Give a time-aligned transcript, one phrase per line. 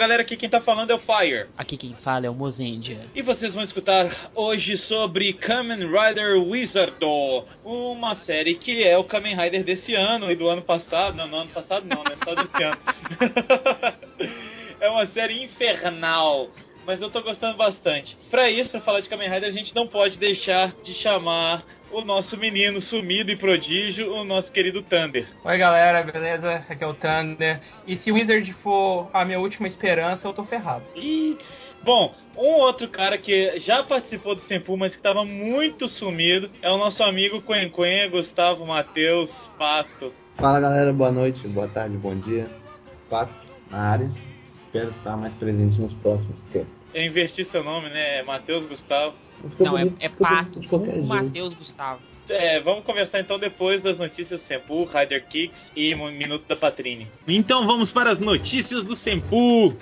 [0.00, 1.48] galera, aqui quem tá falando é o Fire.
[1.58, 3.02] Aqui quem fala é o Mozendia.
[3.14, 9.36] E vocês vão escutar hoje sobre Kamen Rider Wizardo, uma série que é o Kamen
[9.36, 11.14] Rider desse ano e do ano passado.
[11.18, 12.16] Não, no ano passado não, né?
[12.24, 12.78] Só desse ano.
[14.80, 16.48] é uma série infernal
[16.86, 18.16] mas eu tô gostando bastante.
[18.30, 21.62] Para isso, pra falar de Kamen Rider, a gente não pode deixar de chamar
[21.92, 25.26] o nosso menino sumido e prodígio, o nosso querido Thunder.
[25.44, 26.64] Oi galera, beleza?
[26.68, 27.60] Aqui é o Thunder.
[27.86, 30.84] E se o Wizard for a minha última esperança, eu tô ferrado.
[30.94, 31.36] E
[31.82, 36.70] bom, um outro cara que já participou do Sempu, mas que estava muito sumido, é
[36.70, 40.12] o nosso amigo Quen Quen, Gustavo Matheus Pato.
[40.36, 42.46] Fala galera, boa noite, boa tarde, bom dia.
[43.08, 43.34] Pato
[43.70, 44.10] na área.
[44.66, 46.79] Espero estar mais presente nos próximos tempos.
[46.92, 48.18] Eu inverti seu nome, né?
[48.18, 49.14] É Matheus Gustavo.
[49.58, 50.60] Não, é, é Pato,
[51.06, 52.00] Matheus Gustavo.
[52.28, 57.08] É, vamos conversar então depois das notícias do Sempu, Rider Kicks e Minuto da Patrine.
[57.26, 59.74] Então vamos para as notícias do Sempu.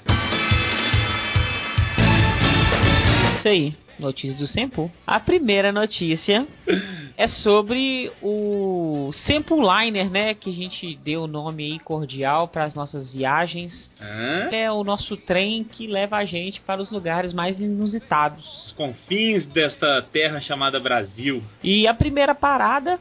[3.37, 4.91] Isso aí, notícias do Sempu.
[5.07, 6.47] A primeira notícia
[7.19, 10.35] é sobre o Sample Liner, né?
[10.35, 13.91] Que a gente deu o nome aí cordial para as nossas viagens.
[14.01, 14.49] Hã?
[14.53, 18.73] É o nosso trem que leva a gente para os lugares mais inusitados.
[18.77, 21.43] Confins desta terra chamada Brasil.
[21.61, 23.01] E a primeira parada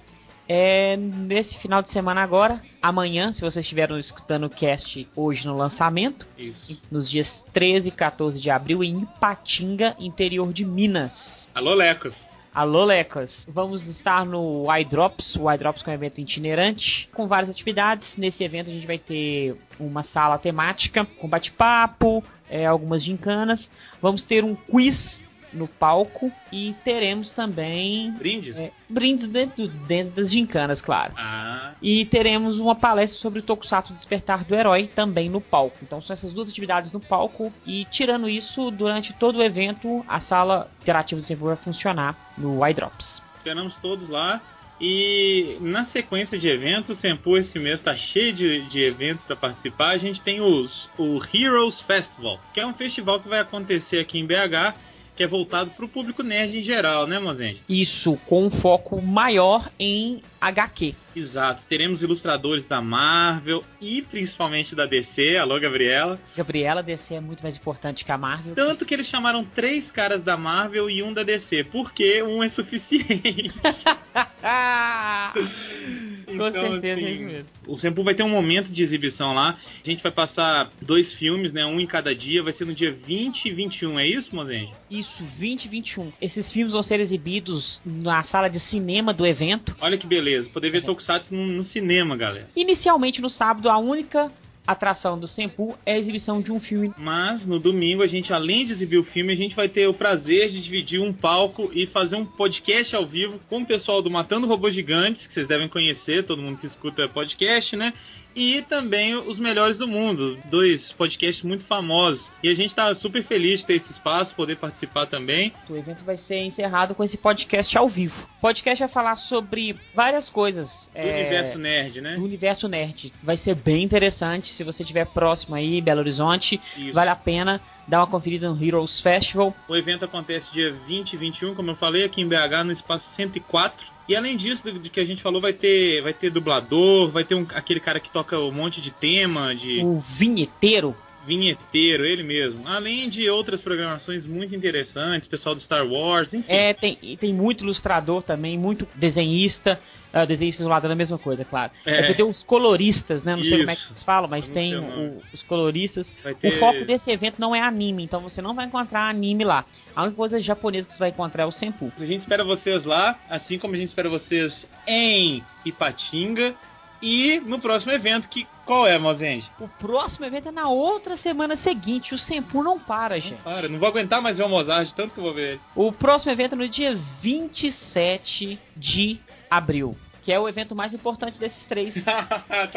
[0.50, 5.56] é nesse final de semana agora, amanhã, se vocês estiveram escutando o cast hoje no
[5.56, 6.82] lançamento, Isso.
[6.90, 11.12] nos dias 13 e 14 de abril em Ipatinga, interior de Minas.
[11.54, 12.27] Alô, Lecos.
[12.58, 13.30] Alô, Lecas.
[13.48, 18.08] Vamos estar no iDrops, o iDrops é um evento itinerante, com várias atividades.
[18.18, 23.70] Nesse evento a gente vai ter uma sala temática com bate-papo, é, algumas gincanas.
[24.02, 25.20] Vamos ter um quiz
[25.54, 28.56] no palco e teremos também Brindes?
[28.56, 31.14] é, brindes dentro, dentro das gincanas, claro.
[31.18, 35.78] Ah, E teremos uma palestra sobre o Tokusatsu Despertar do Herói também no palco.
[35.82, 37.52] Então são essas duas atividades no palco.
[37.66, 43.08] E tirando isso, durante todo o evento, a sala interativa do vai funcionar no iDrops.
[43.38, 44.42] esperamos todos lá.
[44.80, 49.36] E na sequência de eventos, o Sempu esse mês tá cheio de, de eventos para
[49.36, 49.90] participar.
[49.90, 54.20] A gente tem os, o Heroes Festival, que é um festival que vai acontecer aqui
[54.20, 54.76] em BH,
[55.18, 57.60] que é voltado para o público nerd em geral, né, Mozende?
[57.68, 60.94] Isso com um foco maior em HQ.
[61.16, 61.64] Exato.
[61.68, 65.38] Teremos ilustradores da Marvel e principalmente da DC.
[65.38, 66.20] Alô, Gabriela.
[66.36, 68.54] Gabriela DC é muito mais importante que a Marvel.
[68.54, 72.50] Tanto que eles chamaram três caras da Marvel e um da DC, porque um é
[72.50, 73.56] suficiente.
[76.44, 76.52] Ah!
[76.52, 77.50] com Então, certeza é assim, isso mesmo.
[77.68, 79.58] O Sempu vai ter um momento de exibição lá.
[79.84, 81.66] A gente vai passar dois filmes, né?
[81.66, 82.44] Um em cada dia.
[82.44, 84.72] Vai ser no dia 20 e 21, é isso, Mozende?
[84.90, 86.12] Isso, 2021.
[86.22, 89.76] Esses filmes vão ser exibidos na sala de cinema do evento.
[89.82, 90.50] Olha que beleza.
[90.50, 92.48] Poder ver Tokusatsu no, no cinema, galera.
[92.56, 94.28] Inicialmente no sábado, a única
[94.68, 96.94] atração do Sempu é a exibição de um filme.
[96.98, 99.94] Mas no domingo a gente, além de exibir o filme, a gente vai ter o
[99.94, 104.12] prazer de dividir um palco e fazer um podcast ao vivo com o pessoal do
[104.12, 107.94] Matando Robôs Gigantes, que vocês devem conhecer, todo mundo que escuta podcast, né?
[108.38, 112.30] E também os melhores do mundo, dois podcasts muito famosos.
[112.44, 115.52] E a gente tá super feliz de ter esse espaço, poder participar também.
[115.68, 118.16] O evento vai ser encerrado com esse podcast ao vivo.
[118.38, 120.68] O podcast vai falar sobre várias coisas.
[120.68, 122.16] Do é, universo nerd, né?
[122.16, 123.12] do universo nerd.
[123.24, 124.54] Vai ser bem interessante.
[124.54, 126.94] Se você estiver próximo aí, Belo Horizonte, Isso.
[126.94, 129.56] vale a pena dar uma conferida no Heroes Festival.
[129.68, 133.10] O evento acontece dia 20 e 21, como eu falei, aqui em BH, no espaço
[133.16, 133.97] 104.
[134.08, 137.24] E além disso, do, do que a gente falou, vai ter, vai ter dublador, vai
[137.24, 140.96] ter um, aquele cara que toca um monte de tema, de O vinheteiro.
[141.26, 142.66] vinheteiro, ele mesmo.
[142.66, 146.46] Além de outras programações muito interessantes, pessoal do Star Wars, enfim.
[146.48, 149.80] É, tem, tem muito ilustrador também, muito desenhista.
[150.24, 151.72] Uh, isolado é a mesma coisa, claro.
[151.86, 152.02] É.
[152.02, 153.36] Vai ter os coloristas, né?
[153.36, 153.94] Não sei como é que Isso.
[153.94, 156.08] vocês falam, mas não tem o os coloristas.
[156.24, 159.44] Vai O ter- foco desse evento não é anime, então você não vai encontrar anime
[159.44, 159.66] lá.
[159.96, 161.92] A única coisa japonesa que você vai encontrar é o Senpu.
[162.00, 166.56] A gente espera vocês lá, assim como a gente espera vocês em Ipatinga.
[167.02, 169.50] E no próximo evento, que qual é, Mozende?
[169.60, 172.16] O próximo evento é na outra semana seguinte.
[172.16, 173.42] O Senpu não para, gente.
[173.44, 175.62] Para, não vou aguentar mais ver o Mozart, tanto que eu vou ver ele.
[175.76, 179.96] O próximo evento é no dia 27 de abril.
[180.28, 181.94] Que é o evento mais importante desses três.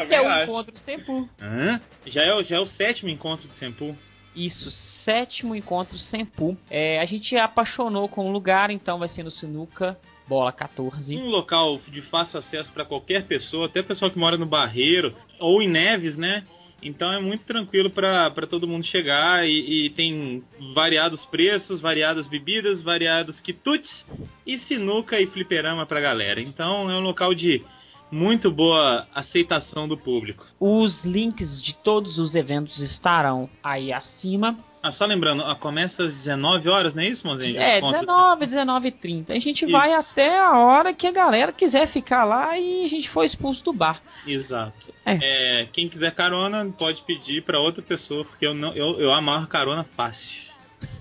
[0.07, 0.43] Que é o acho.
[0.45, 1.27] encontro do Senpu.
[1.41, 1.81] Hã?
[2.05, 3.93] Já é, o- já é o sétimo encontro do Senpu.
[4.33, 4.71] Isso,
[5.03, 6.57] sétimo encontro Senpu.
[6.69, 9.99] É, a gente apaixonou com o lugar, então vai ser no Sinuca,
[10.29, 11.13] bola 14.
[11.17, 15.61] Um local de fácil acesso para qualquer pessoa, até pessoal que mora no Barreiro ou
[15.61, 16.45] em Neves, né?
[16.81, 20.43] Então é muito tranquilo para todo mundo chegar e, e tem
[20.73, 24.05] variados preços, variadas bebidas, variados quitutes
[24.45, 26.41] e sinuca e fliperama pra galera.
[26.41, 27.63] Então é um local de
[28.11, 30.45] muito boa aceitação do público.
[30.59, 34.57] Os links de todos os eventos estarão aí acima.
[34.83, 37.59] Ah, só lembrando, ah, começa às 19 horas, não é isso, Mozinho?
[37.59, 39.33] É, 19, 19 e 30.
[39.33, 39.71] A gente isso.
[39.71, 43.63] vai até a hora que a galera quiser ficar lá e a gente for expulso
[43.63, 44.01] do bar.
[44.25, 44.91] Exato.
[45.05, 45.19] É.
[45.61, 49.45] É, quem quiser carona pode pedir para outra pessoa, porque eu, não, eu, eu amarro
[49.45, 50.51] carona fácil.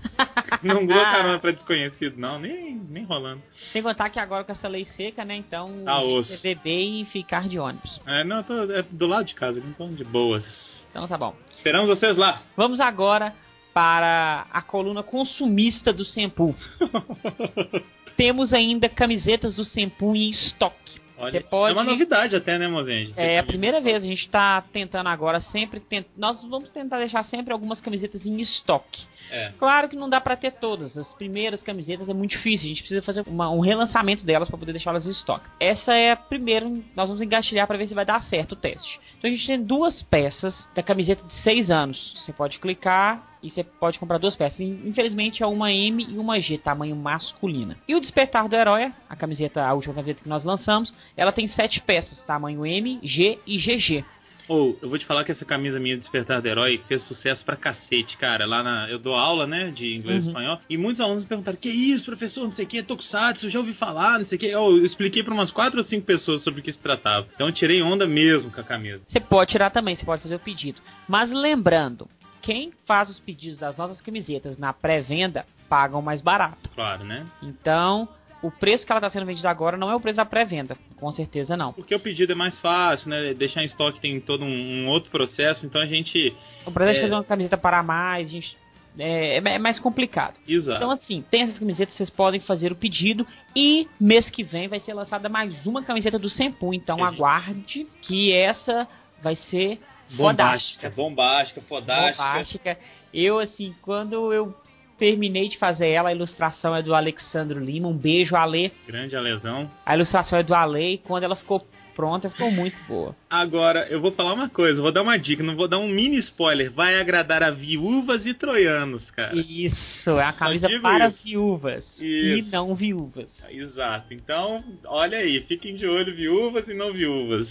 [0.63, 3.43] não dou carona pra desconhecido, não, nem, nem rolando.
[3.73, 5.37] Sem contar que agora com essa lei seca, né?
[5.37, 6.03] Então, ah,
[6.43, 7.99] beber e ficar de ônibus.
[8.07, 10.45] É, não, tô, é do lado de casa, então de boas.
[10.91, 11.35] Então tá bom.
[11.51, 12.43] Esperamos vocês lá.
[12.55, 13.33] Vamos agora
[13.73, 16.55] para a coluna consumista do Sempu.
[18.17, 21.01] Temos ainda camisetas do Sempu em estoque.
[21.17, 21.71] Olha, pode...
[21.71, 23.13] É uma novidade até, né, Mozenji?
[23.17, 23.97] É a primeira vez.
[23.97, 25.79] A gente está tentando agora sempre...
[25.79, 26.07] Tent...
[26.17, 29.03] Nós vamos tentar deixar sempre algumas camisetas em estoque.
[29.31, 29.53] É.
[29.59, 30.97] Claro que não dá para ter todas.
[30.97, 32.67] As primeiras camisetas é muito difícil.
[32.67, 35.47] A gente precisa fazer uma, um relançamento delas para poder deixá-las em estoque.
[35.59, 36.69] Essa é a primeira.
[36.97, 39.01] Nós vamos engatilhar para ver se vai dar certo o teste.
[39.19, 42.15] Então a gente tem duas peças da camiseta de 6 anos.
[42.17, 44.61] Você pode clicar e você pode comprar duas peças.
[44.61, 47.77] Infelizmente é uma M e uma G, tamanho masculina.
[47.87, 51.49] E o Despertar do Herói, a camiseta, a última camiseta que nós lançamos, ela tem
[51.49, 54.05] sete peças, tamanho M, G e GG.
[54.51, 57.45] Ou, oh, eu vou te falar que essa camisa minha Despertar do Herói fez sucesso
[57.45, 58.45] pra cacete, cara.
[58.45, 58.91] Lá na.
[58.91, 60.33] Eu dou aula, né, de inglês e uhum.
[60.33, 60.61] espanhol.
[60.69, 62.43] E muitos alunos me perguntaram: que isso, professor?
[62.43, 64.47] Não sei o que, é Tokusatsu, já ouvi falar, não sei o que.
[64.47, 67.29] Eu, eu expliquei pra umas quatro ou cinco pessoas sobre o que se tratava.
[67.33, 69.01] Então eu tirei onda mesmo com a camisa.
[69.09, 70.81] Você pode tirar também, você pode fazer o pedido.
[71.07, 72.09] Mas lembrando,
[72.43, 76.69] quem faz os pedidos das nossas camisetas na pré-venda pagam mais barato.
[76.75, 77.25] Claro, né?
[77.41, 78.09] Então,
[78.43, 81.11] o preço que ela está sendo vendida agora não é o preço da pré-venda, com
[81.13, 81.73] certeza não.
[81.73, 83.35] Porque o pedido é mais fácil, né?
[83.35, 86.35] Deixar em estoque tem todo um, um outro processo, então a gente.
[86.65, 87.01] O processo é...
[87.01, 88.57] de fazer uma camiseta para mais, a gente
[88.99, 90.39] é, é, mais complicado.
[90.47, 90.77] Exato.
[90.77, 93.27] Então, assim, tem essas camisetas, vocês podem fazer o pedido.
[93.55, 96.75] E mês que vem vai ser lançada mais uma camiseta do Sempu.
[96.75, 98.89] Então, aguarde que essa
[99.23, 100.91] vai ser bombástica.
[100.91, 102.25] Bombástica, fodástica.
[102.25, 102.79] Bombástica.
[103.13, 104.55] Eu, assim, quando eu
[105.01, 107.89] terminei de fazer ela, a ilustração é do Alexandro Lima.
[107.89, 108.71] Um beijo, Ale.
[108.87, 109.69] Grande Alezão.
[109.85, 111.67] A ilustração é do Ale e quando ela ficou
[111.97, 113.17] pronta, ficou muito boa.
[113.29, 116.19] Agora, eu vou falar uma coisa, vou dar uma dica, não vou dar um mini
[116.19, 116.71] spoiler.
[116.71, 119.35] Vai agradar a viúvas e troianos, cara.
[119.35, 121.19] Isso, é a camisa para isso.
[121.25, 122.03] viúvas isso.
[122.05, 123.29] e não viúvas.
[123.49, 124.13] Exato.
[124.13, 127.49] Então, olha aí, fiquem de olho, viúvas e não viúvas.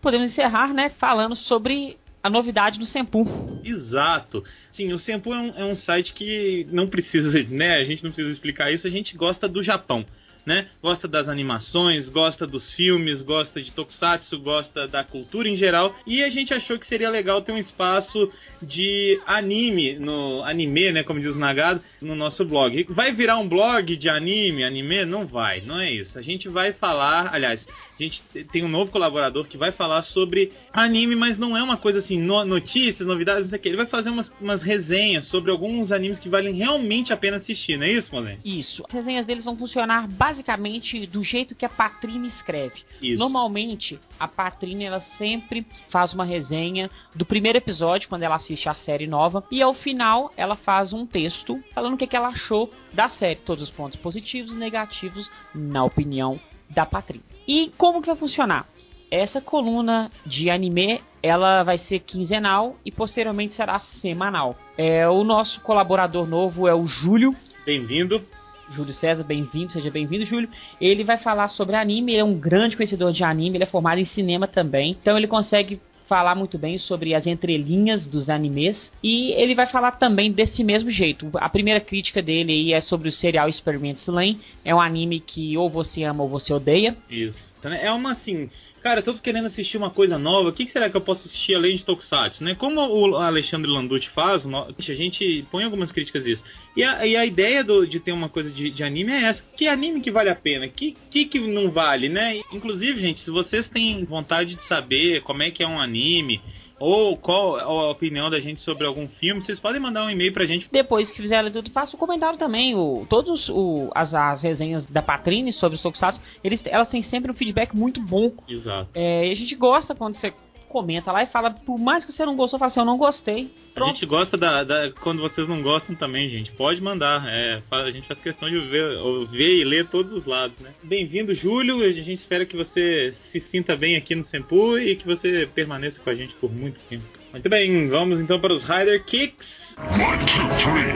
[0.00, 3.26] Podemos encerrar, né, falando sobre a novidade do Sempu.
[3.64, 4.44] Exato.
[4.72, 7.76] Sim, o Sempu é um, é um site que não precisa, né?
[7.76, 10.04] A gente não precisa explicar isso, a gente gosta do Japão.
[10.46, 10.66] Né?
[10.82, 15.94] Gosta das animações, gosta dos filmes, gosta de tokusatsu, gosta da cultura em geral.
[16.06, 18.32] E a gente achou que seria legal ter um espaço
[18.62, 22.86] de anime, no anime, né, como diz o Nagado, no nosso blog.
[22.88, 25.04] Vai virar um blog de anime, anime?
[25.04, 26.18] Não vai, não é isso.
[26.18, 27.66] A gente vai falar, aliás,
[28.04, 28.22] a gente
[28.52, 32.18] tem um novo colaborador que vai falar sobre anime, mas não é uma coisa assim,
[32.18, 33.68] no, notícias, novidades, não sei o que.
[33.68, 37.76] Ele vai fazer umas, umas resenhas sobre alguns animes que valem realmente a pena assistir,
[37.76, 38.38] não é isso, Mozen?
[38.44, 38.84] Isso.
[38.88, 42.82] As resenhas deles vão funcionar basicamente do jeito que a Patrine escreve.
[43.02, 43.18] Isso.
[43.18, 48.74] Normalmente, a Patrine ela sempre faz uma resenha do primeiro episódio, quando ela assiste a
[48.74, 52.72] série nova, e ao final ela faz um texto falando o que, que ela achou
[52.92, 56.40] da série, todos os pontos positivos e negativos, na opinião
[56.70, 57.24] da Patrine.
[57.46, 58.66] E como que vai funcionar?
[59.10, 64.56] Essa coluna de anime, ela vai ser quinzenal e posteriormente será semanal.
[64.76, 67.34] É, o nosso colaborador novo é o Júlio.
[67.64, 68.22] Bem-vindo.
[68.70, 70.48] Júlio César, bem-vindo, seja bem-vindo, Júlio.
[70.78, 73.98] Ele vai falar sobre anime, ele é um grande conhecedor de anime, ele é formado
[73.98, 79.32] em cinema também, então ele consegue falar muito bem sobre as entrelinhas dos animes e
[79.32, 81.30] ele vai falar também desse mesmo jeito.
[81.34, 84.40] A primeira crítica dele aí é sobre o serial Experiment Lane.
[84.64, 86.96] É um anime que ou você ama ou você odeia.
[87.10, 87.54] Isso.
[87.80, 88.48] É uma assim,
[88.82, 91.54] cara, eu tô querendo assistir uma coisa nova, o que, será que eu posso assistir
[91.54, 92.54] além de Tokusatsu, né?
[92.54, 96.42] Como o Alexandre Landucci faz, a gente põe algumas críticas disso.
[96.76, 99.42] E a, e a ideia do, de ter uma coisa de, de, anime é essa.
[99.56, 100.68] Que anime que vale a pena?
[100.68, 102.40] Que, que que não vale, né?
[102.52, 106.40] Inclusive, gente, se vocês têm vontade de saber como é que é um anime,
[106.78, 110.46] ou qual a opinião da gente sobre algum filme, vocês podem mandar um e-mail pra
[110.46, 110.68] gente.
[110.70, 112.74] Depois que fizerem tudo, faça um comentário também.
[112.74, 117.30] O, todos o, as, as resenhas da Patrine sobre os Tokusatsu, eles, elas têm sempre
[117.30, 118.32] um feedback muito bom.
[118.48, 118.90] Exato.
[118.94, 120.32] É, e a gente gosta quando você
[120.68, 123.50] comenta lá e fala, por mais que você não gostou, fala assim, eu não gostei.
[123.74, 123.90] Pronto.
[123.90, 126.52] A gente gosta da, da, quando vocês não gostam também, gente.
[126.52, 127.24] Pode mandar.
[127.28, 128.98] É, a gente faz questão de ver,
[129.30, 130.70] ver e ler todos os lados, né?
[130.82, 131.82] Bem-vindo, Júlio.
[131.82, 136.00] A gente espera que você se sinta bem aqui no Sempu e que você permaneça
[136.00, 137.04] com a gente por muito tempo.
[137.32, 139.46] Muito bem, vamos então para os Rider Kicks.
[139.78, 140.94] One, two, three.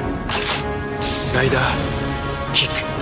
[1.35, 1.61] Rider
[2.55, 2.93] Kick.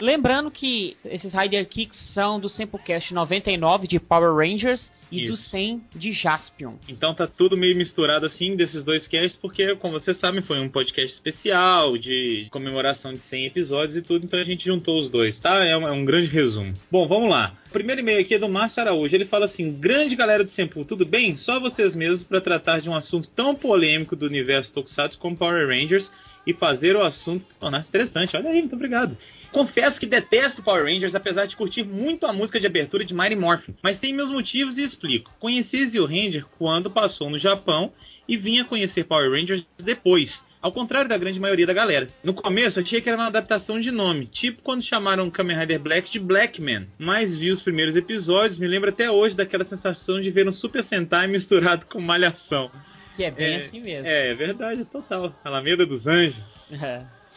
[0.00, 5.50] Lembrando que esses Rider Kicks são do Samplecast 99 de Power Rangers e do Isso.
[5.50, 6.74] 100 de Jaspion.
[6.88, 10.68] Então tá tudo meio misturado assim desses dois casts, porque, como vocês sabem, foi um
[10.68, 15.38] podcast especial de comemoração de 100 episódios e tudo, então a gente juntou os dois,
[15.38, 15.64] tá?
[15.64, 16.74] É um, é um grande resumo.
[16.90, 17.54] Bom, vamos lá.
[17.68, 19.14] O primeiro e-mail aqui é do Márcio Araújo.
[19.14, 21.36] Ele fala assim: Grande galera do Sempu, tudo bem?
[21.36, 25.68] Só vocês mesmos para tratar de um assunto tão polêmico do universo Tokusatsu como Power
[25.68, 26.10] Rangers
[26.46, 28.36] e fazer o assunto tornar-se interessante.
[28.36, 29.16] Olha aí, muito obrigado.
[29.54, 33.36] Confesso que detesto Power Rangers, apesar de curtir muito a música de abertura de Mighty
[33.36, 33.76] Morphin.
[33.84, 35.30] Mas tem meus motivos e explico.
[35.38, 37.92] Conheci Zio Ranger quando passou no Japão
[38.26, 40.42] e vinha conhecer Power Rangers depois.
[40.60, 42.08] Ao contrário da grande maioria da galera.
[42.24, 45.78] No começo eu achei que era uma adaptação de nome, tipo quando chamaram Kamen Rider
[45.78, 46.88] Black de Blackman.
[46.98, 50.82] Mas vi os primeiros episódios, me lembro até hoje daquela sensação de ver um Super
[50.82, 52.72] Sentai misturado com malhação.
[53.14, 54.08] Que é bem É, assim mesmo.
[54.08, 55.32] É, é verdade, total.
[55.44, 56.42] Alameda dos Anjos.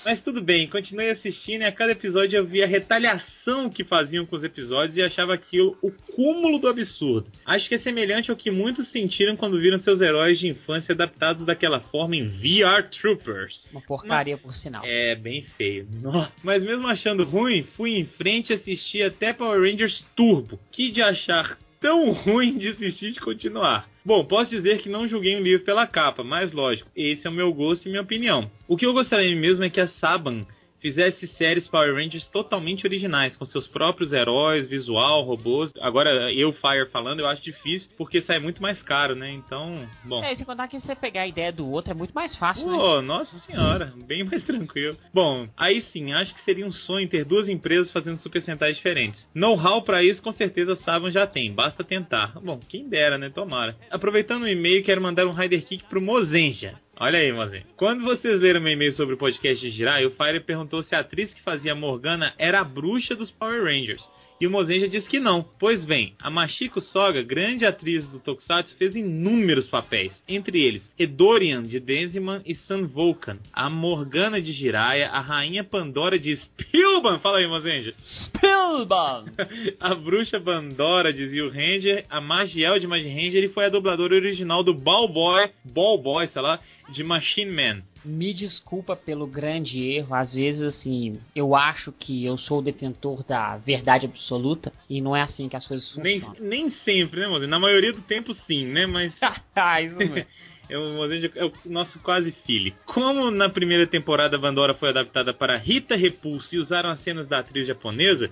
[0.08, 4.26] Mas tudo bem, continuei assistindo e a cada episódio eu via a retaliação que faziam
[4.26, 7.30] com os episódios e achava aquilo o cúmulo do absurdo.
[7.46, 11.46] Acho que é semelhante ao que muitos sentiram quando viram seus heróis de infância adaptados
[11.46, 13.68] daquela forma em VR Troopers.
[13.70, 14.82] Uma porcaria, por sinal.
[14.86, 15.86] É, bem feio.
[16.02, 16.30] Nó.
[16.42, 20.58] Mas mesmo achando ruim, fui em frente e assisti até Power Rangers Turbo.
[20.72, 23.90] Que de achar tão ruim de assistir de continuar.
[24.06, 27.34] Bom, posso dizer que não julguei um livro pela capa, mas lógico, esse é o
[27.34, 28.50] meu gosto e minha opinião.
[28.68, 30.46] O que eu gostaria mesmo é que a Saban
[30.80, 35.72] fizesse séries Power Rangers totalmente originais, com seus próprios heróis, visual, robôs.
[35.80, 39.32] Agora, eu, Fire, falando, eu acho difícil, porque sai muito mais caro, né?
[39.32, 40.24] Então, bom.
[40.24, 42.68] É, e sem contar que você pegar a ideia do outro é muito mais fácil,
[42.68, 42.78] né?
[42.78, 44.98] Pô, nossa senhora, bem mais tranquilo.
[45.14, 49.28] Bom, aí sim, acho que seria um sonho ter duas empresas fazendo Super Sentais diferentes.
[49.34, 52.40] Know-how pra isso, com certeza, Saban já tem, basta tentar.
[52.40, 53.30] Bom, quem dera, né?
[53.30, 53.76] Tomara.
[53.90, 56.80] Aproveitando o e-mail, quero mandar um Rider Kick pro Mozenja.
[57.00, 57.66] Olha aí, Mozenja.
[57.76, 61.00] Quando vocês leram meu e-mail sobre o podcast de Jirai, o Fire perguntou se a
[61.00, 64.04] atriz que fazia Morgana era a bruxa dos Power Rangers.
[64.40, 65.44] E o Mozenja disse que não.
[65.58, 70.24] Pois bem, a Machiko Soga, grande atriz do Tokusatsu, fez inúmeros papéis.
[70.28, 76.20] Entre eles, Edorian de Denziman e Sun Vulcan, a Morgana de Jiraiya, a Rainha Pandora
[76.20, 77.96] de Spilban, fala aí, Mozenja.
[78.04, 79.26] Spillball!
[79.80, 84.14] a Bruxa Bandora de Zio Ranger, a Magiel de Magi Ranger e foi a dubladora
[84.14, 87.82] original do Ball Boy, Ball Boy, sei lá, de Machine Man.
[88.08, 90.16] Me desculpa pelo grande erro.
[90.16, 95.16] Às vezes, assim, eu acho que eu sou o detentor da verdade absoluta e não
[95.16, 96.50] é assim que as coisas Nem, funcionam.
[96.50, 97.48] nem sempre, né, Mozenja?
[97.48, 98.86] Na maioria do tempo, sim, né?
[98.86, 99.14] Mas
[99.56, 100.26] Ah, isso é.
[100.70, 101.06] O
[101.40, 102.74] é o nosso quase filho.
[102.86, 107.28] Como na primeira temporada a Bandora foi adaptada para Rita Repulsa e usaram as cenas
[107.28, 108.30] da atriz japonesa,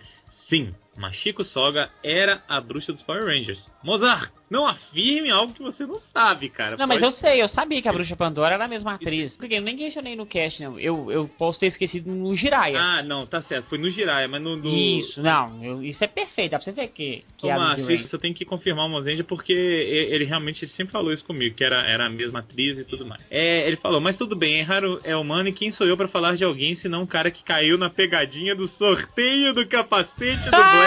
[0.49, 3.65] sim, Machiko Soga era a bruxa dos Power Rangers.
[3.83, 6.77] Mozart, não afirme algo que você não sabe, cara.
[6.77, 9.35] Não, mas Pode- eu sei, eu sabia que a Bruxa Pandora era a mesma atriz.
[9.37, 10.79] Porque eu nem questionei no cast, não.
[10.79, 12.79] Eu, eu posso ter esquecido no Jiraiya.
[12.81, 13.67] Ah, não, tá certo.
[13.69, 14.55] Foi no Jiraiya, mas no...
[14.67, 17.83] Isso, não, eu- isso é perfeito, dá pra você ver que, que é a Márcio,
[17.85, 21.11] Lady isso você tem que confirmar o Mozenja porque e- ele realmente ele sempre falou
[21.11, 23.21] isso comigo, que era, era a mesma atriz e tudo mais.
[23.29, 26.35] É, ele falou, mas tudo bem, errar é humano e quem sou eu pra falar
[26.35, 30.84] de alguém senão um cara que caiu na pegadinha do sorteio do capacete do Black.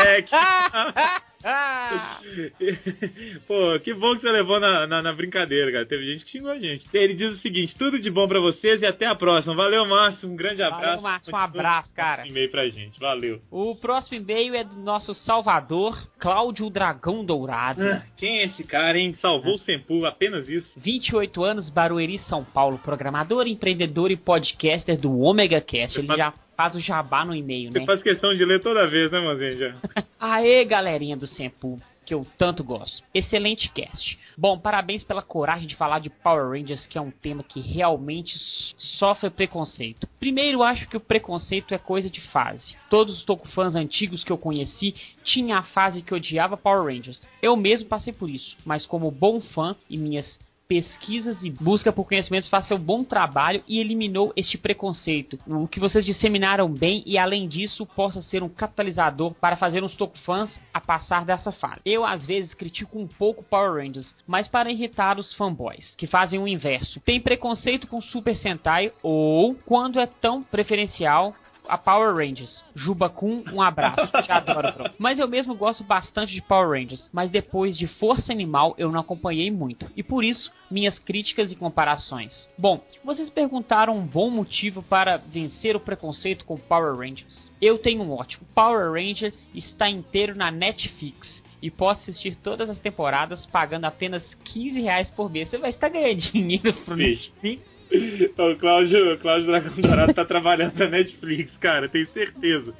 [1.45, 2.19] Ah!
[3.47, 5.87] Pô, que bom que você levou na, na, na brincadeira, cara.
[5.87, 6.85] Teve gente que xingou a gente.
[6.93, 9.55] Ele diz o seguinte: tudo de bom pra vocês e até a próxima.
[9.55, 10.29] Valeu, Márcio.
[10.29, 11.03] Um grande Valeu, abraço.
[11.03, 12.27] Márcio, um abraço, cara.
[12.27, 12.99] E-mail pra gente.
[12.99, 13.41] Valeu.
[13.51, 18.03] O próximo e-mail é do nosso salvador, Cláudio Dragão Dourado.
[18.17, 19.17] Quem é esse cara, hein?
[19.21, 20.69] Salvou o Sempu, apenas isso.
[20.77, 25.99] 28 anos, Barueri, São Paulo, programador, empreendedor e podcaster do Omega Cast.
[25.99, 27.87] Ele já faz o jabá no e-mail, Você né?
[27.87, 29.77] faz questão de ler toda vez, né, Mozenja?
[30.19, 33.01] Aê, galerinha do Sempu, que eu tanto gosto.
[33.15, 34.19] Excelente cast.
[34.37, 38.35] Bom, parabéns pela coragem de falar de Power Rangers, que é um tema que realmente
[38.77, 40.09] sofre preconceito.
[40.19, 42.75] Primeiro, acho que o preconceito é coisa de fase.
[42.91, 47.23] Todos os Tokufãs antigos que eu conheci tinham a fase que odiava Power Rangers.
[47.41, 50.27] Eu mesmo passei por isso, mas como bom fã e minhas
[50.69, 55.39] pesquisas e busca por conhecimentos faz seu bom trabalho e eliminou este preconceito.
[55.47, 59.97] O que vocês disseminaram bem e além disso possa ser um catalisador para fazer uns
[59.97, 61.81] Tokufãs a passar dessa fase.
[61.87, 66.39] Eu às vezes critico um pouco Power Rangers, mas para irritar os fanboys, que fazem
[66.39, 67.01] o inverso.
[67.01, 71.35] Tem preconceito com Super Sentai ou quando é tão preferencial
[71.69, 72.65] a Power Rangers.
[72.75, 74.07] Juba Kun, um abraço.
[74.23, 74.91] Te adoro, bro.
[74.99, 77.09] Mas eu mesmo gosto bastante de Power Rangers.
[77.13, 79.91] Mas depois de Força Animal eu não acompanhei muito.
[79.97, 82.49] E por isso, minhas críticas e comparações.
[82.57, 87.51] Bom, vocês perguntaram um bom motivo para vencer o preconceito com Power Rangers.
[87.61, 88.47] Eu tenho um ótimo.
[88.55, 91.39] Power Ranger está inteiro na Netflix.
[91.61, 95.51] E posso assistir todas as temporadas pagando apenas 15 reais por mês.
[95.51, 96.97] Você vai estar ganhando dinheiro pro.
[96.97, 97.78] Netflix.
[97.91, 102.75] O Cláudio, o Cláudio Dragão Dourado tá trabalhando na Netflix, cara, tenho certeza.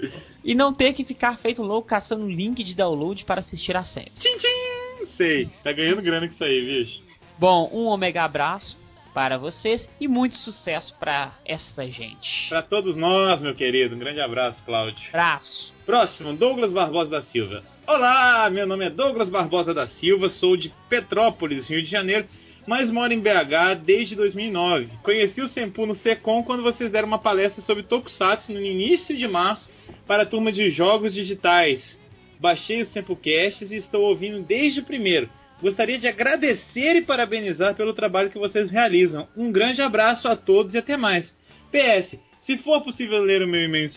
[0.45, 4.13] E não ter que ficar feito louco caçando link de download para assistir a série.
[4.19, 5.09] Tchim, tchim!
[5.17, 7.03] Sei, tá ganhando grana com isso aí, bicho.
[7.39, 8.77] Bom, um omega abraço
[9.15, 12.49] para vocês e muito sucesso para essa gente.
[12.49, 15.09] Pra todos nós, meu querido, um grande abraço, Cláudio.
[15.09, 15.73] Abraço.
[15.87, 17.63] Próximo, Douglas Barbosa da Silva.
[17.87, 22.27] Olá, meu nome é Douglas Barbosa da Silva, sou de Petrópolis, Rio de Janeiro,
[22.69, 24.91] mas moro em BH desde 2009.
[25.03, 29.27] Conheci o Sempu no Secom quando vocês deram uma palestra sobre Tokusatsu no início de
[29.27, 29.71] março
[30.07, 31.99] para a turma de jogos digitais.
[32.39, 35.31] Baixei os Sempucasts e estou ouvindo desde o primeiro.
[35.63, 39.27] Gostaria de agradecer e parabenizar pelo trabalho que vocês realizam.
[39.35, 41.35] Um grande abraço a todos e até mais.
[41.73, 43.89] PS, se for possível ler o meu e-mail em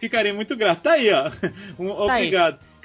[0.00, 0.82] ficarei muito grato.
[0.82, 1.30] Tá aí, ó.
[1.78, 2.30] Um, Tá aí.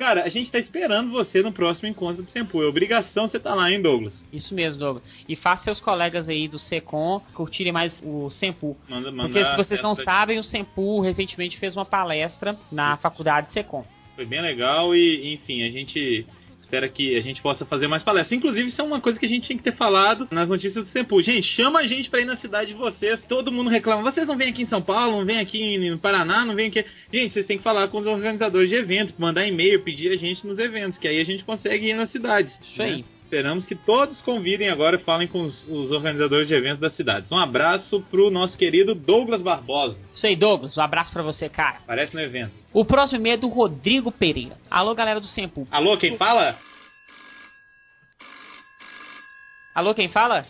[0.01, 2.63] Cara, a gente tá esperando você no próximo encontro do Sempu.
[2.63, 4.25] É obrigação você tá lá, hein, Douglas?
[4.34, 5.03] Isso mesmo, Douglas.
[5.29, 8.75] E faça seus colegas aí do Secom curtirem mais o Sempu.
[8.89, 13.53] Manda, manda Porque se vocês não sabem, o Sempu recentemente fez uma palestra na faculdade
[13.53, 13.86] Secom.
[14.15, 16.25] Foi bem legal e, enfim, a gente
[16.71, 18.37] espera que a gente possa fazer mais palestras.
[18.37, 20.89] Inclusive, isso é uma coisa que a gente tinha que ter falado nas notícias do
[20.89, 21.21] Sempu.
[21.21, 23.21] Gente, chama a gente pra ir na cidade de vocês.
[23.27, 24.09] Todo mundo reclama.
[24.09, 26.85] Vocês não vêm aqui em São Paulo, não vêm aqui no Paraná, não vêm aqui.
[27.11, 30.47] Gente, vocês têm que falar com os organizadores de eventos, mandar e-mail, pedir a gente
[30.47, 32.57] nos eventos, que aí a gente consegue ir nas cidades.
[32.61, 33.03] Isso né?
[33.31, 37.31] Esperamos que todos convidem agora e falem com os, os organizadores de eventos das cidades.
[37.31, 39.97] Um abraço pro nosso querido Douglas Barbosa.
[40.13, 40.75] Isso aí, Douglas.
[40.75, 41.77] Um abraço pra você, cara.
[41.77, 42.51] Aparece no evento.
[42.73, 44.57] O próximo e-mail é do Rodrigo Pereira.
[44.69, 45.65] Alô, galera do Sempu.
[45.71, 46.53] Alô, quem fala?
[49.73, 50.45] Alô, quem fala?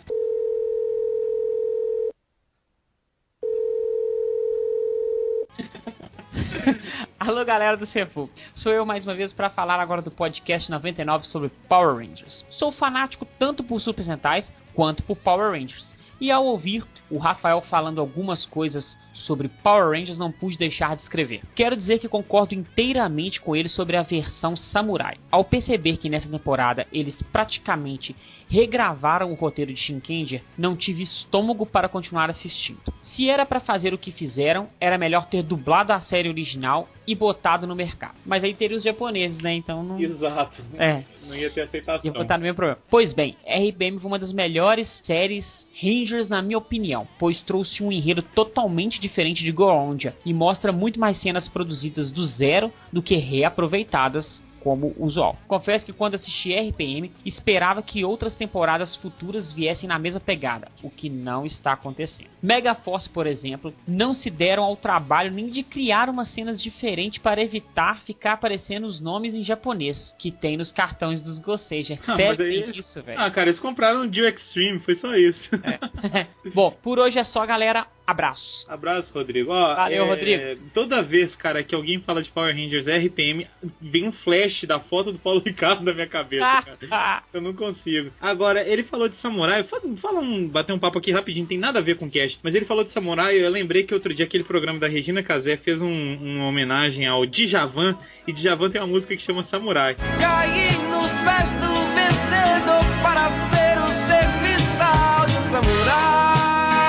[7.24, 8.28] Alô, galera do Cefu.
[8.52, 12.44] Sou eu mais uma vez para falar agora do podcast 99 sobre Power Rangers.
[12.50, 15.86] Sou fanático tanto por Super Sentais quanto por Power Rangers.
[16.20, 21.02] E ao ouvir o Rafael falando algumas coisas sobre Power Rangers, não pude deixar de
[21.02, 21.42] escrever.
[21.54, 25.16] Quero dizer que concordo inteiramente com ele sobre a versão Samurai.
[25.30, 28.16] Ao perceber que nessa temporada eles praticamente
[28.52, 32.92] regravaram o roteiro de Shinkenger, não tive estômago para continuar assistindo.
[33.16, 37.14] Se era para fazer o que fizeram, era melhor ter dublado a série original e
[37.14, 38.14] botado no mercado.
[38.26, 39.54] Mas aí teria os japoneses, né?
[39.54, 39.98] Então não.
[39.98, 40.62] Exato.
[40.78, 42.04] É, Não ia ter aceitação.
[42.04, 42.78] ia botar no mesmo problema.
[42.90, 45.46] Pois bem, RPM foi uma das melhores séries
[45.82, 51.00] Rangers na minha opinião, pois trouxe um enredo totalmente diferente de Gorondia e mostra muito
[51.00, 55.36] mais cenas produzidas do zero do que reaproveitadas como usual.
[55.46, 60.90] Confesso que quando assisti RPM, esperava que outras temporadas futuras viessem na mesma pegada, o
[60.90, 62.30] que não está acontecendo.
[62.42, 67.18] Mega Force, por exemplo, não se deram ao trabalho nem de criar umas cenas diferentes
[67.22, 71.98] para evitar ficar aparecendo os nomes em japonês que tem nos cartões dos Goseja.
[72.06, 73.20] Ah, Sério mas aí- isso, velho?
[73.20, 75.40] Ah, cara, eles compraram o Dio Extreme, foi só isso.
[76.54, 77.86] Bom, por hoje é só, galera.
[78.04, 78.66] Abraços.
[78.68, 79.52] Abraço, Rodrigo.
[79.52, 80.62] Ó, Valeu, é, Rodrigo.
[80.74, 83.46] Toda vez, cara, que alguém fala de Power Rangers RPM,
[83.80, 87.22] vem um flash da foto do Paulo Ricardo na minha cabeça, cara.
[87.32, 88.10] Eu não consigo.
[88.20, 89.64] Agora, ele falou de samurai.
[89.64, 92.38] Fala, fala um, bater um papo aqui rapidinho, tem nada a ver com cast.
[92.42, 93.36] Mas ele falou de samurai.
[93.36, 97.24] Eu lembrei que outro dia aquele programa da Regina Casé fez um, uma homenagem ao
[97.26, 97.96] Djavan.
[98.26, 99.96] E Djavan tem uma música que chama Samurai.
[100.20, 106.82] Caí nos pés do vencedor para ser o serviçal de um samurai.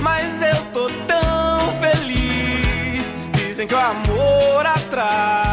[0.00, 3.14] Mas eu tô tão feliz.
[3.32, 5.47] Dizem que o amor atrai.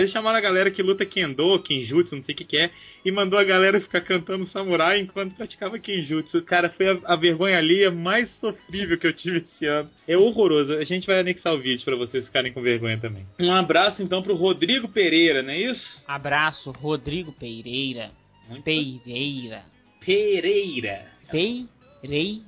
[0.00, 2.70] Aí eles chamaram a galera que luta Kendo, Kenjutsu, não sei o que que é,
[3.04, 6.40] e mandou a galera ficar cantando samurai enquanto praticava Kenjutsu.
[6.42, 9.90] Cara, foi a, a vergonha alheia mais sofrível que eu tive esse ano.
[10.08, 10.72] É horroroso.
[10.72, 13.26] A gente vai anexar o vídeo pra vocês ficarem com vergonha também.
[13.38, 16.02] Um abraço então pro Rodrigo Pereira, não é isso?
[16.08, 18.10] Abraço, Rodrigo Pereira.
[18.48, 19.64] Muito Pereira.
[20.00, 21.04] Pereira.
[21.30, 22.40] Pereira.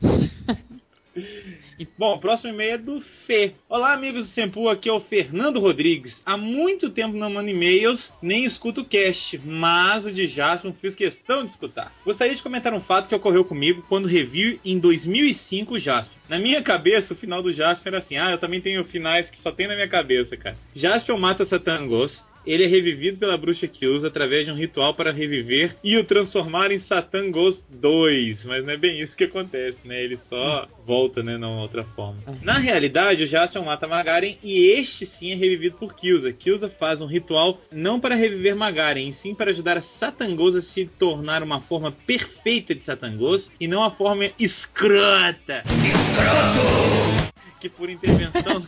[1.98, 3.52] Bom, próximo e-mail é do Fê.
[3.68, 6.18] Olá, amigos do Sempu, aqui é o Fernando Rodrigues.
[6.24, 10.94] Há muito tempo não mando e-mails, nem escuto o cast, mas o de Jasper fiz
[10.94, 11.92] questão de escutar.
[12.04, 16.16] Gostaria de comentar um fato que ocorreu comigo quando revi em 2005 o Jasper.
[16.28, 19.40] Na minha cabeça, o final do Jasper era assim, ah, eu também tenho finais que
[19.42, 20.56] só tem na minha cabeça, cara.
[20.74, 25.76] Jasper mata Satangos, ele é revivido pela bruxa Kyuza através de um ritual para reviver
[25.82, 28.44] e o transformar em Satan Ghost 2.
[28.46, 30.02] Mas não é bem isso que acontece, né?
[30.02, 31.38] Ele só volta, né?
[31.38, 32.18] Não outra forma.
[32.42, 36.32] Na realidade, o Jaspion mata Magaren e este sim é revivido por Kyuza.
[36.32, 40.58] Kyuza faz um ritual não para reviver Magaren, e sim para ajudar a Satan Ghost
[40.58, 45.62] a se tornar uma forma perfeita de Satan Ghost e não a forma escrota.
[45.66, 47.31] Escroto!
[47.62, 48.66] Que por intervenção.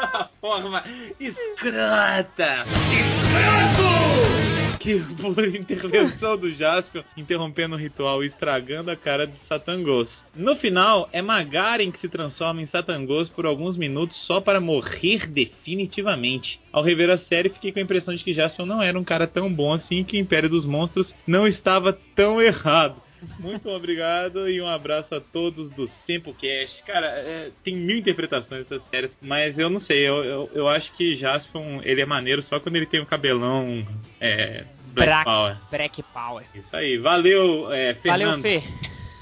[0.00, 0.84] a forma
[1.18, 2.62] escrota.
[2.92, 4.44] Escroto!
[4.84, 10.22] que, por intervenção do Jasper, interrompendo o ritual e estragando a cara de Satangos.
[10.36, 15.26] No final, é Magaren que se transforma em Satangos por alguns minutos só para morrer
[15.26, 16.60] definitivamente.
[16.70, 19.26] Ao rever a série, fiquei com a impressão de que Jasper não era um cara
[19.26, 23.02] tão bom assim que o Império dos Monstros não estava tão errado.
[23.38, 26.82] Muito obrigado e um abraço a todos do Sempocast.
[26.84, 30.92] Cara, é, tem mil interpretações dessas séries, mas eu não sei, eu, eu, eu acho
[30.92, 33.86] que Jaspion, ele é maneiro só quando ele tem o um cabelão
[34.20, 35.56] é, Black Power.
[35.70, 36.44] Black Power.
[36.54, 38.42] Isso aí, valeu, é, Fernando.
[38.42, 38.62] Valeu, Fê.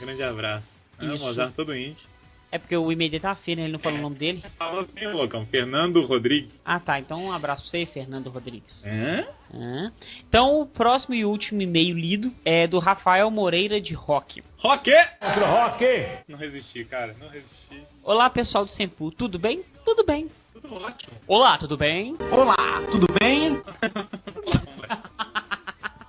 [0.00, 0.68] Grande abraço.
[1.00, 1.24] Isso.
[1.24, 2.11] Mozart todo índio.
[2.52, 3.64] É porque o e-mail dele tá feio, né?
[3.64, 4.44] Ele não falou o nome dele.
[4.58, 5.46] Fala assim, loucão.
[5.46, 6.52] Fernando Rodrigues.
[6.62, 6.98] Ah, tá.
[6.98, 8.84] Então um abraço pra você, Fernando Rodrigues.
[8.84, 9.24] Hã?
[9.54, 9.92] Hã?
[10.28, 14.44] Então o próximo e último e-mail lido é do Rafael Moreira de Rock.
[14.58, 14.90] Rock!
[15.22, 15.84] Rock!
[16.28, 17.16] Não resisti, cara.
[17.18, 17.82] Não resisti.
[18.02, 19.10] Olá, pessoal do Sempu.
[19.10, 19.64] Tudo bem?
[19.82, 20.30] Tudo bem.
[20.52, 21.16] Tudo ótimo.
[21.26, 22.14] Olá, tudo bem?
[22.30, 22.54] Olá,
[22.90, 23.62] tudo bem?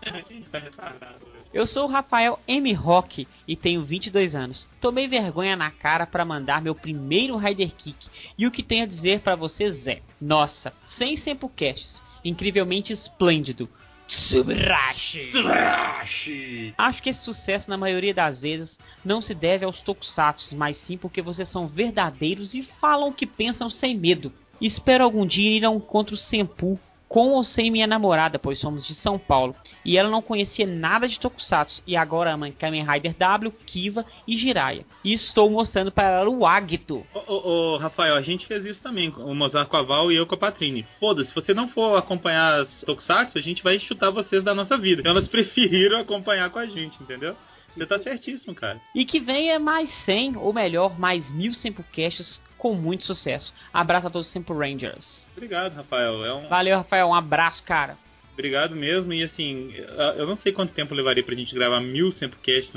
[0.51, 1.32] Tá retardado.
[1.53, 2.73] Eu sou o Rafael M.
[2.73, 4.67] Rock e tenho 22 anos.
[4.81, 8.87] Tomei vergonha na cara pra mandar meu primeiro Rider Kick e o que tenho a
[8.87, 13.69] dizer pra vocês é: Nossa, sem Sempucasts, incrivelmente esplêndido.
[14.07, 15.31] Subrashi!
[15.31, 16.73] Subrashi!
[16.75, 20.97] Acho que esse sucesso, na maioria das vezes, não se deve aos tokusatsu, mas sim
[20.97, 24.33] porque vocês são verdadeiros e falam o que pensam sem medo.
[24.59, 26.79] Espero algum dia ir a um encontro Senpu
[27.13, 31.07] com ou sem minha namorada, pois somos de São Paulo, e ela não conhecia nada
[31.07, 34.83] de tokusatsu, e agora ama Kamen Rider W, Kiva e Jiraiya.
[35.03, 37.05] E estou mostrando para ela o Agito.
[37.13, 40.15] Ô, ô, ô, Rafael, a gente fez isso também, o Mozart com a Val e
[40.15, 40.87] eu com a Patrine.
[40.99, 44.75] Foda-se, se você não for acompanhar as Tokusatsu, a gente vai chutar vocês da nossa
[44.75, 45.01] vida.
[45.01, 47.35] Então elas preferiram acompanhar com a gente, entendeu?
[47.75, 48.81] Você tá certíssimo, cara.
[48.95, 53.53] E que venha mais 100, ou melhor, mais mil Sempucasts com muito sucesso.
[53.71, 55.22] Abraço a todos os Rangers.
[55.35, 56.25] Obrigado, Rafael.
[56.25, 56.47] É um...
[56.47, 57.07] Valeu, Rafael.
[57.07, 57.97] Um abraço, cara.
[58.33, 59.13] Obrigado mesmo.
[59.13, 59.73] E assim,
[60.17, 62.71] eu não sei quanto tempo levaria pra gente gravar mil Sempocast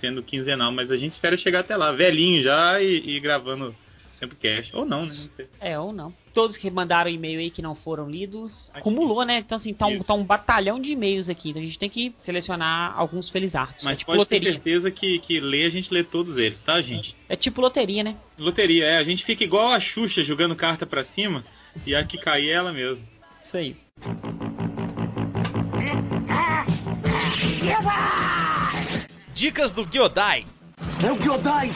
[0.00, 3.74] sendo quinzenal, mas a gente espera chegar até lá, velhinho já e, e gravando
[4.18, 4.74] Sempocast.
[4.74, 5.14] Ou não, né?
[5.14, 5.46] Não sei.
[5.60, 6.12] É, ou não.
[6.32, 9.38] Todos que mandaram e-mail aí que não foram lidos, Acho acumulou, né?
[9.38, 11.50] Então, assim, tá um, tá um batalhão de e-mails aqui.
[11.50, 13.82] Então a gente tem que selecionar alguns felizardos.
[13.82, 14.52] Mas é tipo pode ter loteria.
[14.52, 17.14] certeza que, que ler a gente lê todos eles, tá, gente?
[17.28, 18.16] É tipo loteria, né?
[18.38, 18.96] Loteria, é.
[18.96, 21.44] A gente fica igual a Xuxa jogando carta pra cima
[21.86, 23.06] e a que cair é ela mesmo.
[23.46, 23.76] Isso aí.
[29.34, 30.44] Dicas do Gyodai.
[31.04, 31.70] É o Gyodai!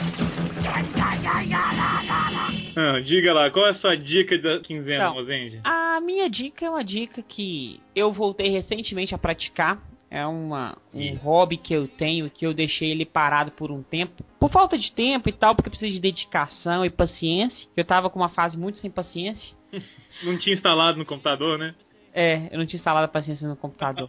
[2.75, 5.61] Ah, diga lá, qual é a sua dica da quinzena, Então, Mozende?
[5.63, 9.79] A minha dica é uma dica que eu voltei recentemente a praticar.
[10.13, 11.15] É uma, um Ih.
[11.15, 14.23] hobby que eu tenho, que eu deixei ele parado por um tempo.
[14.39, 17.67] Por falta de tempo e tal, porque precisa de dedicação e paciência.
[17.75, 19.55] Eu tava com uma fase muito sem paciência.
[20.21, 21.73] Não tinha instalado no computador, né?
[22.13, 24.07] É, eu não tinha instalado a paciência no computador.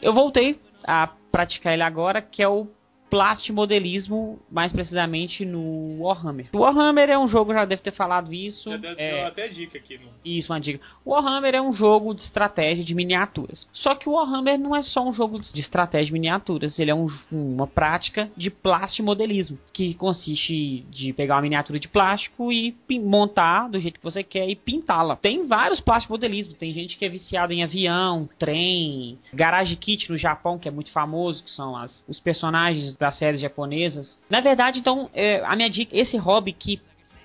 [0.00, 2.66] Eu voltei a praticar ele agora, que é o
[3.12, 6.46] plastimodelismo, mais precisamente no Warhammer.
[6.52, 8.70] O Warhammer é um jogo, já deve ter falado isso.
[8.70, 9.98] Já deu, é, até dica aqui.
[9.98, 10.08] No...
[10.24, 10.80] isso, uma dica.
[11.04, 13.66] O Warhammer é um jogo de estratégia de miniaturas.
[13.72, 16.94] Só que o Warhammer não é só um jogo de estratégia de miniaturas, ele é
[16.94, 23.68] um- uma prática de plastimodelismo, que consiste de pegar uma miniatura de plástico e montar
[23.68, 25.16] do jeito que você quer e pintá-la.
[25.16, 30.58] Tem vários plastimodelismos, tem gente que é viciada em avião, trem, garage kit no Japão,
[30.58, 34.16] que é muito famoso, que são as- os personagens das séries japonesas.
[34.30, 36.80] Na verdade, então, é, a minha dica, esse hobby que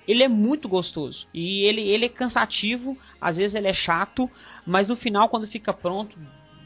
[0.06, 1.26] ele é muito gostoso.
[1.32, 4.28] E ele, ele é cansativo, às vezes ele é chato,
[4.66, 6.16] mas no final, quando fica pronto,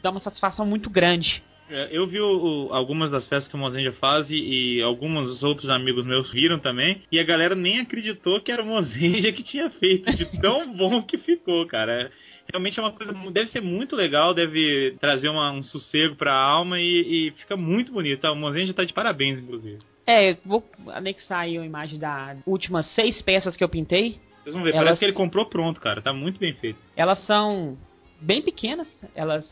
[0.01, 1.43] dá uma satisfação muito grande.
[1.69, 4.35] É, Eu vi o- algumas das festas que o Mozenja faz e,
[4.77, 7.01] e alguns outros amigos meus viram também.
[7.11, 11.01] E a galera nem acreditou que era o Mozenja que tinha feito, de tão bom
[11.01, 12.11] que ficou, cara.
[12.51, 16.79] Realmente é uma coisa, deve ser muito legal, deve trazer uma- um sossego pra alma
[16.79, 18.21] e, e fica muito bonito.
[18.21, 18.31] Tá?
[18.31, 19.79] O Mozenja tá de parabéns, inclusive.
[20.05, 24.19] É, vou anexar aí a imagem das últimas seis peças que eu pintei.
[24.43, 26.01] Vocês vão ver, Elas- parece que ele comprou pronto, cara.
[26.01, 26.77] Tá muito bem feito.
[26.95, 27.77] Elas são
[28.19, 29.45] bem pequenas, elas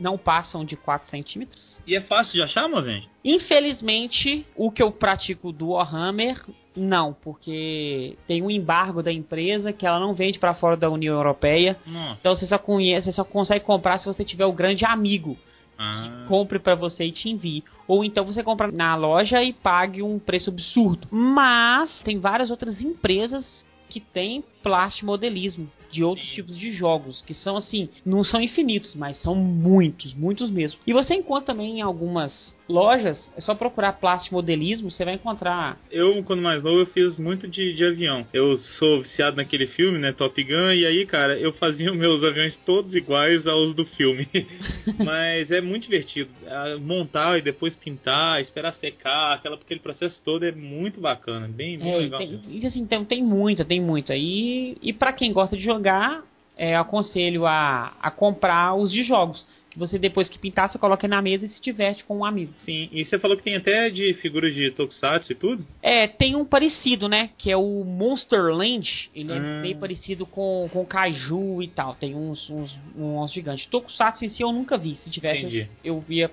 [0.00, 1.76] não passam de 4 centímetros.
[1.86, 3.06] E é fácil de achar, Mozenja?
[3.24, 6.40] Infelizmente, o que eu pratico do Warhammer,
[6.78, 11.14] não, porque tem um embargo da empresa que ela não vende para fora da União
[11.14, 11.76] Europeia.
[11.86, 12.16] Nossa.
[12.20, 15.36] Então você só conhece, você só consegue comprar se você tiver o grande amigo
[15.78, 17.62] Ah, compre pra você e te envie.
[17.86, 21.06] Ou então você compra na loja e pague um preço absurdo.
[21.10, 23.44] Mas tem várias outras empresas
[23.88, 29.16] que têm plastimodelismo de outros tipos de jogos, que são assim, não são infinitos, mas
[29.22, 30.78] são muitos, muitos mesmo.
[30.86, 35.78] E você encontra também em algumas lojas, é só procurar plástico modelismo, você vai encontrar.
[35.90, 38.26] Eu, quando mais novo, eu fiz muito de, de avião.
[38.32, 42.22] Eu sou viciado naquele filme, né, Top Gun, e aí, cara, eu fazia os meus
[42.22, 44.28] aviões todos iguais aos do filme.
[45.02, 46.30] Mas é muito divertido.
[46.46, 51.78] Ah, Montar e depois pintar, esperar secar, aquela, aquele processo todo é muito bacana, bem,
[51.78, 52.18] bem É, legal.
[52.18, 54.14] tem, e assim, tem, tem muita, tem muita.
[54.14, 56.22] E, e para quem gosta de jogar,
[56.56, 59.46] é, aconselho a, a comprar os de jogos.
[59.78, 62.52] Você, depois que pintar, você coloca na mesa e se diverte com um amigo.
[62.52, 65.64] Sim, e você falou que tem até de figuras de Tokusatsu e tudo?
[65.80, 67.30] É, tem um parecido, né?
[67.38, 69.08] Que é o Monster Land.
[69.14, 69.60] Ele é Ah.
[69.62, 71.94] meio parecido com, com Kaiju e tal.
[71.94, 73.66] Tem uns, uns, uns gigantes.
[73.66, 74.96] Tokusatsu em si eu nunca vi.
[74.96, 75.68] Se tivesse, Entendi.
[75.84, 76.28] eu ia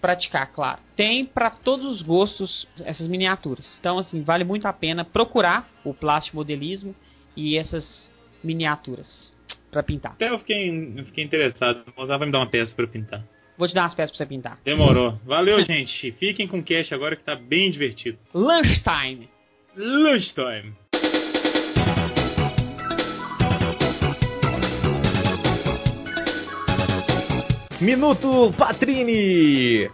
[0.00, 0.78] praticar, claro.
[0.94, 3.66] Tem pra todos os gostos essas miniaturas.
[3.80, 6.94] Então, assim, vale muito a pena procurar o plástico modelismo
[7.36, 8.08] e essas
[8.42, 9.33] miniaturas
[9.74, 10.12] pra pintar.
[10.12, 11.84] Até eu fiquei, eu fiquei interessado.
[11.94, 13.24] O Mozart vai me dar uma peça pra eu pintar.
[13.58, 14.58] Vou te dar umas peças pra você pintar.
[14.64, 15.18] Demorou.
[15.24, 16.12] Valeu, gente.
[16.12, 18.18] Fiquem com o cash agora que tá bem divertido.
[18.32, 19.28] Lunchtime.
[19.76, 20.74] Lunchtime.
[27.80, 29.90] Minuto Patrini!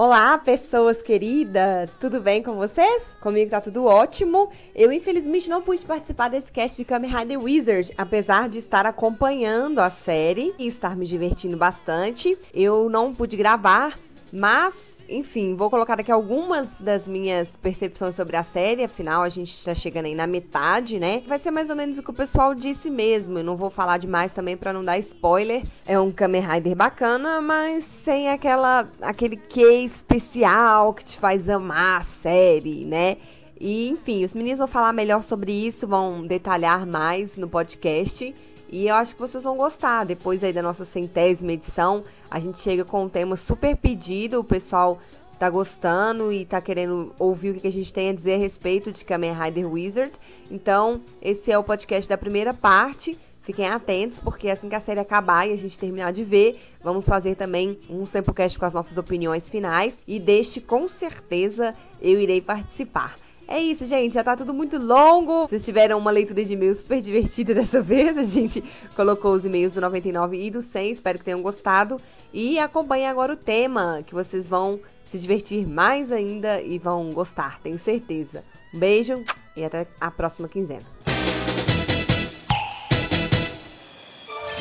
[0.00, 1.96] Olá, pessoas queridas!
[1.98, 3.16] Tudo bem com vocês?
[3.20, 4.48] Comigo tá tudo ótimo.
[4.72, 9.80] Eu, infelizmente, não pude participar desse cast de Kamen Rider Wizard, apesar de estar acompanhando
[9.80, 12.38] a série e estar me divertindo bastante.
[12.54, 13.98] Eu não pude gravar,
[14.32, 19.52] mas, enfim, vou colocar aqui algumas das minhas percepções sobre a série, afinal a gente
[19.52, 21.22] está chegando aí na metade, né?
[21.26, 23.38] Vai ser mais ou menos o que o pessoal disse mesmo.
[23.38, 25.62] Eu não vou falar demais também para não dar spoiler.
[25.86, 32.00] É um Kamen Rider bacana, mas sem aquela aquele quê especial que te faz amar
[32.00, 33.16] a série, né?
[33.60, 38.34] E, enfim, os meninos vão falar melhor sobre isso, vão detalhar mais no podcast.
[38.70, 40.04] E eu acho que vocês vão gostar.
[40.04, 44.40] Depois aí da nossa centésima edição, a gente chega com um tema super pedido.
[44.40, 44.98] O pessoal
[45.38, 48.90] tá gostando e tá querendo ouvir o que a gente tem a dizer a respeito
[48.90, 50.12] de Kamen Rider Wizard.
[50.50, 53.16] Então, esse é o podcast da primeira parte.
[53.42, 57.06] Fiquem atentos, porque assim que a série acabar e a gente terminar de ver, vamos
[57.06, 59.98] fazer também um Samplecast com as nossas opiniões finais.
[60.06, 63.16] E deste, com certeza, eu irei participar.
[63.47, 64.13] É isso, gente.
[64.13, 65.47] Já tá tudo muito longo.
[65.47, 68.17] Vocês tiveram uma leitura de e-mails super divertida dessa vez.
[68.17, 68.63] A gente
[68.95, 70.91] colocou os e-mails do 99 e do 100.
[70.91, 71.99] Espero que tenham gostado.
[72.33, 77.59] E acompanhem agora o tema, que vocês vão se divertir mais ainda e vão gostar,
[77.59, 78.43] tenho certeza.
[78.73, 79.23] Um beijo
[79.55, 80.85] e até a próxima quinzena.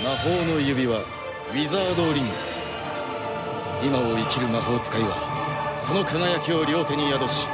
[0.02, 2.30] 魔法の指輪ウィザードリング
[3.84, 7.46] 今を生きる魔法使いはその輝きを両手に宿し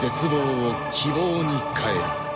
[0.00, 2.26] 絶望を希望に変える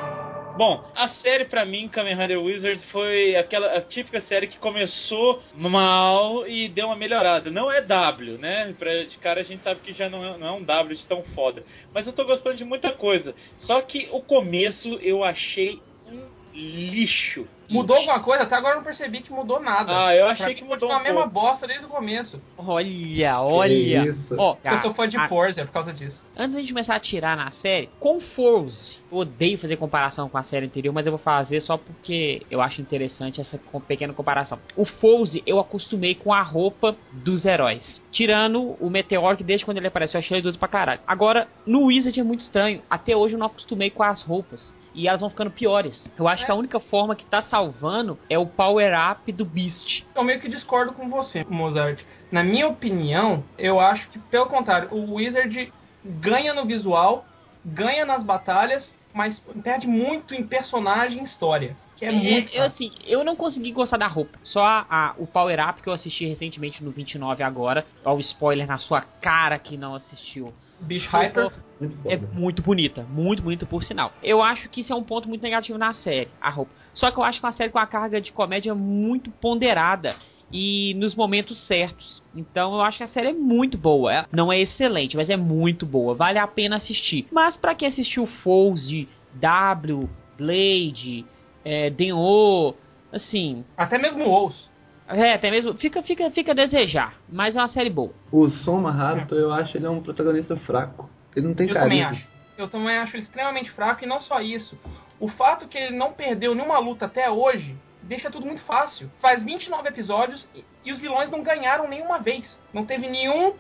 [0.61, 5.43] Bom, a série pra mim, Kamen Rider Wizard, foi aquela a típica série que começou
[5.55, 7.51] mal e deu uma melhorada.
[7.51, 8.75] Não é W, né?
[8.79, 11.07] Pra, de cara a gente sabe que já não é, não é um W de
[11.07, 11.65] tão foda.
[11.95, 13.35] Mas eu tô gostando de muita coisa.
[13.61, 16.21] Só que o começo eu achei um
[16.53, 17.47] lixo.
[17.70, 18.44] Mudou alguma coisa?
[18.44, 20.08] Até agora eu não percebi que mudou nada.
[20.08, 22.40] Ah, eu achei Pra que mudou um a mesma bosta desde o começo.
[22.58, 24.06] Olha, olha.
[24.10, 24.36] isso?
[24.38, 26.24] Ó, eu sou fã de a- Forza, é por causa disso.
[26.38, 30.44] Antes de começar a tirar na série, com Force, eu odeio fazer comparação com a
[30.44, 34.60] série anterior, mas eu vou fazer só porque eu acho interessante essa pequena comparação.
[34.76, 37.82] O Force eu acostumei com a roupa dos heróis.
[38.12, 41.00] Tirando o Meteor, que desde quando ele apareceu eu achei ele doido pra caralho.
[41.08, 42.82] Agora, no Wizard é muito estranho.
[42.90, 44.74] Até hoje eu não acostumei com as roupas.
[44.96, 46.02] E elas vão ficando piores.
[46.18, 50.04] Eu acho que a única forma que tá salvando é o power up do Beast.
[50.16, 52.00] Eu meio que discordo com você, Mozart.
[52.32, 55.72] Na minha opinião, eu acho que, pelo contrário, o Wizard
[56.04, 57.26] ganha no visual,
[57.64, 61.76] ganha nas batalhas, mas perde muito em personagem e história.
[61.98, 62.54] Que é, muito.
[62.54, 64.38] eu, assim, eu não consegui gostar da roupa.
[64.44, 67.86] Só a, a- o Power Up que eu assisti recentemente no 29 agora.
[68.04, 70.54] Ó, o spoiler na sua cara que não assistiu.
[70.80, 71.52] Bicho Hyper.
[71.80, 72.30] Muito É foda.
[72.34, 74.14] muito bonita, muito bonita por sinal.
[74.24, 76.72] Eu acho que isso é um ponto muito negativo na série, a roupa.
[76.94, 80.16] Só que eu acho que é uma série com uma carga de comédia muito ponderada
[80.52, 82.24] e nos momentos certos.
[82.34, 84.14] Então eu acho que a série é muito boa.
[84.14, 86.14] É- Não é excelente, mas é muito boa.
[86.16, 87.28] Vale a pena assistir.
[87.32, 91.26] Mas pra quem assistiu Fouse, W, Blade,
[91.66, 92.74] é, Den-O,
[93.12, 94.70] assim, Até mesmo o Ous.
[95.08, 97.14] É, até mesmo fica, fica, fica a desejar.
[97.30, 98.12] Mas é uma série boa.
[98.32, 101.10] O Soma Haruto, eu acho ele é um protagonista fraco.
[101.36, 102.12] Ele não tem Eu também carisma.
[102.12, 102.36] acho.
[102.58, 104.78] Eu também acho ele extremamente fraco e não só isso.
[105.20, 109.12] O fato que ele não perdeu nenhuma luta até hoje deixa tudo muito fácil.
[109.22, 112.46] Faz 29 episódios e, e os vilões não ganharam nenhuma vez.
[112.74, 113.54] Não teve nenhum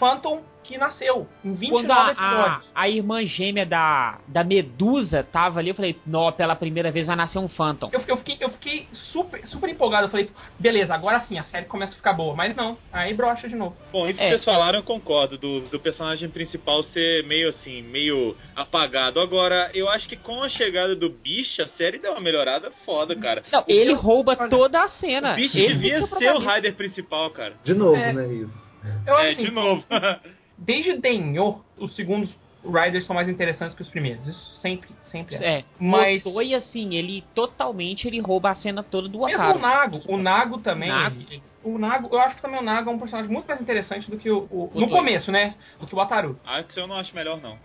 [0.00, 2.70] Phantom que nasceu em 29 Quando a, a, episódios.
[2.74, 7.16] a irmã gêmea da, da Medusa tava ali, eu falei, nó, pela primeira vez vai
[7.16, 7.90] nascer um Phantom.
[7.92, 10.06] Eu, eu fiquei, eu fiquei super, super empolgado.
[10.06, 12.34] Eu falei, beleza, agora sim a série começa a ficar boa.
[12.36, 13.76] Mas não, aí brocha de novo.
[13.92, 14.24] Bom, isso É.
[14.24, 19.18] que vocês falaram, eu concordo, do, do personagem principal ser meio assim, meio apagado.
[19.20, 23.16] Agora, eu acho que com a chegada do bicho, a série deu uma melhorada foda,
[23.16, 23.42] cara.
[23.50, 25.32] Não, ele rouba toda a cena.
[25.32, 26.38] O bicho ele devia é ser o.
[26.38, 27.54] Rider principal, cara.
[27.64, 28.12] De novo, É.
[28.12, 28.69] né, isso.
[29.06, 29.84] Eu É, assim, de novo.
[30.56, 32.30] desde Denho, os segundos
[32.64, 34.26] Riders são mais interessantes que os primeiros.
[34.26, 35.58] Isso sempre, sempre é.
[35.60, 39.58] É, Mas- e assim, ele totalmente ele rouba a cena toda do Wataru.
[39.58, 40.88] o Nago, o Nago também.
[40.90, 41.16] Nago.
[41.20, 44.10] ele- o Nago, eu acho que também o Nago é um personagem muito mais interessante
[44.10, 44.46] do que o.
[44.50, 45.54] o- O no começo, né?
[45.78, 46.38] Do que o Wataru.
[46.44, 47.58] Ah, que eu não acho melhor, não.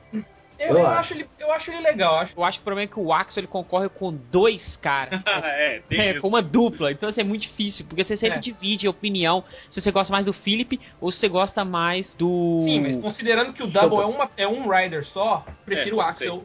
[0.57, 1.13] Eu, Eu acho.
[1.13, 2.13] ele, eu acho ele legal.
[2.15, 4.77] eu Acho, Eu acho que o problema é que o Axel ele concorre com dois
[4.77, 5.21] caras.
[5.25, 8.41] é, tem É, com uma dupla, então assim, é muito difícil, porque você sempre É.
[8.41, 12.61] divide a opinião se você gosta mais do Philip ou se você gosta mais do.
[12.65, 16.01] sim, mas considerando que o Double é, uma, é um Rider só, prefiro É, o
[16.01, 16.43] Axel.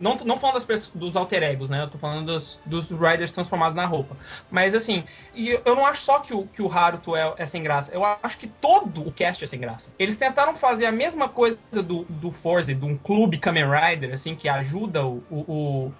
[0.00, 1.82] Não, não falando das dos alter egos, né?
[1.82, 4.16] Eu tô falando dos, dos Riders transformados na roupa.
[4.50, 7.62] Mas assim, e eu não acho só que o, que o Haruto é, é sem
[7.62, 7.90] graça.
[7.92, 9.88] Eu acho que todo o cast é sem graça.
[9.98, 14.34] Eles tentaram fazer a mesma coisa do, do Force, de um clube Kamen Rider, assim,
[14.34, 15.92] que ajuda o, o, o,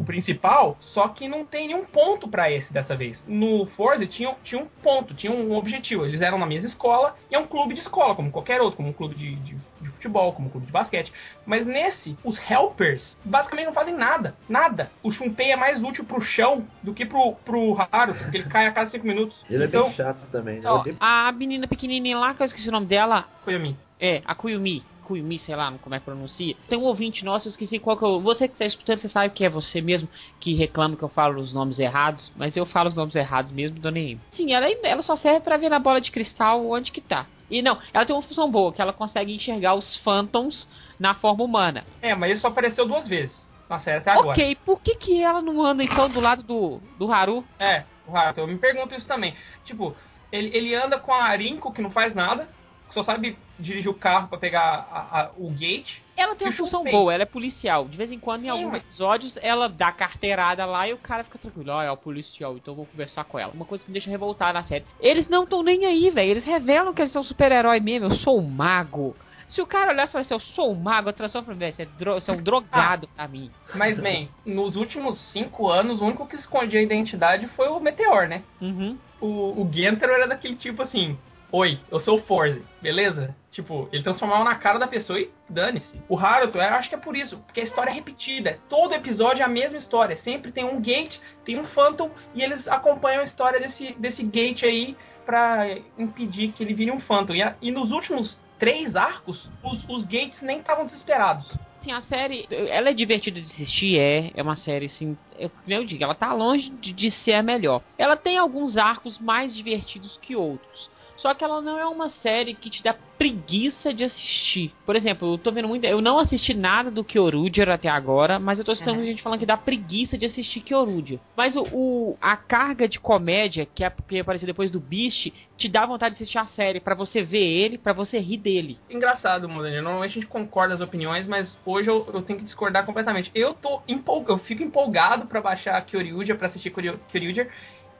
[0.00, 3.16] o principal, só que não tem nenhum ponto pra esse dessa vez.
[3.26, 6.04] No Forza tinha, tinha um ponto, tinha um objetivo.
[6.04, 8.88] Eles eram na mesma escola e é um clube de escola, como qualquer outro, como
[8.88, 11.12] um clube de, de, de futebol, como clube de basquete.
[11.46, 14.34] Mas nesse, os helpers basicamente não fazem nada.
[14.48, 14.90] Nada.
[15.02, 18.66] O Shunpei é mais útil pro chão do que pro, pro Haru, porque ele cai
[18.66, 19.44] a cada cinco minutos.
[19.48, 20.56] Ele é então, bem chato também.
[20.58, 20.96] Ele ó, é bem...
[21.00, 23.76] A menina pequenininha lá, que eu esqueci o nome dela, mim.
[24.00, 24.82] é, a Kuyumi.
[25.04, 26.56] Kuyumi, sei lá como é que pronuncia.
[26.66, 28.20] Tem um ouvinte nosso, eu esqueci qual que é o...
[28.20, 30.08] Você que tá escutando, você sabe que é você mesmo
[30.40, 33.78] que reclama que eu falo os nomes errados, mas eu falo os nomes errados mesmo,
[33.78, 34.00] dona.
[34.32, 37.26] Sim, ela, ela só serve pra ver na bola de cristal onde que tá.
[37.50, 40.66] E não, ela tem uma função boa, que ela consegue enxergar os phantoms
[40.98, 41.86] na forma humana.
[42.00, 43.36] É, mas ele só apareceu duas vezes
[43.68, 44.36] na série até agora.
[44.38, 47.46] Ok, por que que ela não anda então do lado do, do Haru?
[47.58, 49.36] É, o Haruto, eu me pergunto isso também.
[49.64, 49.96] Tipo,
[50.30, 52.46] ele, ele anda com a Arinko, que não faz nada,
[52.88, 56.03] que só sabe dirigir o carro pra pegar a- a- o gate.
[56.16, 57.86] Ela tem uma função boa, ela é policial.
[57.88, 60.98] De vez em quando, em Sim, alguns mas- episódios, ela dá carteirada lá e o
[60.98, 61.72] cara fica tranquilo.
[61.72, 63.52] Ó, é o policial, então eu vou conversar com ela.
[63.52, 64.84] Uma coisa que me deixa revoltar na série.
[65.00, 66.30] Eles não estão nem aí, velho.
[66.30, 68.08] Eles revelam que eles são super-herói mesmo.
[68.08, 69.16] Eu sou um mago.
[69.48, 71.74] Se o cara olhar e falar assim, eu sou um mago, eu transformo velho.
[71.74, 73.50] Você é, dro você é um drogado pra mim.
[73.74, 78.26] Mas, bem, nos últimos cinco anos, o único que escondia a identidade foi o Meteor,
[78.26, 78.42] né?
[78.60, 78.96] Uhum.
[79.20, 81.16] O, o Gentaro era daquele tipo assim:
[81.56, 83.32] Oi, eu sou o Forze, beleza?
[83.52, 86.00] Tipo, ele transformava na cara da pessoa e dane-se.
[86.08, 88.58] O Haruto, eu acho que é por isso, porque a história é repetida.
[88.68, 90.16] Todo episódio é a mesma história.
[90.24, 94.64] Sempre tem um gate, tem um Phantom, e eles acompanham a história desse, desse gate
[94.64, 97.34] aí pra impedir que ele vire um Phantom.
[97.36, 101.48] E, a- e nos últimos três arcos, os, os gates nem estavam desesperados.
[101.80, 104.32] Assim, a série, ela é divertida de assistir, é.
[104.34, 107.80] É uma série, assim, eu, eu digo, ela tá longe de, de ser a melhor.
[107.96, 110.92] Ela tem alguns arcos mais divertidos que outros.
[111.16, 114.74] Só que ela não é uma série que te dá preguiça de assistir.
[114.84, 115.84] Por exemplo, eu tô vendo muito.
[115.86, 119.06] Eu não assisti nada do Kyoruger até agora, mas eu tô escutando Uhum.
[119.06, 121.18] gente falando que dá preguiça de assistir Kyoruger.
[121.36, 125.68] Mas o, o- a carga de comédia, que é porque apareceu depois do Beast, te
[125.68, 128.78] dá vontade de assistir a série, pra você ver ele, pra você rir dele.
[128.90, 129.80] Engraçado, Modena.
[129.80, 133.30] Normalmente a gente concorda as opiniões, mas hoje eu, eu tenho que discordar completamente.
[133.34, 134.24] Eu tô empol...
[134.28, 137.50] eu fico empolgado pra baixar Kyoryuger, pra assistir Kyoryuger.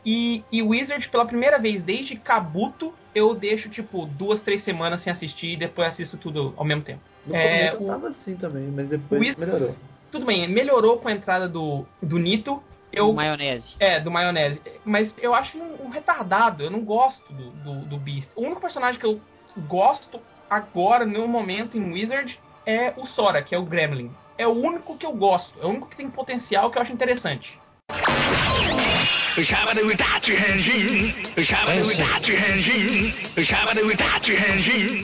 [0.05, 5.13] E, e Wizard, pela primeira vez desde Kabuto, eu deixo, tipo, duas, três semanas sem
[5.13, 7.01] assistir e depois assisto tudo ao mesmo tempo.
[7.27, 9.75] No É, começo o- tava assim também, mas depois o Wiz- melhorou.
[10.11, 12.63] Tudo bem, melhorou com a entrada do, do Nito.
[12.93, 13.65] Eu, Maionese.
[13.81, 14.61] É, do maionese.
[14.85, 16.63] Mas eu acho um, um retardado.
[16.63, 18.29] Eu não gosto do, do, do Beast.
[18.37, 19.21] O único personagem que eu
[19.67, 24.13] gosto agora, no momento, em Wizard, é o Sora, que é o Gremlin.
[24.39, 25.53] É o único que eu gosto.
[25.61, 27.59] É o único que tem potencial que eu acho interessante.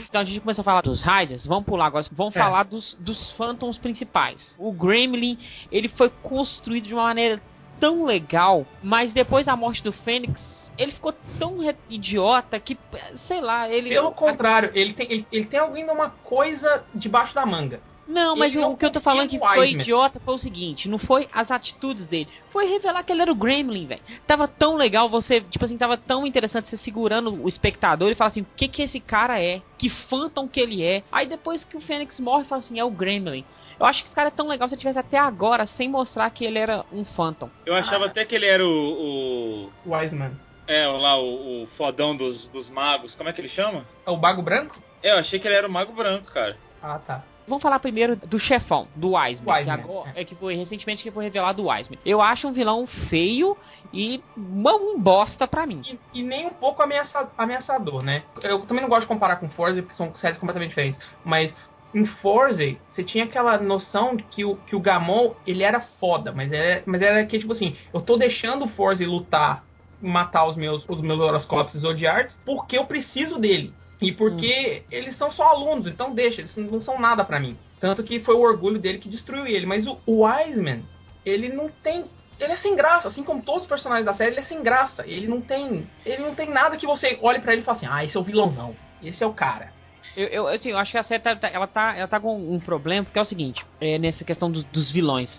[0.09, 2.39] Então a gente começou a falar dos Riders, vamos pular agora, vamos É.
[2.39, 4.39] falar dos, dos Phantoms principais.
[4.57, 5.37] O Gremlin,
[5.73, 7.41] ele foi construído de uma maneira
[7.81, 10.41] tão legal, mas depois da morte do Fênix,
[10.79, 12.79] ele ficou tão idiota que,
[13.27, 13.89] sei lá, ele...
[13.91, 17.81] Pelo contrário, ele tem, ele, ele tem ainda uma coisa debaixo da manga.
[18.11, 19.83] Não, mas ele o não que eu tô falando que foi Wiseman.
[19.83, 23.37] idiota foi o seguinte, não foi as atitudes dele, foi revelar que ele era o
[23.37, 24.01] Gremlin, velho.
[24.27, 28.31] Tava tão legal você, tipo assim, tava tão interessante você segurando o espectador e falar
[28.31, 29.63] assim, o que que esse cara é?
[29.79, 31.05] Que Phantom que ele é?
[31.13, 33.45] Aí depois que o Fênix morre, fala assim, é o Gremlin.
[33.79, 36.29] Eu acho que esse cara é tão legal se eu tivesse até agora sem mostrar
[36.31, 37.49] que ele era um Phantom.
[37.65, 39.71] Eu achava até que ele era o.
[39.87, 40.33] o Wiseman.
[40.67, 43.15] é, o lá, o, o fodão dos, dos magos.
[43.15, 43.87] Como é que ele chama?
[44.05, 44.77] É o Bago Branco?
[45.03, 46.59] É, eu achei que ele era o Mago Branco, cara.
[46.83, 47.25] Ah, tá.
[47.51, 49.53] Vamos falar primeiro do chefão, do Wiseman.
[49.53, 51.99] Wiseman, que agora, é que foi recentemente que foi revelado o Wiseman.
[52.07, 53.57] Eu acho um vilão feio
[53.93, 55.83] e um bosta pra mim.
[55.85, 58.23] E, e nem um pouco ameaça- ameaçador, né?
[58.41, 61.01] Eu também não gosto de comparar com Forza, porque são séries completamente diferentes.
[61.25, 61.53] Mas
[61.93, 66.31] em Forza, você tinha aquela noção de que o, que o Gamon, ele era foda,
[66.31, 69.65] mas era, mas era que, tipo assim, eu tô deixando o Forza lutar,
[70.01, 73.75] matar os meus, os meus Horoscopes Zodiarts, porque eu preciso dele.
[74.01, 77.57] E porque eles são só alunos, então deixa, eles não são nada pra mim.
[77.79, 79.67] Tanto que foi o orgulho dele que destruiu ele.
[79.67, 80.83] Mas o, Wiseman,
[81.25, 82.05] ele não tem
[82.39, 85.07] ele é sem graça, assim como todos os personagens da série, ele é sem graça.
[85.07, 87.87] Ele não tem, ele não tem nada que você olhe pra ele e fale assim:
[87.91, 88.75] "Ah, esse é o vilãozão.
[89.03, 89.73] Esse é o cara".
[90.17, 92.35] Eu, eu, assim, eu acho que a série tá, tá- ela, tá, ela tá com
[92.37, 95.31] um problema, porque é o seguinte, é, nessa questão dos, dos vilões.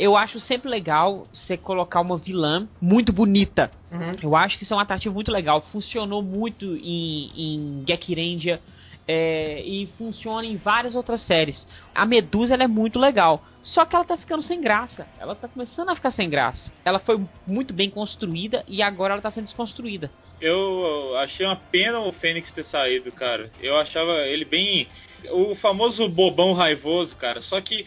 [0.00, 3.70] Eu acho sempre legal você colocar uma vilã muito bonita.
[4.22, 5.60] Eu acho que isso é um atrativo muito legal.
[5.70, 8.62] Funcionou muito em, em Gekirendia
[9.06, 11.66] é, e funciona em várias outras séries.
[11.94, 13.44] A Medusa ela é muito legal.
[13.60, 15.06] Só que ela tá ficando sem graça.
[15.18, 16.72] Ela tá começando a ficar sem graça.
[16.82, 20.10] Ela foi muito bem construída e agora ela tá sendo desconstruída.
[20.40, 23.50] Eu achei uma pena o Fênix ter saído, cara.
[23.60, 24.88] Eu achava ele bem.
[25.30, 27.42] O famoso bobão raivoso, cara.
[27.42, 27.86] Só que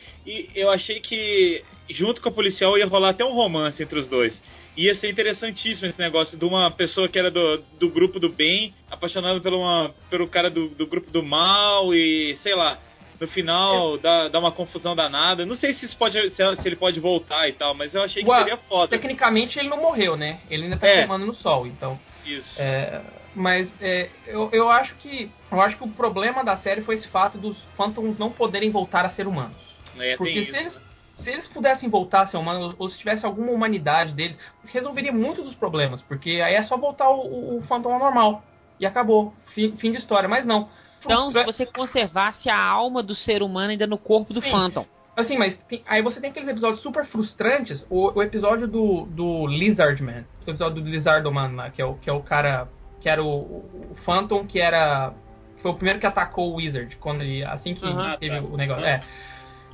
[0.53, 4.41] eu achei que junto com a policial ia rolar até um romance entre os dois.
[4.75, 8.73] Ia ser interessantíssimo esse negócio de uma pessoa que era do, do grupo do bem,
[8.89, 12.79] apaixonada pelo, uma, pelo cara do, do grupo do mal e sei lá.
[13.19, 15.45] No final dá, dá uma confusão danada.
[15.45, 18.23] Não sei se, isso pode, se, se ele pode voltar e tal, mas eu achei
[18.23, 18.89] que Ué, seria foda.
[18.89, 20.39] Tecnicamente ele não morreu, né?
[20.49, 20.97] Ele ainda tá É.
[20.99, 21.97] queimando no sol, então.
[22.25, 22.59] Isso.
[22.59, 23.01] É,
[23.35, 27.07] mas é, eu, eu acho que eu acho que o problema da série foi esse
[27.07, 29.55] fato dos Phantoms não poderem voltar a ser humanos.
[29.99, 30.59] É, Porque tem se isso.
[30.59, 30.77] eles,
[31.17, 35.43] se eles pudessem voltar a ser humanos, ou se tivesse alguma humanidade deles, resolveria muito
[35.43, 36.01] dos problemas.
[36.01, 38.43] Porque aí é só voltar o, o, ao normal.
[38.79, 39.33] E acabou.
[39.53, 40.27] Fim, fim de história.
[40.27, 40.69] Mas não.
[41.05, 44.51] Então, se você conservasse a alma do ser humano ainda no corpo do Sim.
[44.51, 44.85] Phantom.
[45.15, 47.85] Assim, mas tem- aí você tem aqueles episódios super frustrantes.
[47.89, 50.25] O, o episódio do, do Lizardman.
[50.45, 52.67] O episódio do Lizardoman lá, que é o, que é o cara.
[52.99, 55.13] Que era o, o Phantom, que era.
[55.61, 56.95] Foi o primeiro que atacou o Wizard.
[56.97, 57.81] Quando ele, assim que
[58.19, 58.47] teve tá.
[58.47, 58.85] o negócio.
[58.85, 59.03] É.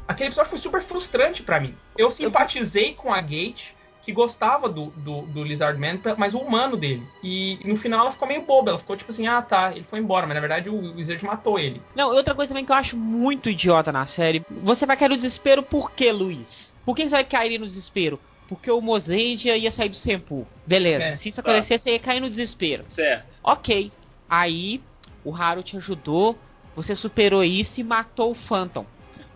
[0.10, 1.76] Aquele episódio foi super frustrante pra mim.
[1.96, 3.62] Eu simpatizei com a Gate,
[4.02, 7.04] que gostava do, do, do Lizardman, mas o humano dele.
[7.24, 8.72] E no final ela ficou meio boba.
[8.72, 10.26] Ela ficou tipo assim, ah tá, ele foi embora.
[10.26, 11.80] Mas na verdade o Wizard matou ele.
[11.96, 14.44] Não, outra coisa também que eu acho muito idiota na série.
[14.64, 16.72] Você vai cair no desespero por quê, Luiz?
[16.84, 18.20] Por que você vai cair no desespero?
[18.48, 20.48] Porque o Mozendia ia sair do Sempu.
[20.66, 21.04] Beleza.
[21.04, 21.52] É, Se isso tá.
[21.52, 22.84] acontecer, você ia cair no desespero.
[22.96, 23.28] Certo.
[23.44, 23.92] Ok.
[24.28, 24.82] Aí,
[25.24, 26.36] o Haru te ajudou,
[26.76, 28.88] você superou isso e matou o Phantom.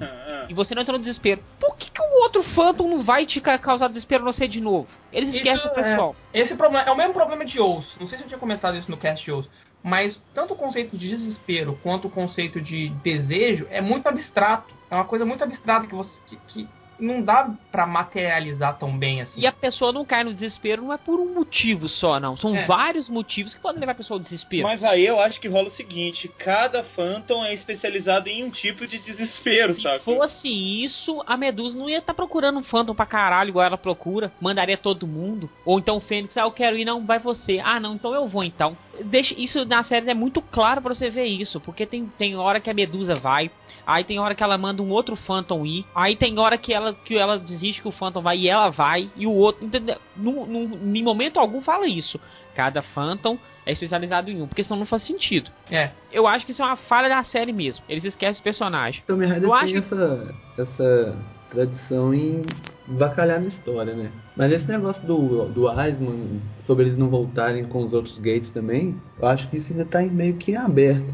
[0.02, 0.46] Ah.
[0.50, 1.42] E você não entrou no desespero.
[1.60, 4.88] Por que, que o outro Phantom não vai te ca- causar desespero você de novo?
[5.12, 6.16] Eles Isso esquecem o é- pessoal.
[6.34, 7.86] Esse problema é o mesmo problema de Ous.
[8.00, 9.50] Não sei se eu tinha comentado isso no cast de Ous.
[9.84, 14.74] Mas tanto o conceito de desespero quanto o conceito de desejo é muito abstrato.
[14.90, 16.70] É uma coisa muito abstrata que você que, que
[17.04, 19.40] não dá pra materializar tão bem assim.
[19.42, 22.38] E a pessoa não cai no desespero não é por um motivo só, não.
[22.38, 22.66] São É.
[22.66, 24.64] vários motivos que podem levar a pessoa ao desespero.
[24.64, 28.88] Mas aí eu acho que rola o seguinte: cada Phantom é especializado em um tipo
[28.88, 30.00] de desespero, Se saca?
[30.00, 30.48] fosse
[30.84, 34.32] isso, a Medusa não ia estar procurando um Phantom pra caralho, igual ela procura.
[34.40, 35.50] Mandaria todo mundo.
[35.66, 37.60] Ou então o Fênix, ah, eu quero ir, não, vai você.
[37.64, 38.78] Ah, não, então eu vou então.
[39.06, 41.60] Deixa, isso na série é muito claro pra você ver isso.
[41.60, 43.50] Porque tem, tem hora que a Medusa vai.
[43.86, 45.86] Aí tem hora que ela manda um outro Phantom ir.
[45.94, 49.10] Aí tem hora que ela, que ela desiste que o Phantom vai e ela vai.
[49.16, 49.66] E o outro.
[49.66, 49.98] Entendeu?
[50.16, 52.20] Num, num, em momento algum fala isso.
[52.56, 54.48] Cada Phantom é especializado em um.
[54.48, 55.50] Porque senão não faz sentido.
[55.70, 55.90] É.
[56.12, 57.84] Eu acho que isso é uma falha da série mesmo.
[57.90, 59.04] Eles esquecem o personagem.
[59.08, 61.18] Tommy Rider Eu tem acho essa, essa
[61.50, 62.44] tradição em
[62.88, 64.12] bacalhar na história, né?
[64.36, 69.00] Mas esse negócio do, do Eisman, sobre eles não voltarem com os outros gates também,
[69.20, 71.14] eu acho que isso ainda tá em- meio que aberto.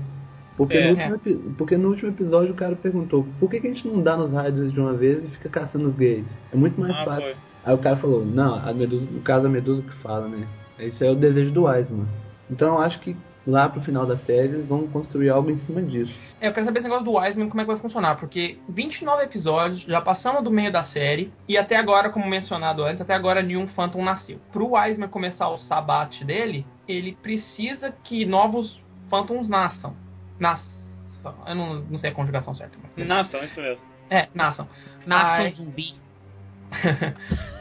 [0.59, 1.07] Porque, É.
[1.07, 4.01] no último, porque no último episódio o cara perguntou por que, que a gente não
[4.03, 6.27] dá nos Riders de uma vez e fica caçando os gates?
[6.51, 7.23] É muito mais Ah, fácil.
[7.23, 7.35] foi.
[7.63, 10.45] Aí o cara falou, não, a Medusa, no caso a Medusa que fala, né?
[10.79, 12.05] Isso é o desejo do Eisman.
[12.51, 13.15] Então eu acho que
[13.47, 16.13] lá pro final da série eles vão construir algo em cima disso.
[16.41, 19.23] É, eu quero saber esse negócio do Wiseman, como é que vai funcionar, porque 29
[19.23, 23.41] episódios, já passamos do meio da série, e até agora, como mencionado antes, até agora
[23.41, 24.39] nenhum Phantom nasceu.
[24.51, 28.77] Pro Wiseman começar o sabate dele, ele precisa que novos
[29.09, 29.93] Phantoms nasçam.
[30.39, 30.69] Nasçam.
[31.45, 32.77] Eu não, não sei a conjugação certa.
[32.81, 33.07] Mas...
[33.07, 33.83] Nação, isso mesmo.
[34.09, 34.67] É, nasçam.
[35.05, 35.51] Nação Ai.
[35.51, 35.93] zumbi.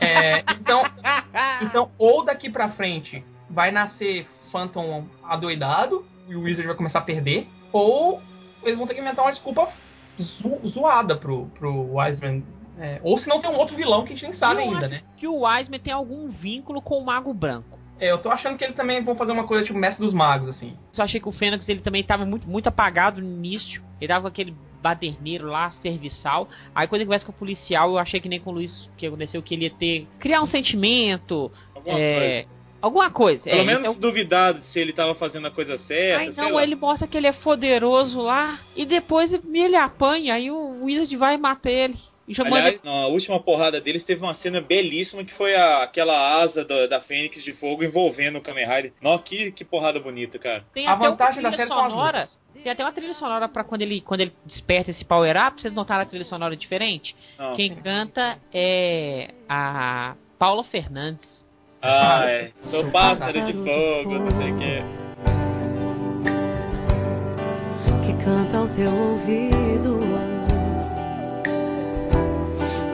[0.00, 0.82] É, então,
[1.62, 7.02] então, ou daqui pra frente vai nascer Phantom adoidado e o Wizard vai começar a
[7.02, 8.20] perder, ou
[8.62, 9.68] eles vão ter que inventar uma desculpa
[10.20, 12.44] zo- zoada pro, pro Wiseman.
[12.78, 14.86] É, ou se não tem um outro vilão que a gente nem sabe Eu ainda,
[14.86, 15.02] acho né?
[15.16, 17.77] que o Wiseman tem algum vínculo com o Mago Branco.
[18.00, 20.48] É, eu tô achando que ele também vão fazer uma coisa tipo Mestre dos Magos,
[20.50, 20.76] assim.
[20.92, 23.82] Só achei que o Fênix ele também tava muito, muito apagado no início.
[24.00, 26.48] Ele tava com aquele baderneiro lá, serviçal.
[26.74, 29.06] Aí quando ele conversa com o policial, eu achei que nem com o Luiz que
[29.06, 30.06] aconteceu, que ele ia ter.
[30.18, 31.50] criar um sentimento.
[31.74, 32.58] Alguma é, coisa.
[32.80, 33.42] Alguma coisa.
[33.42, 36.22] Pelo é, menos então- duvidado se ele tava fazendo a coisa certa.
[36.22, 36.62] Aí sei não, lá.
[36.62, 38.56] ele mostra que ele é poderoso lá.
[38.76, 40.34] E depois ele apanha.
[40.34, 41.96] Aí o Wizard vai e mata ele.
[42.28, 45.82] E já manda Aliás, na última porrada deles teve uma cena belíssima que foi a-
[45.82, 48.92] aquela asa da, da Fênix de Fogo envolvendo o Kamen Rider.
[49.00, 50.62] Nossa, que, que porrada bonita, cara.
[50.74, 52.28] Tem A até vantagem uma da trilha série são as sonora.
[52.62, 55.60] Tem até uma trilha sonora pra quando ele, quando ele desperta esse power up.
[55.62, 57.16] Vocês notaram a trilha sonora diferente?
[57.38, 57.54] Não.
[57.54, 61.26] Quem canta é a Paula Fernandes.
[61.80, 62.50] Ah, é.
[62.62, 63.72] Sou Sou pássaro de pássaro de
[64.02, 64.78] fogo, não sei o que.
[68.06, 69.67] que canta ao teu ouvido.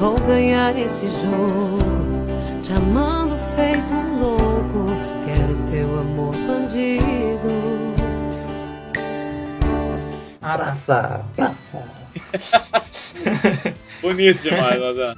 [0.04, 1.78] Vou ganhar esse jogo,
[2.62, 4.84] te amando feito um louco.
[5.24, 7.48] Quero teu amor bandido.
[10.42, 11.88] Praça, praça.
[14.02, 15.16] Bonito demais, Lazar.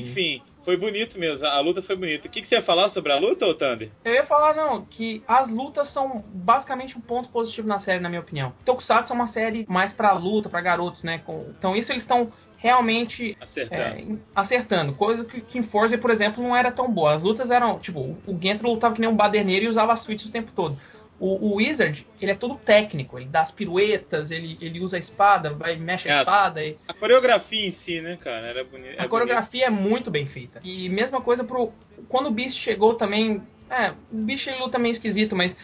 [0.00, 1.46] Enfim, foi bonito mesmo.
[1.46, 2.26] A luta foi bonita.
[2.26, 3.90] O que, que você ia falar sobre a luta, Thunder?
[4.04, 8.08] Eu ia falar, não, que as lutas são basicamente um ponto positivo na série, na
[8.08, 8.52] minha opinião.
[8.64, 11.22] Tokusatsu é uma série mais pra luta, pra garotos, né?
[11.58, 14.14] Então isso eles estão realmente Acertando.
[14.14, 14.94] é, acertando.
[14.94, 17.14] Coisa que, que em Forza, por exemplo, não era tão boa.
[17.14, 20.28] As lutas eram, tipo, o Gentry lutava que nem um baderneiro e usava as switches
[20.28, 20.76] o tempo todo.
[21.18, 25.00] O, o Wizard, ele é todo técnico, ele dá as piruetas, ele, ele usa a
[25.00, 26.62] espada, vai mexe a É, espada.
[26.62, 26.76] E...
[26.86, 28.46] A coreografia em si, né, cara?
[28.46, 29.02] Era bonita.
[29.02, 30.60] A coreografia é muito bem feita.
[30.62, 31.72] E mesma coisa pro.
[32.08, 33.42] Quando o Beast chegou também.
[33.70, 35.56] É, o Beast ele luta meio esquisito, mas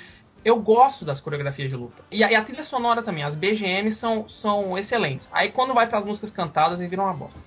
[0.44, 2.02] eu gosto das coreografias de luta.
[2.10, 5.26] E a, e a trilha sonora também, as BGMs são, são excelentes.
[5.30, 7.40] Aí quando vai pras músicas cantadas, ele vira uma bosta.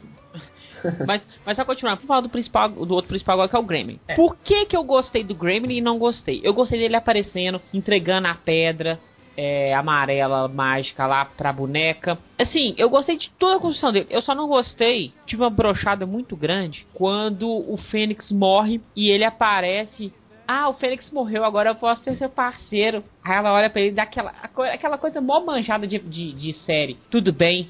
[1.05, 3.63] Mas, mas pra continuar, vamos falar do principal, do outro principal agora que é o
[3.63, 3.99] Gremlin.
[4.07, 4.15] É.
[4.15, 6.41] Por que que eu gostei do Gremlin e não gostei?
[6.43, 8.99] Eu gostei dele aparecendo, entregando a pedra
[9.37, 12.17] é, amarela mágica lá pra boneca.
[12.39, 14.07] Assim, eu gostei de toda a construção dele.
[14.09, 19.23] Eu só não gostei, tive uma brochada muito grande quando o Fênix morre e ele
[19.23, 20.13] aparece.
[20.47, 23.03] Ah, o Fênix morreu, agora eu posso ser seu parceiro.
[23.23, 24.31] Aí ela olha pra ele e dá aquela,
[24.71, 26.97] aquela coisa mó manjada de, de, de série.
[27.09, 27.69] Tudo bem,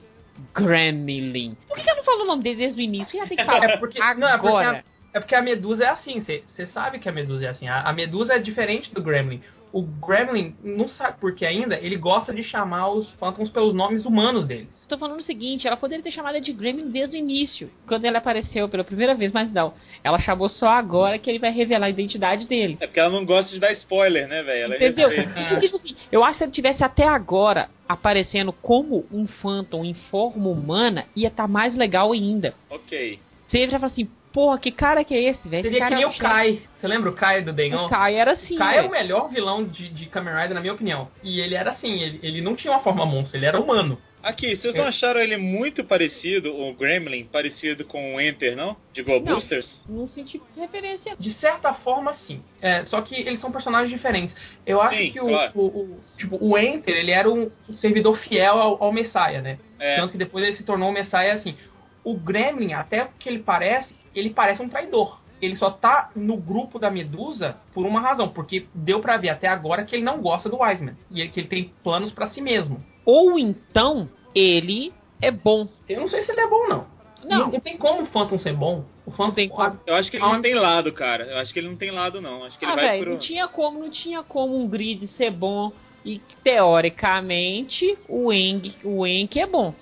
[0.54, 1.56] Gremlin.
[1.68, 3.18] Por que ela não falou o nome dele desde o início?
[3.18, 4.72] Ela tem que falar É porque, não, é porque, agora.
[4.72, 7.68] a, é porque a Medusa é assim, você sabe que a Medusa é assim.
[7.68, 9.42] A, a Medusa é diferente do Gremlin.
[9.76, 14.05] O Gremlin, não sabe por que ainda, ele gosta de chamar os Phantoms pelos nomes
[14.05, 14.69] humanos deles.
[14.88, 18.15] Tô falando o seguinte, ela poderia ter chamado de Gremlin desde o início, quando ele
[18.15, 19.73] apareceu pela primeira vez, mas não.
[20.01, 22.78] Ela chamou só agora que ele vai revelar a identidade dele.
[22.80, 24.63] É porque ela não gosta de dar spoiler, né, velho?
[24.63, 25.11] Ela Entendeu?
[25.11, 29.84] Então, tipo assim, eu acho que se ele tivesse até agora aparecendo como um Phantom
[29.84, 32.53] em forma humana, ia estar mais legal ainda.
[32.69, 33.19] Ok.
[33.49, 35.64] Você ia falar assim, porra, que cara que é esse, velho?
[35.64, 36.20] Seria que nem é o chefe.
[36.22, 36.62] Kai.
[36.78, 37.86] Você lembra o Kai do Dengon?
[37.86, 40.74] O Kai era assim, Kai é o melhor vilão de, de Kamen Rider, na minha
[40.74, 41.08] opinião.
[41.24, 43.98] E ele era assim, ele, ele não tinha uma forma monstro, ele era humano.
[44.22, 48.76] Aqui, vocês não acharam ele muito parecido, o Gremlin, parecido com o Enter, não?
[48.92, 49.36] De Go Não.
[49.36, 49.80] Boosters?
[49.88, 51.16] Não senti referência.
[51.20, 52.42] De certa forma, sim.
[52.60, 54.36] É, só que eles são personagens diferentes.
[54.66, 55.52] Eu acho Sim, que o, claro.
[55.54, 57.48] o, o- tipo, o Enter, ele era um
[57.80, 59.60] servidor fiel ao, ao Messiah, né?
[59.78, 59.98] É.
[59.98, 61.56] Tanto que depois ele se tornou o Messiah assim.
[62.04, 65.20] O Gremlin, até que ele parece, ele parece um traidor.
[65.41, 69.47] Ele só tá no grupo da Medusa por uma razão, porque deu pra ver até
[69.47, 70.95] agora que ele não gosta do Wiseman.
[71.11, 72.82] E que ele tem planos pra si mesmo.
[73.05, 75.68] Ou então, ele é bom.
[75.88, 76.95] Eu não sei se ele é bom, não.
[77.24, 77.51] Não.
[77.51, 78.86] Não, tem como o Phantom ser bom.
[79.05, 79.80] O Phantom tem como.
[79.86, 81.26] Eu acho que ele não tem lado, cara.
[81.26, 82.43] Eu acho que ele não tem lado, não.
[82.43, 83.11] Acho que ele Ah, vai velho, pro...
[83.13, 85.72] não tinha como, não tinha como um grid ser bom.
[86.03, 89.74] E teoricamente, o Eng, o Enk é bom.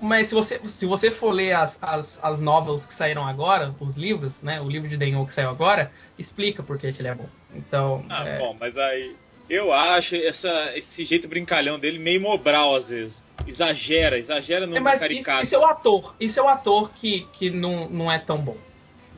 [0.00, 3.96] Mas se você, se você for ler as, as, as novels que saíram agora, os
[3.96, 4.60] livros, né?
[4.60, 7.28] O livro de Denho que saiu agora, explica por que ele é bom.
[7.54, 9.16] Então, Ah, é, bom, mas aí...
[9.48, 13.14] Eu acho essa, esse jeito brincalhão dele meio mobral, às vezes.
[13.46, 15.44] Exagera, exagera no é, mas isso, caricato.
[15.44, 16.14] isso é o ator.
[16.18, 18.56] Isso é o ator que, que não, não é tão bom.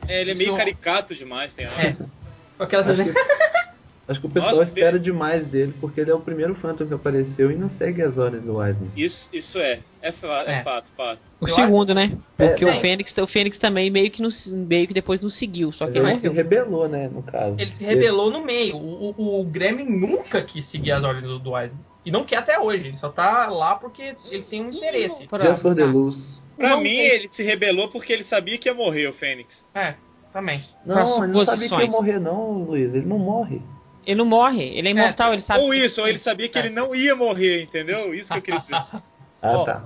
[0.07, 1.81] É, ele é meio isso- caricato demais, tem hora.
[1.81, 2.63] É.
[2.63, 3.11] Aquelas Acho que,
[4.09, 6.93] acho que o pessoal Nossa, espera demais dele, porque ele é o primeiro Phantom que
[6.93, 8.91] apareceu e não segue as ordens do Wiseman.
[8.97, 9.79] Isso, isso é.
[10.01, 10.63] É, fa- é É.
[10.63, 11.19] fato, fato.
[11.39, 12.17] O Eu segundo, né?
[12.37, 12.79] Porque É, o.
[12.81, 16.09] Fênix, o Fênix também meio que, não, meio que depois não seguiu, só que Ele
[16.09, 17.55] ele se rebelou, né, no caso.
[17.59, 18.75] Ele se rebelou no meio.
[18.75, 21.79] O, o, o Gremlin nunca quis seguir as ordens do, do Wiseman.
[22.05, 22.87] E não quer até hoje.
[22.87, 25.27] Ele só tá lá porque ele tem um interesse.
[25.27, 25.87] Pra- Just for the tá.
[25.91, 26.15] luz.
[26.57, 29.49] Pra Não mim, tem- ele se rebelou porque ele sabia que ia morrer, o Fênix.
[29.75, 29.95] É,
[30.33, 30.61] também.
[30.85, 32.93] Não, ele não sabia que ia morrer não, Luiz.
[32.93, 33.61] Ele não morre.
[34.05, 35.61] Ele não morre, ele é imortal, ele sabe.
[35.61, 38.13] Ou que- isso, ou ele sabia que ele não ia morrer, entendeu?
[38.13, 38.75] Isso que eu queria dizer.
[39.41, 39.83] Ah, tá.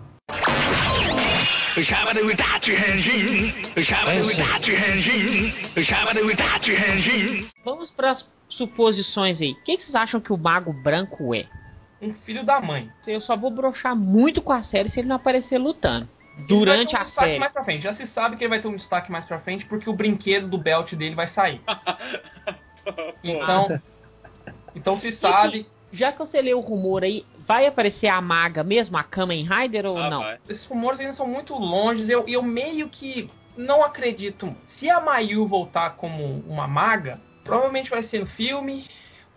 [7.63, 9.51] Vamos pras suposições aí.
[9.51, 11.45] O que, que vocês acham que o Mago Branco é?
[12.01, 12.89] Um filho da mãe.
[13.05, 16.07] Eu só vou brochar muito com a série se ele não aparecer lutando.
[16.47, 17.39] Durante ter um a série.
[17.39, 17.83] Mais pra frente.
[17.83, 20.47] Já se sabe que ele vai ter um destaque mais pra frente porque o brinquedo
[20.47, 21.61] do belt dele vai sair.
[23.23, 23.79] Então,
[24.75, 25.65] então se sabe.
[25.91, 29.85] Já que você leu o rumor aí, vai aparecer a maga mesmo, a Kamen Rider
[29.85, 30.21] ou Ah, não?
[30.21, 30.39] vai.
[30.49, 32.09] Esses rumores ainda são muito longes.
[32.09, 34.55] Eu, eu meio que não acredito.
[34.79, 38.87] Se a Mayu voltar como uma maga, provavelmente vai ser no filme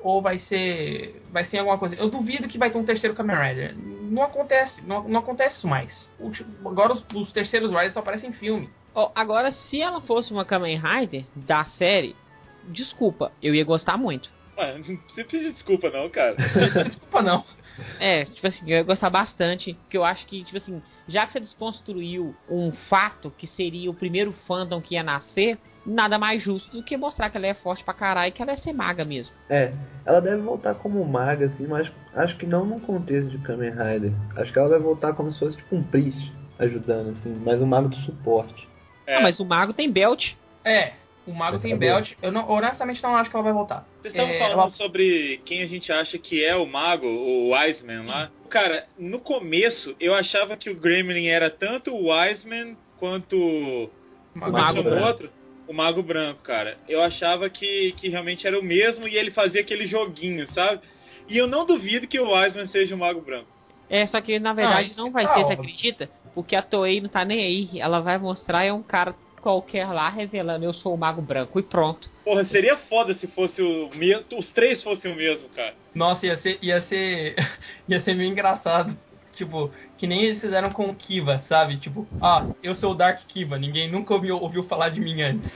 [0.00, 1.94] ou vai ser vai ser alguma coisa.
[1.96, 3.76] Eu duvido que vai ter um terceiro Kamen Rider.
[3.76, 5.92] Não acontece, não, não acontece isso mais.
[6.18, 6.30] O
[6.66, 8.70] agora os, os terceiros Riders só aparecem em filme.
[8.94, 12.16] Ó, agora, se ela fosse uma Kamen Rider da série,
[12.64, 14.30] desculpa, eu ia gostar muito.
[14.58, 16.36] Ué, não precisa pedir desculpa não, cara.
[16.84, 17.44] Desculpa não.
[18.00, 21.34] É, tipo assim, eu ia gostar bastante, porque eu acho que, tipo assim, já que
[21.34, 26.70] você desconstruiu um fato que seria o primeiro fandom que ia nascer, nada mais justo
[26.72, 29.04] do que mostrar que ela é forte pra caralho e que ela é ser maga
[29.04, 29.32] mesmo.
[29.48, 29.72] É,
[30.04, 34.12] ela deve voltar como maga, assim, mas acho que não num contexto de Kamen Rider.
[34.36, 37.66] Acho que ela vai voltar como se fosse tipo um priest ajudando, assim, mas um
[37.66, 38.66] mago de suporte.
[39.06, 39.16] É.
[39.16, 40.32] Ah, mas o mago tem belt.
[40.64, 40.94] É,
[41.26, 41.88] o Mago tem Acabou.
[41.94, 42.12] belt.
[42.22, 43.86] Eu não, honestamente não acho que ela vai voltar.
[44.00, 47.52] Vocês estavam É, falando ela- sobre quem a gente acha que é o mago, o
[47.52, 48.30] Wiseman lá.
[48.48, 53.90] Cara, no começo eu achava que o Gremlin era tanto o Wiseman quanto o
[54.34, 55.04] Mago Branco.
[55.06, 55.30] outro,
[55.66, 56.78] o Mago Branco, cara.
[56.88, 60.80] Eu achava que, que realmente era o mesmo e ele fazia aquele joguinho, sabe?
[61.28, 63.48] E eu não duvido que o Wiseman seja o Mago Branco.
[63.90, 66.10] É, só que na verdade isso não vai tá ser, você acredita?
[66.34, 67.80] Porque a Toei não tá nem aí.
[67.80, 69.14] Ela vai mostrar é um cara
[69.46, 72.10] qualquer lá revelando eu sou o mago branco e pronto.
[72.24, 75.72] Porra, seria foda se fosse o mesmo, os três fossem o mesmo, cara.
[75.94, 77.36] Nossa, ia ser, ia ser,
[77.88, 78.98] ia ser meio engraçado.
[79.36, 81.76] Tipo, que nem eles fizeram com o Kiva, sabe?
[81.76, 85.48] Tipo, ah, eu sou o Dark Kiva, ninguém nunca ouviu, ouviu falar de mim antes.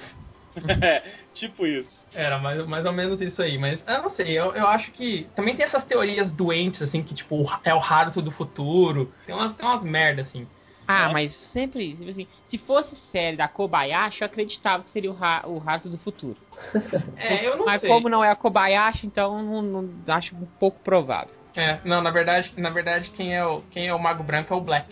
[0.82, 1.88] É, tipo isso.
[2.12, 5.28] Era mais, mais ou menos isso aí, mas eu não sei, eu, eu acho que
[5.36, 9.14] também tem essas teorias doentes, assim, que tipo, é o Haruto do futuro.
[9.24, 10.48] Tem umas, tem umas merda, assim.
[10.90, 11.12] Ah, Nossa.
[11.12, 15.42] mas sempre, tipo assim, se fosse série da Kobayashi, eu acreditava que seria o, ra
[15.46, 16.36] o rato do futuro.
[17.16, 17.88] É, eu não mas sei.
[17.90, 21.32] como não é a Kobayashi, então não, não- acho um pouco provável.
[21.54, 24.56] É, não, na verdade, na verdade quem é o, quem é o Mago Branco é
[24.56, 24.88] o Black.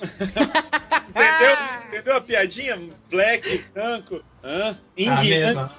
[1.08, 1.56] Entendeu?
[1.86, 2.76] Entendeu a piadinha?
[3.08, 4.76] Black, branco, hã?
[4.96, 5.22] Ing, A hã?
[5.22, 5.70] mesma.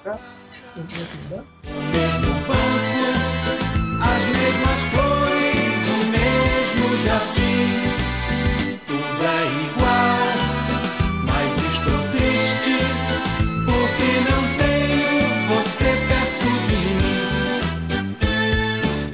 [4.00, 7.91] As mesmas flores, o mesmo jardim.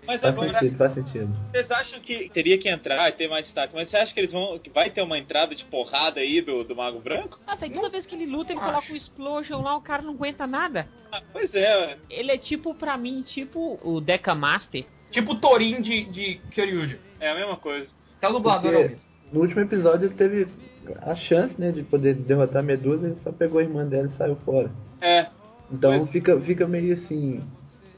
[0.06, 1.36] Faz agora, sentido, faz sentido.
[1.50, 4.32] vocês acham que teria que entrar e ter mais destaque, mas você acha que eles
[4.32, 4.58] vão.
[4.58, 7.38] que vai ter uma entrada de porrada aí do, do Mago Branco?
[7.46, 10.14] Nossa, e toda vez que ele luta, ele coloca um explosion lá, o cara não
[10.14, 10.88] aguenta nada.
[11.12, 14.84] Ah, pois é, Ele é tipo, pra mim, tipo o Deca Master.
[15.10, 16.98] Tipo o Torin de, de Kyoryuja.
[17.20, 17.88] é a mesma coisa.
[18.16, 19.07] Até o dublador é o Porque mesmo.
[19.32, 20.46] No último episódio ele teve
[21.02, 24.16] a chance, né, de poder derrotar a Medusa, ele só pegou a irmã dela e
[24.16, 24.70] saiu fora.
[25.00, 25.26] É,
[25.70, 27.42] Então Pois- fica, fica meio assim.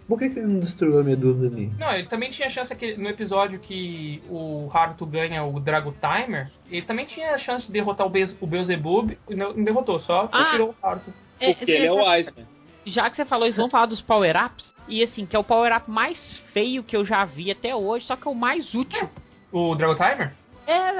[0.08, 1.70] Por que, que ele não destruiu a Medusa ali?
[1.78, 6.50] Não, ele também tinha chance aqui, no episódio que o Haruto ganha o Drago Timer,
[6.68, 10.00] ele também tinha a chance de derrotar o, Bez, o Beelzebub e não, não derrotou,
[10.00, 10.46] só Ah.
[10.50, 11.12] tirou o Haruto.
[11.38, 12.44] porque ele é o Wiseman.
[12.86, 14.68] Já que você falou, eles vão falar dos power-ups.
[14.88, 16.18] E assim, que é o power-up mais
[16.52, 19.08] feio que eu já vi até hoje, só que é o mais útil.
[19.52, 20.32] O Drago Timer?
[20.70, 20.92] É,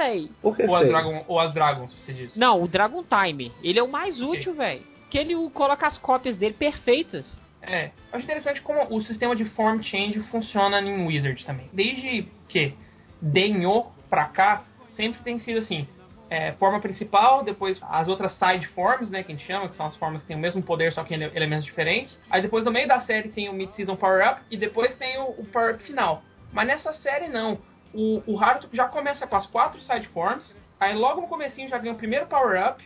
[0.53, 0.87] que Ou as?
[0.87, 2.37] Dragon, ou as Dragons, você disse?
[2.37, 3.51] Não, o Dragon Time.
[3.63, 4.81] Ele é o mais útil, velho.
[5.09, 7.25] Que ele coloca as cópias dele perfeitas.
[7.61, 7.85] É.
[8.11, 11.69] Eu acho interessante como o sistema de form change funciona em Wizard também.
[11.71, 12.73] Desde que
[13.21, 14.63] Denho pra cá,
[14.95, 15.87] sempre tem sido assim.
[16.29, 19.85] é, forma principal, depois as outras side forms, né, que a gente chama, que são
[19.85, 22.17] as formas que têm o mesmo poder, só que em ele- elementos diferentes.
[22.29, 25.23] Aí depois no meio da série tem o Mid-Season Power Up e depois tem o,
[25.31, 26.23] o Power Up final.
[26.53, 27.59] Mas nessa série não.
[27.93, 31.77] O, o Haruto já começa com as quatro side forms, aí logo no comecinho já
[31.77, 32.83] ganha o primeiro Power Up,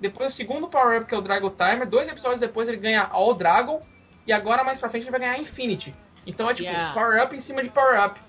[0.00, 3.08] depois o segundo Power Up que é o Dragon Timer, dois episódios depois ele ganha
[3.10, 3.82] All Dragon,
[4.26, 5.94] e agora mais pra frente ele vai ganhar Infinity.
[6.26, 6.94] Então é tipo Yeah.
[6.94, 8.20] Power Up em cima de Power Up.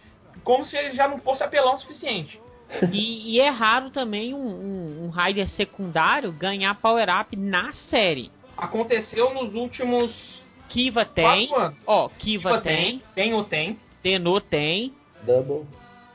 [0.44, 2.40] Como se ele já não fosse apelão o suficiente.
[2.92, 8.32] E, e é raro também um, um, um Rider secundário ganhar power-up na série.
[8.58, 11.50] Aconteceu nos últimos Kiva tem.
[11.86, 13.02] Ó, Kiva Kiva tem.
[13.14, 13.80] Tem ou tem.
[14.02, 14.94] Tenno tem.
[15.22, 15.66] Double.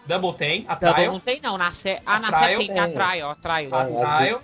[0.07, 0.65] Double tem.
[0.69, 1.13] A Double Trial.
[1.13, 1.59] não tem, não.
[1.59, 2.01] Na sé...
[2.07, 2.79] Ah, A na Trial série tem.
[2.79, 2.95] A tem.
[2.95, 3.75] Trial, a Trial.
[3.75, 4.43] A Ah, Trial.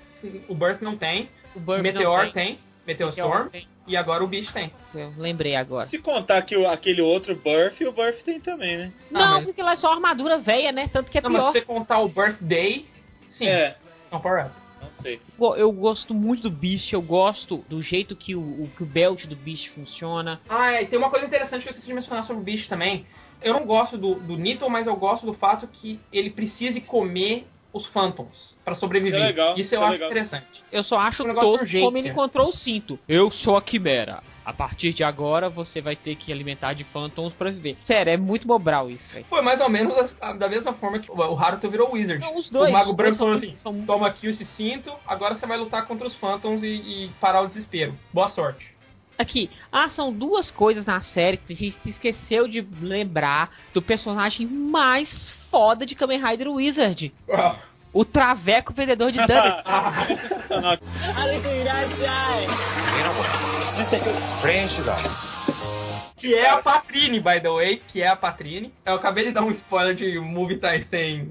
[0.49, 1.29] O Birth não tem.
[1.55, 2.59] O Meteor não tem.
[2.87, 3.49] Meteor Meteor Storm.
[3.51, 3.67] tem.
[3.87, 4.73] E agora o Beast tem.
[4.95, 5.89] Eu lembrei agora.
[5.89, 8.93] Se contar que o- aquele outro Birth, o Birth tem também, né?
[8.97, 10.89] Ah, Não, mas- porque lá é só armadura velha, né?
[10.93, 11.53] Tanto que é Não, mas pior.
[11.53, 12.87] se você contar o Birthday,
[13.31, 13.47] sim.
[13.47, 13.77] É,
[14.11, 14.55] É um power up.
[14.83, 15.21] não sei.
[15.39, 18.87] Go- Eu gosto muito do Beast, eu gosto do jeito que o, o- que o
[18.87, 20.39] belt do Beast funciona.
[20.49, 22.69] Ah, é, e tem uma coisa interessante que eu esqueci de mencionar sobre o Beast
[22.69, 23.07] também.
[23.43, 27.47] Eu não gosto do, do Nito, mas eu gosto do fato que ele precise comer
[27.73, 29.19] os Phantoms pra sobreviver.
[29.19, 30.09] Isso é legal, Isso eu é acho legal.
[30.09, 30.47] interessante.
[30.73, 32.11] Eu só acho Um negócio tosco urgente, como ele é.
[32.13, 32.99] encontrou o cinto.
[33.09, 34.23] Eu sou a Quimera.
[34.47, 37.77] A partir de agora você vai ter que alimentar de Phantoms pra viver.
[37.85, 39.03] Sério, é muito bobral isso.
[39.29, 42.21] Foi mais ou menos a- a- da mesma forma que o o Haruto virou Wizard.
[42.25, 42.71] Não, os dois.
[42.71, 46.07] o Mago Branco falou assim: são- toma aqui esse cinto, agora você vai lutar contra
[46.07, 47.95] os Phantoms e, e parar o desespero.
[48.13, 48.76] Boa sorte.
[49.19, 54.47] Aqui, ah, são duas coisas na série que a gente esqueceu de lembrar do personagem
[54.47, 55.09] mais
[55.51, 57.13] foda de Kamen Rider Wizard.
[57.31, 57.57] Ah.
[57.93, 59.65] O Traveco Vendedor de Danos.
[66.17, 68.73] que é a Patrine, by the way, que é a Patrine.
[68.85, 71.29] Eu acabei de dar um spoiler de Movie Tyson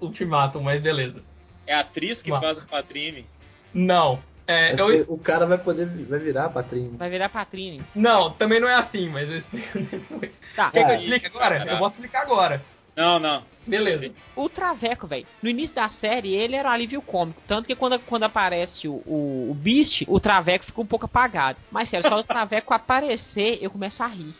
[0.00, 1.22] Ultimato, mas beleza.
[1.66, 3.26] É a atriz que faz a Patrine?
[3.72, 4.20] Não.
[4.46, 6.96] É, eu- o cara vai poder vai virar patrinho.
[6.98, 7.82] Vai virar Patrine.
[7.94, 10.30] Não, também não é assim, mas eu explico depois.
[10.54, 10.70] Tá.
[10.70, 11.64] Quer que eu explique agora?
[11.66, 12.62] Eu vou explicar agora.
[12.96, 13.42] Não, não.
[13.66, 14.12] Beleza.
[14.36, 17.42] O Traveco, velho, no início da série ele era um alívio cômico.
[17.48, 21.58] Tanto que quando, quando aparece o, o, o Beast, o Traveco fica um pouco apagado.
[21.72, 24.34] Mas sério, só o Traveco aparecer, eu começo a rir.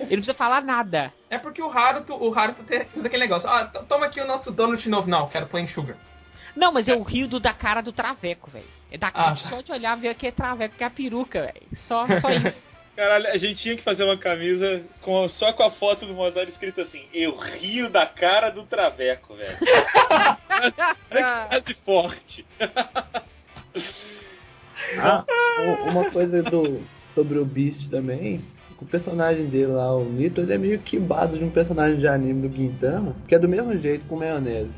[0.00, 1.12] Ele não precisa falar nada.
[1.28, 3.46] É porque o Haruto, o Haruto tem aquele negócio.
[3.48, 5.08] Ah, toma aqui o nosso donut novo.
[5.08, 5.96] Não, quero plain sugar.
[6.56, 8.79] Não, mas eu rio do, da cara do Traveco, velho.
[8.90, 11.66] É da Ah, só de olhar ver que é Traveco, que é a peruca, velho.
[11.86, 12.70] Só, só isso.
[12.96, 16.48] Caralho, a gente tinha que fazer uma camisa com, só com a foto do Mozart
[16.48, 19.56] escrito assim: Eu rio da cara do Traveco, velho.
[21.08, 22.44] Frase forte.
[24.98, 25.24] Ah,
[25.86, 26.82] uma coisa do,
[27.14, 28.42] sobre o Beast também,
[28.80, 32.48] o personagem dele lá, o Nito, ele é meio quibado de um personagem de anime
[32.48, 34.74] do Gintama, que é do mesmo jeito com maionese.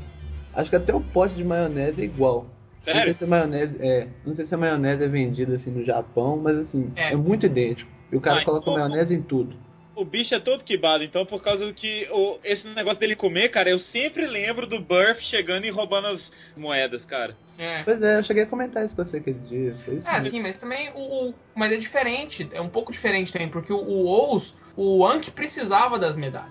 [0.52, 2.46] Acho que até o pote de maionese é igual.
[2.84, 3.14] Não sei Sério?
[3.16, 6.56] se a maionese é, não sei se a maionese é vendida assim no Japão, mas
[6.58, 7.12] assim, É.
[7.12, 7.90] é, muito idêntico.
[8.10, 9.56] E o cara Mas coloca como- maionese em tudo.
[9.94, 13.50] O bicho é todo quibado, então por causa do que o, esse negócio dele comer,
[13.50, 17.36] cara, eu sempre lembro do Burf chegando e roubando as moedas, cara.
[17.58, 17.82] É.
[17.84, 19.76] Pois é, eu cheguei a comentar isso com você aquele dia.
[19.86, 20.30] É, mesmo.
[20.30, 23.76] sim, mas também o, o- Mas é diferente, é um pouco diferente também, porque o,
[23.76, 26.50] o Ous, o Anki precisava das medalhas.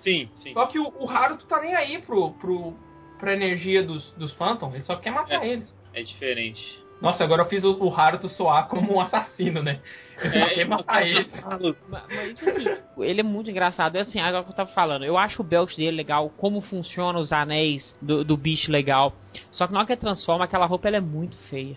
[0.00, 0.52] Sim, sim.
[0.52, 2.74] Só que o, o Haruto tá nem aí pro, pro,
[3.22, 5.72] pra energia dos, dos Phantom, ele só quer matar eles.
[5.94, 6.82] É diferente.
[7.00, 9.80] Nossa, agora eu fiz o, o Haruto soar como um assassino, né?
[10.20, 11.32] Ele só quer matar eles.
[11.44, 13.94] Mas, mas, assim, ele é muito engraçado.
[13.94, 17.20] É assim, agora que eu tava falando, eu acho o belt dele legal, como funciona
[17.20, 19.12] os anéis do, do bicho legal.
[19.52, 21.76] Só que na hora que ele transforma, aquela roupa ela é muito feia.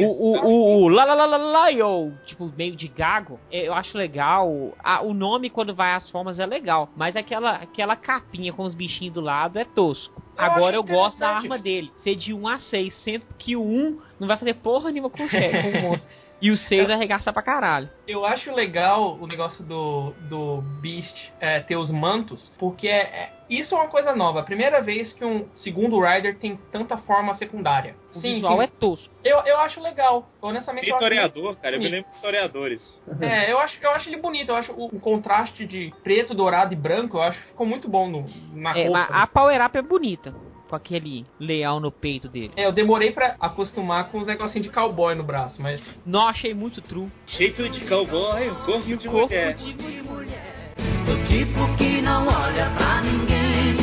[0.00, 3.72] O, o, o, o la la la la la yo, tipo, meio de gago, eu
[3.72, 4.74] acho legal.
[4.82, 6.88] Ah, o nome, quando vai às formas, é legal.
[6.96, 10.22] Mas aquela, aquela capinha com os bichinhos do lado é tosco.
[10.36, 11.90] Eu Agora eu gosto da arma dele.
[12.02, 15.24] Ser de 1 a 6, sendo que o 1 não vai fazer porra nenhuma com
[15.24, 16.08] o chefe, com o monstro.
[16.40, 17.88] E o 6 vai arregaçar pra caralho.
[18.06, 23.32] Eu acho legal o negócio do, do Beast é, ter os mantos, porque é, é-
[23.50, 24.40] isso é uma coisa nova.
[24.40, 27.96] A primeira vez que um segundo Rider tem tanta forma secundária.
[28.14, 29.08] O visual é tosco.
[29.24, 30.30] Eu, eu acho legal.
[30.40, 33.00] Honestamente, eu acho Vitoriador, cara, eu me lembro de historiadores.
[33.20, 34.50] É, eu acho, eu acho ele bonito.
[34.50, 37.88] Eu acho o, o contraste de preto, dourado e branco, eu acho que ficou muito
[37.88, 39.08] bom no, na É, roupa.
[39.10, 40.34] mas a Power Up é bonita.
[40.68, 42.52] Com aquele leão no peito dele.
[42.56, 46.52] É, eu demorei pra acostumar com os negocinhos de cowboy no braço, mas Não achei
[46.52, 47.08] muito true.
[47.26, 49.54] Jeito de cowboy, corpo de Corpo mulher.
[49.54, 53.76] de Do tipo que não olha pra ninguém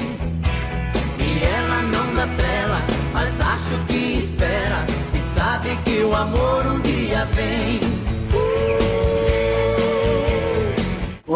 [1.19, 2.81] E ela não dá trela
[3.13, 7.79] Mas acho que espera E sabe que o amor um dia vem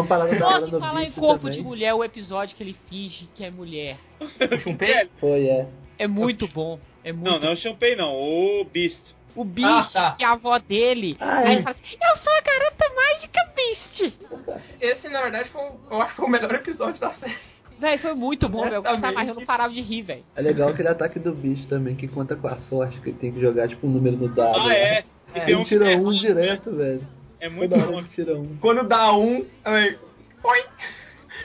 [0.00, 1.58] Uma parada da hora falar em Beast corpo também.
[1.58, 3.96] de mulher, o episódio que ele finge que é mulher.
[4.66, 5.10] um peito.
[5.20, 5.66] Foi, é.
[5.98, 6.78] É muito bom.
[7.04, 9.00] É muito Não, não é o Champagne não, o Beast.
[9.36, 10.12] O bicho, Ah, tá.
[10.18, 11.16] que é a avó dele.
[11.20, 11.52] Ah, aí é.
[11.52, 14.14] ele fala assim, eu sou a garota mágica Beast.
[14.80, 17.36] Esse, na verdade, foi, o- eu acho que foi o melhor episódio da série.
[17.78, 18.74] Véi, foi muito bom, velho.
[18.76, 19.18] Eu gostava, Exatamente.
[19.18, 20.24] mas eu não parava de rir, velho.
[20.36, 23.32] É legal aquele ataque do bicho também, que conta com a sorte, que ele tem
[23.32, 24.58] que jogar tipo um número no dado.
[24.68, 25.02] Ah, é.
[25.34, 27.00] E É, Ele tira é um direto, velho.
[27.40, 28.02] É muito bom.
[28.40, 28.56] um.
[28.58, 29.46] Quando dá um.
[29.64, 30.66] Oi!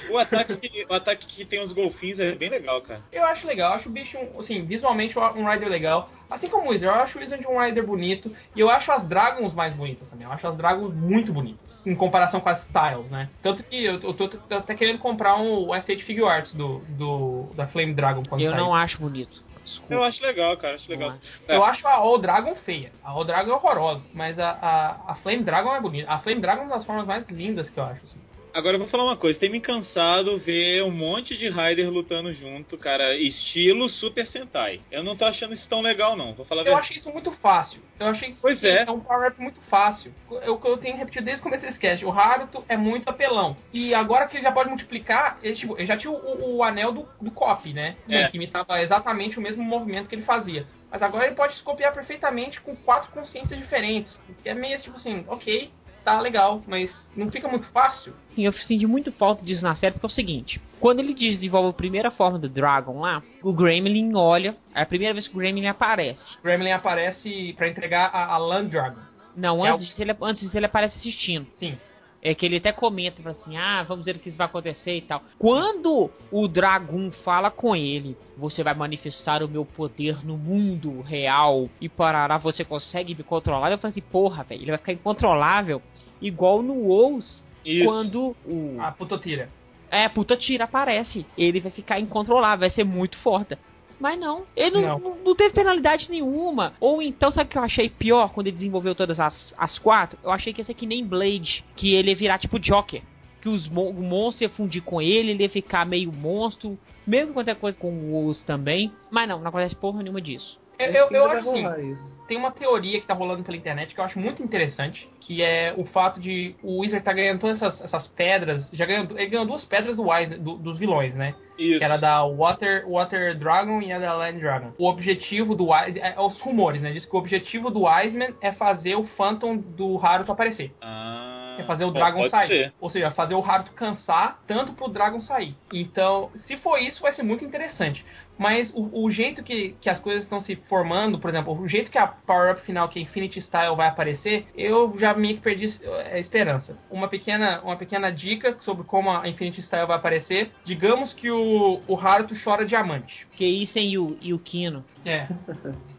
[0.10, 3.02] O ataque, que, o ataque que tem os golfinhos é bem legal, cara.
[3.12, 6.10] Eu acho legal, eu acho o bicho, assim, visualmente um rider legal.
[6.30, 8.36] Assim como o Wizard, eu acho o Wizard um rider bonito.
[8.56, 10.26] E eu acho as Dragons mais bonitas também.
[10.26, 11.82] Eu acho as Dragons muito bonitas.
[11.86, 13.30] Em comparação com as Styles, né?
[13.43, 17.52] Tanto que eu, eu tô, tô até querendo comprar um S8 Figure Arts do, do,
[17.56, 18.60] da Flame Dragon quando Eu sair.
[18.60, 19.43] não acho bonito.
[19.66, 19.93] Desculpa.
[19.93, 20.76] Eu acho legal, cara.
[20.76, 21.13] Acho legal.
[21.47, 22.91] Eu acho a All Dragon feia.
[23.03, 24.05] A All Dragon é horrorosa.
[24.13, 26.11] Mas a, a, a Flame Dragon é bonita.
[26.11, 28.05] A Flame Dragon é uma das formas mais lindas que eu acho.
[28.05, 28.24] Assim.
[28.56, 32.34] Agora eu vou falar uma coisa, tem me cansado ver um monte de Rider lutando
[32.34, 34.80] junto, cara, estilo Super Sentai.
[34.89, 37.82] Eu não tô achando isso tão legal, não, vou falar Eu achei isso muito fácil.
[37.99, 38.84] Eu achei que Pois é.
[38.88, 40.14] é um power up muito fácil.
[40.41, 42.06] Eu, eu tenho repetido desde o começo desse cast.
[42.06, 43.58] O Haruto é muito apelão.
[43.74, 46.93] E agora que ele já pode multiplicar, ele, tipo, ele já tinha o, o- anel
[46.93, 47.97] do, do copy, né?
[48.08, 48.30] É.
[48.30, 50.66] Que imitava exatamente o mesmo movimento que ele fazia.
[50.89, 54.18] Mas agora ele pode se copiar perfeitamente com quatro consciências diferentes.
[54.41, 55.70] Que é meio tipo assim, ok,
[56.06, 58.14] tá legal, mas não fica muito fácil.
[58.30, 61.70] Sim, eu senti muito falta disso na série, porque é o seguinte: quando ele desenvolve
[61.70, 65.39] a primeira forma do Dragon lá, o Gremlin olha, é a primeira vez que o
[65.39, 66.20] Gremlin aparece.
[66.39, 69.01] O Gremlin aparece pra entregar a, a Land Dragon.
[69.36, 71.47] Não, É antes, disso, ele, antes ele aparece assistindo.
[71.58, 71.78] Sim.
[72.22, 75.01] É que ele até comenta assim: ah, vamos ver o que isso vai acontecer e
[75.01, 75.22] tal.
[75.38, 81.70] Quando o Dragon fala com ele, você vai manifestar o meu poder no mundo real
[81.80, 83.72] e parará, você consegue me controlar.
[83.72, 85.80] Eu falei assim: porra, velho, ele vai ficar incontrolável,
[86.22, 87.86] igual no WoWs, Isso.
[87.86, 88.78] quando o.
[88.80, 89.49] A Putotira.
[89.91, 91.26] É, puta tira aparece.
[91.38, 93.57] Ele vai ficar incontrolável, vai ser muito forte.
[93.99, 95.16] Mas não, ele não, Não.
[95.24, 96.74] não teve penalidade nenhuma.
[96.82, 100.20] Ou então, sabe o que eu achei pior quando ele desenvolveu todas as, as quatro?
[100.22, 103.01] Eu achei que ia ser que nem Blade, que ele ia virar tipo Joker.
[103.41, 106.78] Que os mon o monstro ia fundir com ele, ele ia ficar meio monstro.
[107.07, 108.91] Mesmo que qualquer coisa com os também.
[109.09, 110.59] Mas não, não acontece porra nenhuma disso.
[110.80, 111.97] Eu, eu, eu Ainda acho assim,
[112.28, 115.73] tem uma teoria que tá rolando pela internet que eu acho muito interessante, que é
[115.78, 119.45] o fato de o Wizard tá ganhando todas essas, essas pedras, já ganhou, ele ganhou
[119.45, 121.36] duas pedras do Wise, do- dos vilões, né?
[121.57, 121.78] Isso.
[121.80, 124.73] Que era da Water, Water Dragon e a da Land Dragon.
[124.78, 126.91] O objetivo do Wise, é, os rumores, né?
[126.91, 130.73] Diz que o objetivo do Wiseman é fazer o Phantom do Haruto aparecer.
[130.82, 132.47] Ah, É fazer o pode- Dragon pode sair.
[132.47, 132.74] ser.
[132.82, 135.56] Ou seja, fazer o Haruto cansar tanto pro Dragon sair.
[135.74, 138.06] Então, se for isso, vai ser muito interessante.
[138.38, 141.89] Mas o, o jeito que, que as coisas estão se formando, por exemplo, o jeito
[141.89, 145.74] que a power-up final, que é Infinity Style, vai aparecer, eu já meio que perdi
[146.12, 146.78] a esperança.
[146.91, 150.51] Uma pequena, uma pequena dica sobre como a Infinity Style vai aparecer.
[150.66, 153.26] Digamos que o, o Haruto chora diamante.
[153.38, 154.84] Que isso, hein, Yu, Yukino?
[155.06, 155.28] É.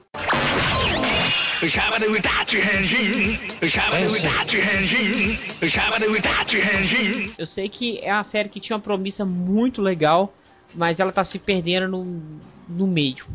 [7.39, 10.35] Eu sei que é uma série que tinha uma promissa muito legal,
[10.75, 13.27] mas ela tá se perdendo no, no meio.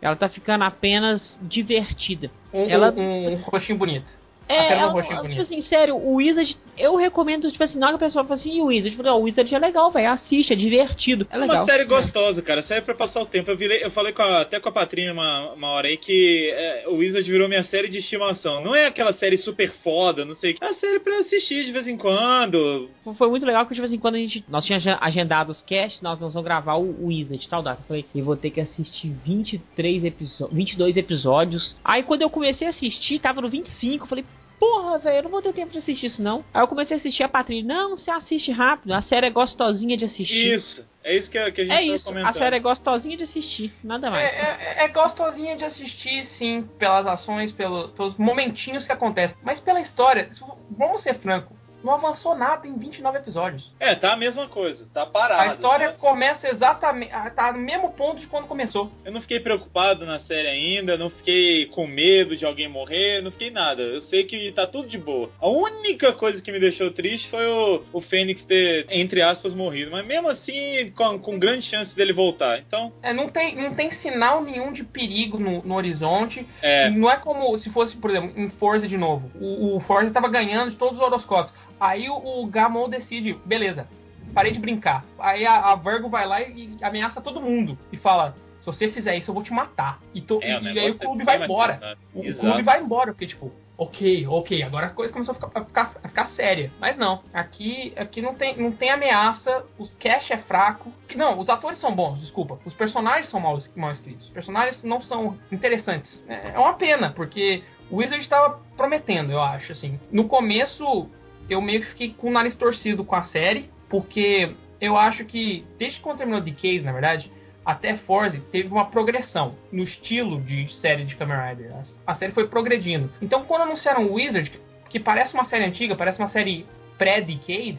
[0.00, 2.30] Ela tá ficando apenas divertida.
[2.52, 4.17] Um, Ela- um, um rostinho bonito.
[4.48, 5.42] É, Até no ela- rostinho tipo bonito.
[5.42, 8.56] assim, sério, o Wizard, eu recomendo, tipo assim, na hora que a pessoa fala assim,
[8.56, 8.96] e o Wizard?
[9.06, 11.56] "Ó, o Wizard é legal, velho, assiste, é divertido, é É legal.
[11.58, 12.62] uma série gostosa, cara.
[12.62, 13.50] Série pra passar o tempo.
[13.50, 16.50] Eu, virei, eu falei com a- até com a Patrinha uma, uma hora aí que
[16.52, 18.62] é, o Wizard virou minha série de estimação.
[18.62, 20.64] Não é aquela série super foda, não sei o que.
[20.64, 22.88] É uma série pra assistir de vez em quando.
[23.16, 24.44] Foi muito legal que, tipo assim, quando a gente.
[24.48, 27.80] Nós tínhamos agendado os casts, nós vamos gravar o, o Wizard, tal data.
[27.82, 31.76] Eu falei, eu vou ter que assistir 23 episódios, 22 episódios.
[31.84, 34.24] Aí quando eu comecei a assistir, tava no 25, eu falei,
[34.58, 36.44] porra, velho, eu não vou ter tempo de assistir isso não.
[36.52, 39.96] Aí eu comecei a assistir a Patrícia, não, você assiste rápido, a série é gostosinha
[39.96, 40.54] de assistir.
[40.54, 40.84] Isso.
[41.04, 42.28] É isso que, a- gente É tá isso, comentando.
[42.36, 44.24] a série é gostosinha de assistir, nada É, mais.
[44.24, 49.36] é, é gostosinha de assistir, sim, pelas ações, pelo- pelos momentinhos que acontecem.
[49.42, 50.28] Mas pela história,
[50.70, 53.70] vamos ser franco, não avançou nada em 29 episódios.
[53.78, 54.86] É, tá a mesma coisa.
[54.92, 55.42] Tá parado.
[55.42, 55.96] A história né?
[55.98, 57.12] começa exatamente.
[57.34, 58.90] tá no mesmo ponto de quando começou.
[59.04, 63.30] Eu não fiquei preocupado na série ainda, não fiquei com medo de alguém morrer, não
[63.30, 63.82] fiquei nada.
[63.82, 65.30] Eu sei que tá tudo de boa.
[65.40, 69.90] A única coisa que me deixou triste foi o, o Fênix ter, entre aspas, morrido.
[69.90, 72.58] Mas mesmo assim, com, com grande chance dele voltar.
[72.58, 76.46] Então, É, não, tem, não tem sinal nenhum de perigo no, no horizonte.
[76.62, 76.90] é.
[76.90, 79.30] Não é como se fosse, por exemplo, em Forza de novo.
[79.40, 81.54] O, o Forza tava ganhando de todos os horoscópios.
[81.80, 83.86] Aí o, o Gamon decide, beleza,
[84.34, 85.04] parei de brincar.
[85.18, 87.78] Aí a, a Virgo vai lá e, e ameaça todo mundo.
[87.92, 89.98] E fala, se você fizer isso, eu vou te matar.
[90.14, 91.96] E, to- É, o e aí o clube é vai bem mais embora.
[92.14, 95.50] O, o clube vai embora, porque tipo, ok, ok, agora a coisa começou a ficar,
[95.60, 96.70] a ficar, a ficar séria.
[96.80, 100.92] Mas não, aqui, aqui não, tem, não tem ameaça, o cast é fraco.
[101.14, 102.58] Não, os atores são bons, desculpa.
[102.64, 104.24] Os personagens são mal, mal escritos.
[104.26, 106.24] Os personagens não são interessantes.
[106.28, 109.98] É, é uma pena, porque o Wizard estava prometendo, eu acho, assim.
[110.12, 111.08] No começo,
[111.48, 115.64] eu meio que fiquei com o nariz torcido com a série, porque eu acho que,
[115.78, 117.32] desde quando terminou Decade, na verdade,
[117.64, 121.72] até Forze teve uma progressão no estilo de série de Kamen Rider.
[122.06, 123.10] A série foi progredindo.
[123.20, 124.50] Então, quando anunciaram Wizard,
[124.88, 127.78] que parece uma série antiga, parece uma série pré-Decade,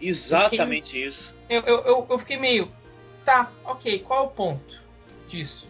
[0.00, 1.34] Exatamente isso.
[1.48, 2.68] eu, eu, eu, eu fiquei meio.
[3.24, 4.80] Tá, ok, qual é o ponto
[5.28, 5.68] disso?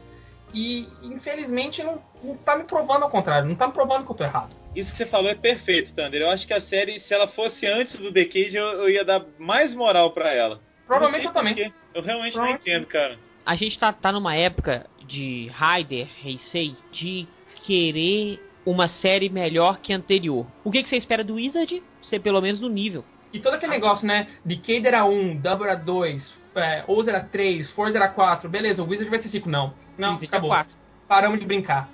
[0.54, 4.16] E infelizmente não, não tá me provando ao contrário, não tá me provando que eu
[4.16, 4.54] tô errado.
[4.74, 6.22] Isso que você falou é perfeito, Thunder.
[6.22, 9.24] Eu acho que a série, se ela fosse antes do Decade, eu, eu ia dar
[9.38, 10.60] mais moral pra ela.
[10.86, 11.72] Provavelmente eu também.
[11.94, 13.18] Eu realmente não entendo, cara.
[13.44, 17.26] A gente tá, tá numa época de Raider, Heisei, de
[17.64, 20.46] querer uma série melhor que a anterior.
[20.62, 21.82] O que, que você espera do Wizard?
[22.02, 23.04] Ser pelo menos no nível.
[23.32, 24.28] E todo aquele negócio, né?
[24.44, 28.86] Decade era 1, Double era 2, é, Oz era 3, Forza era 4, beleza, o
[28.88, 29.48] Wizard vai ser 5.
[29.48, 30.50] Não, não, Wizard é acabou.
[30.50, 30.74] quatro.
[31.08, 31.88] Paramos de brincar.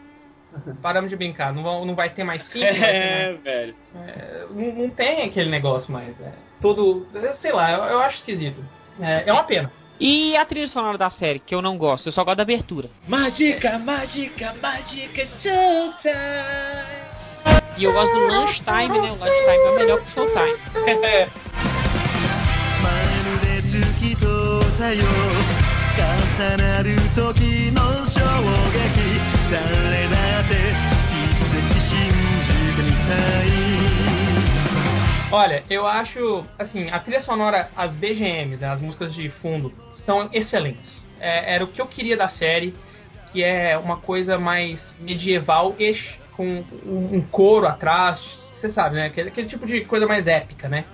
[0.81, 1.53] Paramos de brincar.
[1.53, 3.75] Não, vão- não vai ter mais 5, não, vai ter É, mais- velho.
[3.95, 6.19] é, não, não tem aquele negócio mais.
[6.19, 7.07] É, todo.
[7.41, 8.63] Sei lá, eu, eu acho esquisito.
[8.99, 9.71] É, é uma pena.
[9.99, 12.89] E a trilha sonora da série, que eu não gosto, eu só gosto da abertura.
[13.07, 17.01] Mágica, mágica, mágica, showtime.
[17.77, 19.11] E eu gosto do Lunchtime, né?
[19.11, 20.57] O Lunchtime é melhor que o Showtime.
[22.83, 22.89] ま
[23.23, 24.25] るで月と
[24.77, 28.19] 太陽重なる時の衝
[28.73, 29.21] 撃
[29.51, 30.14] 誰だ
[35.30, 39.72] Olha, eu acho, assim, a trilha sonora, as BGMs, né, as músicas de fundo,
[40.04, 41.04] são excelentes.
[41.20, 42.74] É, era o que eu queria da série,
[43.32, 48.20] que é uma coisa mais medieval-ish, com um, coro atrás,
[48.60, 49.06] você sabe, né?
[49.06, 50.84] Aquele, aquele tipo de coisa mais épica, né?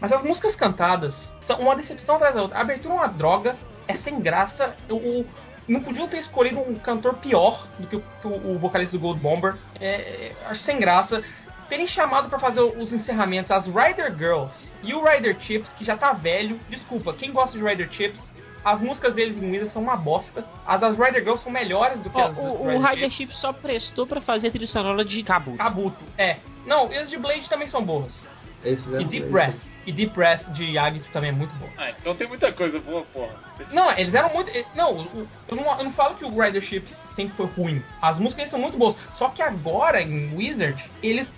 [0.00, 1.14] Mas as músicas cantadas
[1.46, 2.58] são uma decepção atrás da outra.
[2.58, 3.56] A abertura é uma droga,
[3.88, 4.74] é sem graça.
[4.90, 5.24] O,
[5.66, 9.54] não podiam ter escolhido um cantor pior do que o, o- vocalista do Gold Bomber.
[9.80, 11.22] É, é, acho sem graça.
[11.70, 14.52] Terem chamado pra fazer os encerramentos as Rider Girls
[14.82, 16.58] e o Rider Chips, que já tá velho.
[16.68, 18.20] Desculpa, quem gosta de Rider Chips,
[18.64, 20.44] as músicas deles em Wizard são uma bosta.
[20.66, 23.32] As das Rider Girls são melhores do que Ó, as o, das o Rider Chip
[23.36, 25.56] só prestou pra fazer a trilha sonora de Kabuto.
[25.56, 26.38] Kabuto, é.
[26.66, 28.12] Não, e as de Blade também são boas.
[28.64, 29.30] Esses E Deep esses.
[29.30, 29.54] Breath.
[29.86, 31.68] E Deep Breath de Yagito também é muito bom.
[31.78, 33.34] Ah, então tem muita coisa boa, porra.
[33.72, 34.50] Não, eles eram muito.
[34.74, 35.08] Não,
[35.48, 37.82] eu não, eu não falo que o Rider Ships sempre foi ruim.
[38.00, 38.96] As músicas são muito boas.
[39.18, 41.28] Só que agora, em Wizard, eles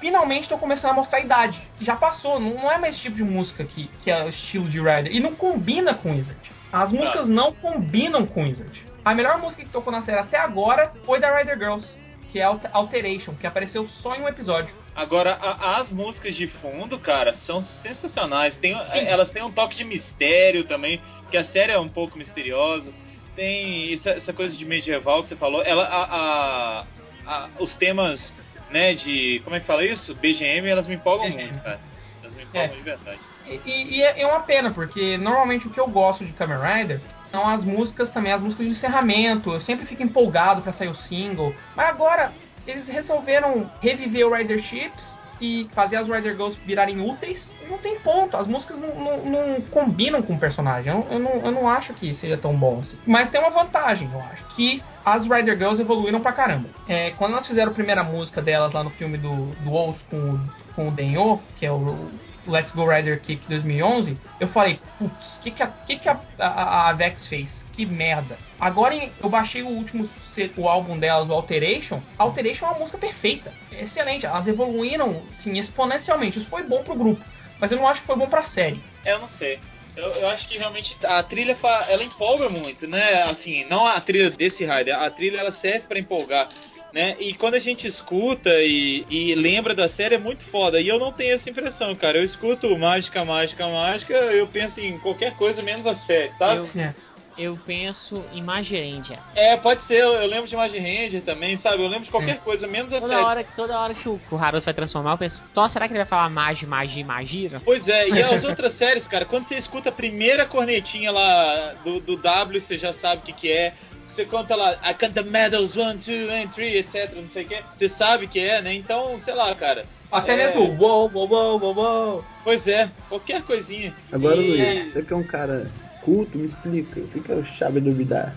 [0.00, 1.60] finalmente estão começando a mostrar a idade.
[1.80, 4.68] Já passou, não, não é mais esse tipo de música que, que é o estilo
[4.68, 5.14] de Rider.
[5.14, 6.52] E não combina com Wizard.
[6.72, 8.84] As músicas não combinam com Wizard.
[9.04, 11.86] A melhor música que tocou na série até agora foi da Rider Girls,
[12.32, 14.74] que é Alter- Alteration, que apareceu só em um episódio.
[14.94, 18.56] Agora, a- as músicas de fundo, cara, são sensacionais.
[18.56, 18.72] Tem,
[19.06, 22.90] elas têm um toque de mistério também, que a série é um pouco misteriosa.
[23.36, 25.62] Tem essa, essa coisa de medieval que você falou.
[25.62, 26.84] Ela, a, a-
[27.26, 28.32] a- os temas,
[28.70, 29.40] né, de.
[29.44, 30.14] Como é que fala isso?
[30.14, 31.50] BGM, elas me empolgam BGM.
[31.50, 31.80] muito, cara.
[32.22, 32.76] Elas me empolgam É.
[32.76, 33.20] de verdade.
[33.46, 36.56] E, e- e é é uma pena, porque normalmente o que eu gosto de Kamen
[36.58, 39.52] Rider são as músicas também, as músicas de encerramento.
[39.52, 41.54] Eu sempre fico empolgado pra sair o single.
[41.76, 42.32] Mas agora
[42.66, 45.04] eles resolveram reviver o Rider Ships
[45.40, 47.40] e fazer as Rider Girls virarem úteis.
[47.68, 50.92] Não tem ponto, as músicas não, não- não combinam com o personagem.
[50.92, 52.96] Eu, eu não, eu não acho que seja tão bom assim.
[53.06, 56.68] Mas tem uma vantagem, eu acho, que as Rider Girls evoluíram pra caramba.
[56.86, 60.38] É, quando elas fizeram a primeira música delas lá no filme do, do Wolf com,
[60.74, 62.10] com o Denyo, que é o
[62.46, 66.18] Let's Go Rider Kick 2011, eu falei, putz, o que, que, a, que, que a,
[66.38, 67.50] a, a Vex fez?
[67.72, 68.38] Que merda.
[68.58, 70.08] Agora eu baixei o último
[70.56, 72.00] o álbum delas, o Alteration.
[72.18, 73.52] Alteration é uma música perfeita.
[73.70, 74.26] É excelente.
[74.26, 76.38] Elas evoluíram sim, exponencialmente.
[76.38, 77.24] Isso foi bom pro grupo.
[77.60, 78.80] Mas eu não acho que foi bom pra série.
[79.04, 79.58] É, eu não sei.
[79.96, 83.22] Eu, eu acho que realmente a trilha fa- ela empolga muito, né?
[83.22, 86.50] Assim, não a trilha desse Rider, a trilha ela serve pra empolgar,
[86.92, 87.16] né?
[87.18, 90.78] E quando a gente escuta e, e lembra da série é muito foda.
[90.80, 92.18] E eu não tenho essa impressão, cara.
[92.18, 96.58] Eu escuto mágica, mágica, mágica, eu penso em qualquer coisa menos a série, sabe?
[96.58, 96.94] Eu, É.
[97.38, 99.18] eu penso em Magirendia.
[99.34, 101.82] É, pode ser, eu, eu lembro de Ranger também, sabe?
[101.82, 103.24] Eu lembro de qualquer coisa, menos a Toda série.
[103.26, 105.92] hora, toda hora que o, que o Haruto vai transformar, eu penso, então será que
[105.92, 107.60] ele vai falar Magi, Magi, Magira?
[107.64, 112.00] Pois é, e as outras séries, cara, quando você escuta a primeira cornetinha lá do,
[112.00, 113.74] do W, você já sabe o que, que é.
[114.14, 117.48] Você conta lá, I count the medals, one, two, and three, etc, não sei o
[117.48, 117.62] que.
[117.76, 118.72] Você sabe que é, né?
[118.72, 119.84] Então, sei lá, cara.
[120.10, 120.36] Até É.
[120.36, 122.24] mesmo o wow, wow, wow, wow, wow.
[122.42, 123.92] Pois é, qualquer coisinha.
[124.10, 125.70] Agora, E- Luiz, você que é um cara
[126.06, 127.00] culto, me explica.
[127.00, 128.32] O que é o chave duvidar?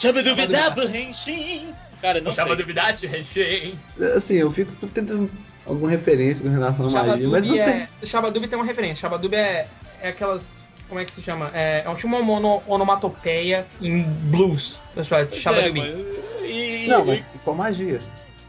[0.00, 1.72] Shabadubidabu Henshin.
[2.02, 2.56] Cara, não sei.
[2.56, 3.74] duvidade, recheio.
[4.16, 5.30] Assim, eu fico tentando
[5.66, 7.88] alguma referência com relação à magia, mas não Shabadubi tem.
[8.02, 8.06] é.
[8.06, 9.00] Shabadubi tem uma referência.
[9.00, 9.66] Shabadubi é,
[10.02, 10.42] é aquelas.
[10.88, 11.50] Como é que se chama?
[11.54, 14.78] É, é um tipo uma mono, onomatopeia em blues.
[14.92, 15.80] Pois é, Shabadubi.
[15.80, 18.00] mas- e, Não, mas com magia.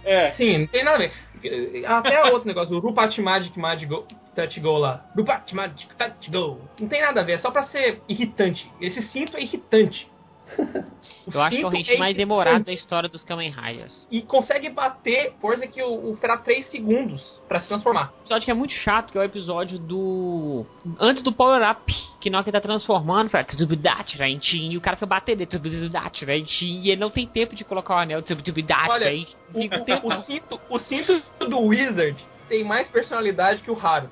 [0.04, 1.12] é, Sim, não tem nada a ver.
[1.86, 4.06] Até outro negócio, o Rupat Magic Magic Go,
[4.36, 5.06] Touch Go lá.
[5.16, 6.62] Rupat Magic Touch Go.
[6.80, 8.70] Não tem nada a ver, é só pra ser irritante.
[8.82, 10.12] Esse cinto é irritante.
[11.32, 14.06] Eu acho que é o cinco hate mais é demorado da história dos Kamen Riders.
[14.12, 18.14] E consegue bater força que o, o esperar 3 segundos pra se transformar.
[18.14, 20.66] O episódio que é muito chato, que é o episódio do.
[21.00, 24.18] Antes do Power Up, que ele tá transformando, fala Tsubidat,
[24.54, 26.26] e o cara fica batendo Tsubidat,
[26.62, 29.12] e ele não tem tempo de colocar o anel Tsubidat, Olha,
[29.54, 32.18] O, o o, cinto, o cinto do Wizard
[32.50, 34.12] tem mais personalidade que o Haru.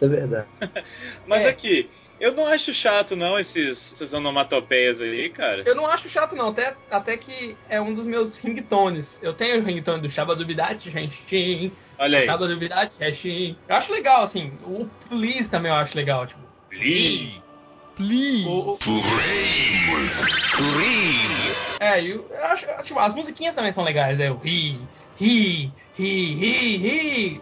[0.00, 0.46] É verdade.
[1.26, 1.48] Mas É.
[1.48, 5.62] aqui, eu não acho chato não esses, essas onomatopeias aí, cara.
[5.66, 9.06] Eu não acho chato não, até, até que é um dos meus ringtones.
[9.22, 11.72] Eu tenho o ringtone do Shabadubidat, gente.
[11.98, 12.26] Olha aí.
[12.26, 13.56] Shabadubidat, gente.
[13.68, 14.52] Eu acho legal, assim.
[14.62, 16.40] O Please também eu acho legal, tipo.
[16.70, 17.42] Please.
[18.46, 18.78] O, o-
[21.80, 24.78] É, e eu, eu acho, tipo, as musiquinhas também são legais, é o Ri,
[25.16, 27.40] Ri, Ri, Ri, Ri.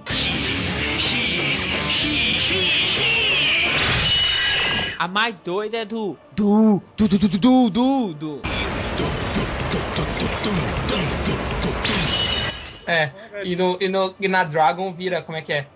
[4.99, 6.17] A mais doida é do.
[6.35, 6.81] Do.
[6.97, 7.09] Do.
[7.09, 7.19] Do.
[7.19, 7.29] Do.
[7.29, 7.71] Do.
[7.71, 8.15] Do.
[8.15, 8.43] do.
[12.87, 13.11] É,
[13.45, 15.67] e, no, e, no, e na Dragon vira, como é que é?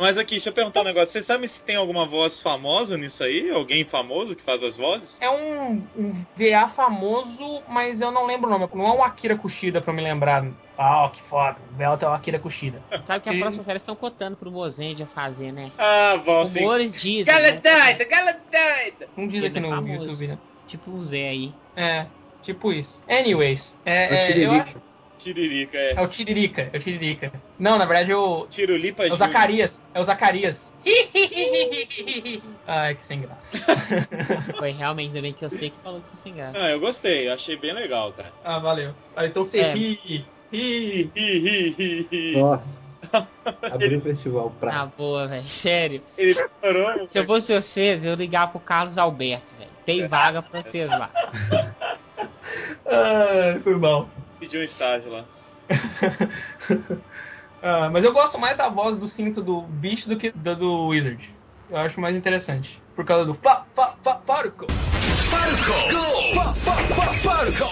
[0.00, 1.12] Mas aqui, deixa eu perguntar um negócio.
[1.12, 3.50] Você sabe se tem alguma voz famosa nisso aí?
[3.50, 5.06] Alguém famoso que faz as vozes?
[5.20, 8.66] É um, um VA famoso, mas eu não lembro o nome.
[8.74, 10.46] Não é um Akira Kushida pra me lembrar.
[10.78, 11.58] Ah, que foda.
[11.78, 12.82] O é o Akira Kushida.
[13.06, 15.70] Sabe que a próxima série estão contando pro Mozendia fazer, né?
[15.76, 16.60] Ah, vão sim.
[16.60, 17.24] Rumores dizem.
[17.26, 18.04] Galadoida, né?
[18.06, 19.08] Galadoida!
[19.14, 19.92] Não diz aqui é no famoso.
[19.92, 20.38] YouTube, né?
[20.66, 21.52] Tipo um Zé aí.
[21.76, 22.06] É,
[22.40, 23.02] tipo isso.
[23.06, 24.62] Anyways, é, é, eu Tiririca.
[24.62, 24.89] acho,
[25.22, 26.00] Tiririca, é é.
[26.00, 27.32] o Tiririca, é o Tiririca.
[27.58, 29.16] Não, na verdade é o, Tirulipa é o.
[29.16, 30.56] Zacarias, é o Zacarias.
[32.66, 33.40] Ai, que sem graça.
[34.58, 36.56] Foi realmente também que eu sei que falou que foi sem graça.
[36.58, 37.28] Ah, eu gostei.
[37.28, 38.32] Achei bem legal, cara.
[38.42, 38.94] Ah, valeu.
[39.14, 39.74] Ah, então você É.
[39.74, 40.00] ri,
[40.50, 42.32] hi, hi, hi.
[42.38, 42.80] Nossa.
[43.62, 44.72] Abriu o festival pra.
[44.72, 45.44] Na boa, velho.
[45.62, 46.02] Sério.
[46.16, 47.08] Ele parou.
[47.08, 49.70] Se eu fosse vocês, eu ligar pro Carlos Alberto, velho.
[49.84, 51.10] Tem vaga pra vocês lá.
[52.86, 54.08] Ah, foi mal.
[54.40, 55.24] Pediu um estágio lá.
[57.62, 60.86] Ah, mas eu gosto mais da voz do cinto do bicho do que da do
[60.86, 61.30] Wizard.
[61.68, 62.80] Eu acho mais interessante.
[62.96, 64.66] Por causa do fa, fa, fa, Faruko.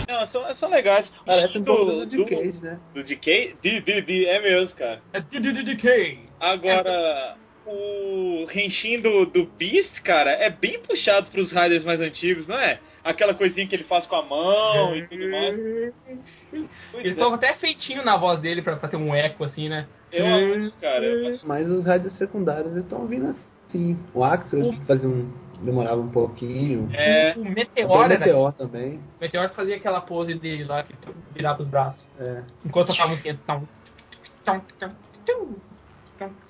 [0.06, 1.10] Não, são, são legais.
[1.24, 2.78] Parece um pouco do do, Decade, né?
[2.94, 3.56] do Decay?
[3.64, 5.02] É mesmo, cara.
[5.12, 6.28] É DDDK.
[6.38, 12.58] Agora, o Henshin do, do Beast, cara, é bem puxado pros Riders mais antigos, não
[12.58, 12.78] é?
[13.08, 15.58] Aquela coisinha que ele faz com a mão e tudo mais.
[15.58, 19.86] Eles é, estão até feitinho na voz dele pra, pra ter um eco assim, né?
[20.12, 21.04] eu acho, cara.
[21.04, 23.28] eu acho- Mas os rádios secundários estão vindo
[23.68, 23.98] assim.
[24.12, 25.30] O Axel que fazia um.
[25.62, 26.90] demorava um pouquinho.
[26.92, 28.18] É, O Meteor o era.
[28.18, 28.96] Meteor também.
[28.96, 30.94] O Meteor fazia aquela pose dele lá que
[31.34, 32.06] virava os braços.
[32.20, 32.42] É.
[32.64, 33.38] Enquanto tocava a musiquinha.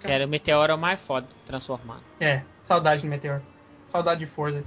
[0.01, 2.01] Sério, o Meteoro é o mais foda de transformar.
[2.21, 3.41] É, saudade do Meteor.
[3.93, 4.65] Saudade de Forza.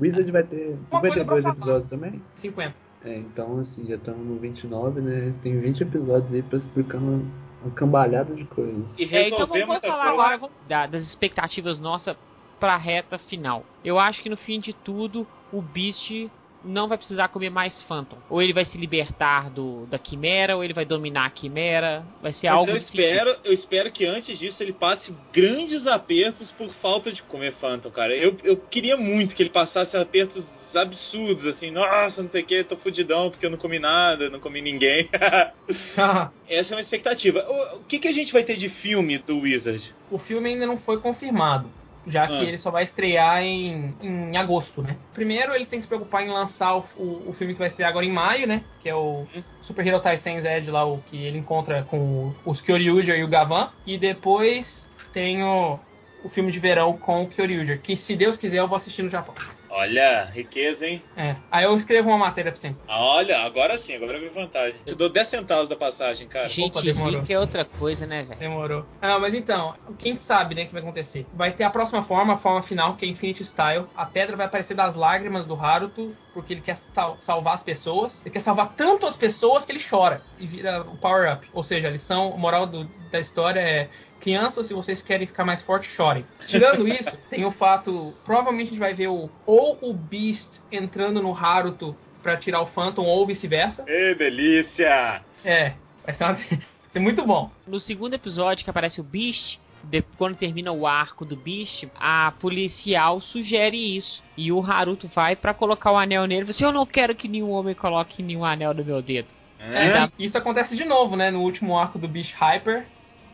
[0.00, 1.54] Wizard vai ter Uma coisa pra 52 falar.
[1.54, 2.22] episódios também.
[2.40, 2.74] 50.
[3.04, 5.32] É, então assim, já estamos no 29, né?
[5.42, 7.22] Tem 20 episódios aí pra explicar uma,
[7.64, 8.84] uma cambalhada de coisas.
[8.96, 12.16] e É, então vamos, falar agora vamos da- das expectativas nossas
[12.60, 13.64] pra reta final.
[13.84, 16.28] Eu acho que no fim de tudo, o Beast
[16.64, 18.16] não vai precisar comer mais Phantom.
[18.28, 22.04] Ou ele vai se libertar do, da Quimera, ou ele vai dominar a Quimera.
[22.20, 23.00] Vai ser Mas algo eu tipo.
[23.00, 27.90] espero, eu espero que antes disso ele passe grandes apertos por falta de comer Phantom,
[27.90, 28.14] cara.
[28.14, 30.44] Eu, eu queria muito que ele passasse apertos
[30.74, 34.40] absurdos, assim, nossa, não sei o que, tô fudidão porque eu não comi nada, não
[34.40, 35.06] comi ninguém.
[36.48, 37.44] Essa é uma expectativa.
[37.46, 39.82] O, o que, que a gente vai ter de filme do Wizard?
[40.12, 41.68] o filme ainda não foi confirmado.
[42.06, 42.42] Já que Ah.
[42.42, 44.96] ele só vai estrear em, em agosto, né?
[45.14, 47.90] Primeiro, eles têm que se preocupar em lançar o, o, o filme que vai estrear
[47.90, 48.62] agora em maio, né?
[48.80, 49.24] Que é o
[49.62, 53.28] Super Hero Tyson Z lá, o que ele encontra com o- os Kyoryuger e o
[53.28, 53.68] Gavan.
[53.86, 54.66] E depois
[55.12, 55.78] tem o,
[56.24, 59.10] o filme de verão com o Kyoryuger, que se Deus quiser eu vou assistir no
[59.10, 59.34] Japão.
[59.74, 61.02] Olha, riqueza, hein?
[61.16, 61.34] É.
[61.50, 62.76] Aí eu escrevo uma matéria pra você.
[62.86, 64.78] Olha, agora sim, agora veio vantagem.
[64.84, 66.48] Eu dou 10 centavos da passagem, cara.
[66.50, 67.20] Gente Opa, demorou.
[67.20, 68.38] rica é outra coisa, né, velho?
[68.38, 68.84] Demorou.
[69.00, 71.26] Ah, mas então, quem sabe, né, o que vai acontecer?
[71.32, 73.86] Vai ter a próxima forma, a forma final, que é Infinity Style.
[73.96, 78.12] A pedra vai aparecer das lágrimas do Haruto, porque ele quer sal- salvar as pessoas.
[78.26, 81.48] Ele quer salvar tanto as pessoas que ele chora e vira o Power Up.
[81.54, 83.88] Ou seja, a lição, a moral do- da história é.
[84.22, 86.24] Crianças, se vocês querem ficar mais fortes, chorem.
[86.46, 88.14] Tirando isso, tem o fato.
[88.24, 92.66] Provavelmente a gente vai ver o, ou o Beast entrando no Haruto pra tirar o
[92.68, 93.84] Phantom, ou vice-versa.
[93.86, 95.22] Ê, delícia!
[95.44, 95.72] É,
[96.06, 96.60] vai ser, uma- vai
[96.92, 97.50] ser muito bom.
[97.66, 102.32] No segundo episódio que aparece o Beast, de- quando termina o arco do bicho, a
[102.38, 104.22] policial sugere isso.
[104.36, 106.44] E o Haruto vai pra colocar o anel nele.
[106.44, 109.26] Você, eu não quero que nenhum homem coloque nenhum anel no meu dedo.
[109.58, 111.30] É, Isso acontece de novo, né?
[111.30, 112.84] No último arco do Beast Hyper.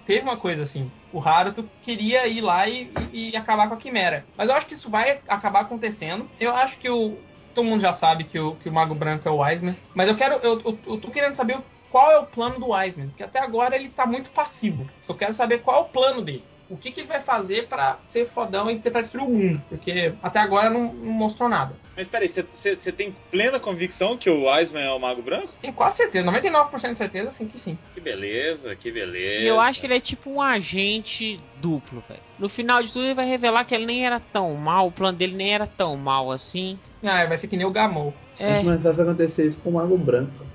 [0.08, 0.90] Teve uma coisa assim.
[1.12, 4.24] O Haruto queria ir lá e, e- e acabar com a Quimera.
[4.38, 6.26] Mas eu acho que isso vai acabar acontecendo.
[6.40, 7.18] Eu acho que o.
[7.54, 9.76] Todo mundo já sabe que o, que o Mago Branco é o Wiseman.
[9.94, 10.36] Mas eu quero.
[10.36, 11.58] Eu, eu, eu tô querendo saber
[11.90, 13.08] qual é o plano do Wiseman.
[13.08, 14.88] Porque até agora ele tá muito passivo.
[15.06, 16.42] Eu quero saber qual é o plano dele.
[16.70, 19.62] O que, que ele vai fazer pra ser fodão e tentar destruir o mundo.
[19.68, 21.74] Porque até agora não, não mostrou nada.
[21.96, 25.48] Mas peraí, você tem plena convicção que o Wiseman é o Mago Branco?
[25.60, 27.78] Tenho quase certeza, 99% de certeza, sim que sim.
[27.94, 29.42] Que beleza, que beleza.
[29.42, 32.20] E eu acho que ele é tipo um agente duplo, velho.
[32.38, 35.16] No final de tudo, ele vai revelar que ele nem era tão mal, o plano
[35.16, 36.78] dele nem era tão mal assim.
[37.02, 38.14] Ah, vai ser que nem o Gamou.
[38.38, 38.62] É.
[38.62, 40.47] Mas fácil acontecer isso com o Mago Branco.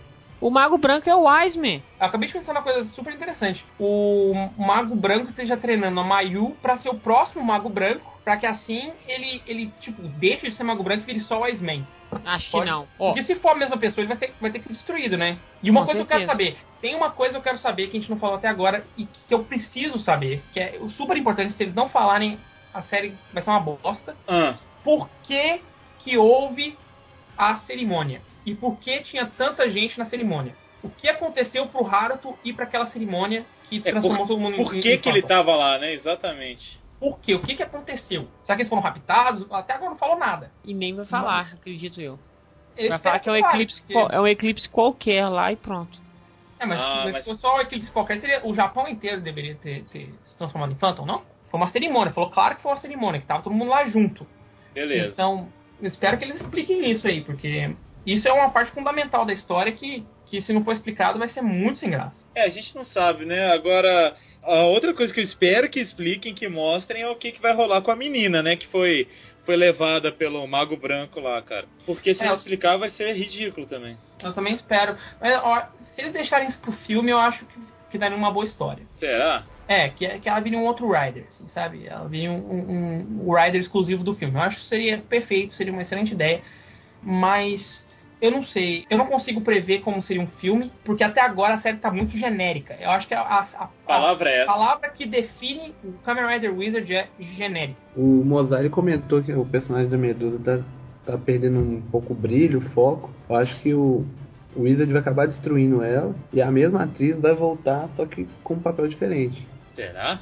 [0.43, 1.81] O Mago Branco é o Wiseman.
[1.97, 3.65] Eu acabei de pensar numa coisa super interessante.
[3.79, 8.45] O Mago Branco esteja treinando a Mayu pra ser o próximo Mago Branco, pra que
[8.45, 11.87] assim ele, ele tipo, deixe de ser Mago Branco e vire só o Iceman.
[12.25, 12.65] Acho Pode.
[12.65, 12.85] que não.
[12.99, 15.17] Ó, Porque se for a mesma pessoa, ele vai, ser, vai ter que ser destruído,
[15.17, 15.37] né?
[15.63, 16.51] E uma Com coisa que eu quero certeza.
[16.51, 16.57] saber.
[16.81, 19.05] Tem uma coisa que eu quero saber que a gente não falou até agora e
[19.05, 22.37] que eu preciso saber, que é super importante, se eles não falarem,
[22.73, 24.13] a série vai ser uma bosta.
[24.27, 25.61] Ah, Por que
[25.99, 26.77] que houve
[27.37, 28.21] a cerimônia?
[28.45, 30.55] E por que tinha tanta gente na cerimônia?
[30.81, 34.57] O que aconteceu pro Haruto ir pra aquela cerimônia que É, transformou por- todo mundo
[34.57, 35.93] por em que em que ele tava lá, né?
[35.93, 36.77] Exatamente.
[36.99, 37.33] Por quê?
[37.35, 38.27] O que que aconteceu?
[38.43, 39.45] Será que eles foram raptados?
[39.51, 40.51] Até agora não falou nada.
[40.65, 42.19] e nem vai falar, acredito eu.
[42.89, 46.01] Vai falar que é um eclipse, qual- é um eclipse qualquer lá e pronto.
[46.59, 49.21] É, mas, Ah, mas mas- se fosse só o eclipse qualquer, teria- o Japão inteiro
[49.21, 51.21] deveria ter, ter se transformado em Phantom, não?
[51.49, 52.13] Foi uma cerimônia.
[52.13, 54.25] Falou claro que foi uma cerimônia, que tava todo mundo lá junto.
[54.73, 55.11] Beleza.
[55.13, 55.49] Então,
[55.81, 59.71] eu espero que eles expliquem isso aí, porque isso é uma parte fundamental da história
[59.71, 62.15] que, que se não for explicado vai ser muito sem graça.
[62.35, 63.51] É, a gente não sabe, né?
[63.53, 67.41] Agora, a outra coisa que eu espero que expliquem, que mostrem, é o que, que
[67.41, 68.55] vai rolar com a menina, né?
[68.55, 69.07] Que foi,
[69.45, 71.65] foi levada pelo Mago Branco lá, cara.
[71.85, 72.27] Porque se É.
[72.27, 73.95] não explicar, vai ser ridículo também.
[74.21, 74.97] Eu também espero.
[75.21, 77.59] Mas, ó, se eles deixarem isso pro filme, eu acho que,
[77.91, 78.83] que daria uma boa história.
[78.99, 79.45] Será?
[79.67, 81.87] É, que, que ela viria um outro Rider, assim, sabe?
[81.87, 84.33] Ela viria um, um, um Rider exclusivo do filme.
[84.33, 86.41] Eu acho que seria perfeito, seria uma excelente ideia.
[87.01, 87.85] Mas
[88.23, 91.61] eu não sei, eu não consigo prever como seria um filme, porque até agora a
[91.61, 92.73] série tá muito genérica.
[92.79, 96.57] Eu acho que a, a, a- palavra é a palavra que define o Kamen Rider
[96.57, 97.79] Wizard é genérico.
[97.95, 100.39] O Mozart comentou que o personagem da Medusa
[101.05, 103.11] tá, tá perdendo um pouco o brilho, o foco.
[103.29, 104.05] Eu acho que o,
[104.55, 108.53] o Wizard vai acabar destruindo ela e a mesma atriz vai voltar, só que com
[108.53, 109.45] um papel diferente.
[109.75, 110.19] Será?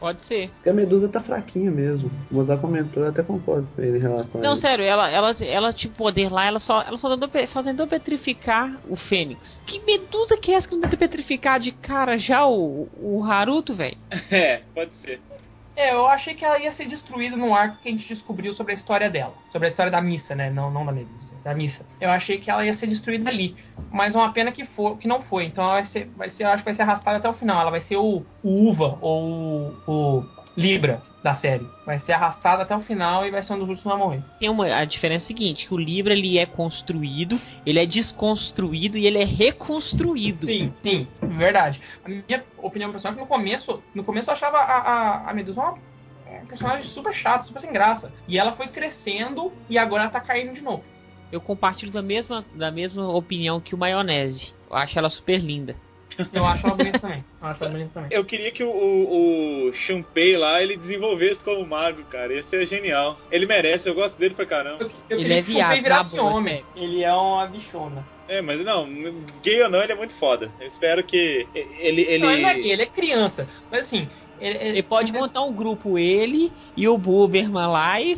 [0.00, 0.48] Pode ser.
[0.48, 2.10] Porque a Medusa tá fraquinha mesmo.
[2.30, 4.62] O Mozart comentou, eu até concordo com ele em relação a Não, isso.
[4.62, 8.80] sério, ela, ela, ela tinha poder lá, ela só, ela só tentou, só tentou petrificar
[8.88, 9.40] o Fênix.
[9.66, 13.74] Que medusa que é essa que não tenta petrificar de cara já o, o Haruto,
[13.74, 13.96] velho?
[14.30, 15.20] É, pode ser.
[15.76, 18.72] É, eu achei que ela ia ser destruída no arco que a gente descobriu sobre
[18.72, 19.34] a história dela.
[19.52, 20.50] Sobre a história da missa, né?
[20.50, 21.84] Não, não da Medusa, da missa.
[22.00, 23.56] Eu achei que ela ia ser destruída ali.
[23.90, 25.44] Mas é uma pena que, for, que não foi.
[25.44, 27.60] Então ela vai ser, vai ser, eu acho que vai ser arrastada até o final.
[27.60, 30.24] Ela vai ser o, o Uva ou o, o
[30.56, 31.66] Libra da série.
[31.86, 34.22] Vai ser arrastada até o final e vai ser um dos últimos a morrer.
[34.38, 37.86] Tem uma, a diferença é a seguinte, que o Libra ele é construído, ele é
[37.86, 40.46] desconstruído e ele é reconstruído.
[40.46, 41.80] Sim, sim, verdade.
[42.04, 45.34] A minha opinião pessoal é que no começo, no começo eu achava a, a, a
[45.34, 45.78] Medusa uma,
[46.42, 48.12] um personagem super chato, super sem graça.
[48.26, 50.84] E ela foi crescendo e agora ela tá caindo de novo.
[51.32, 54.52] Eu compartilho da mesma, da mesma opinião que o Maionese.
[54.68, 55.76] Eu acho ela super linda.
[56.32, 57.24] Eu acho ela bonita também.
[57.40, 58.10] Eu acho ela bonita também.
[58.12, 62.34] Eu queria que o, o, o Shunpei lá, ele desenvolvesse como mago, cara.
[62.34, 63.18] Ia ser genial.
[63.30, 64.84] Ele merece, eu gosto dele pra caramba.
[64.84, 66.64] Eu, eu Ele é viado, virasse boa, homem.
[66.76, 68.04] Ele é uma bichona.
[68.28, 68.88] É, mas não,
[69.42, 70.50] gay ou não, ele é muito foda.
[70.60, 72.02] Eu espero que ele...
[72.02, 72.18] ele...
[72.18, 73.48] Não, ele não é gay, ele é criança.
[73.70, 74.08] Mas assim,
[74.40, 78.16] ele, Ele pode montar um grupo, ele e o Buberman lá e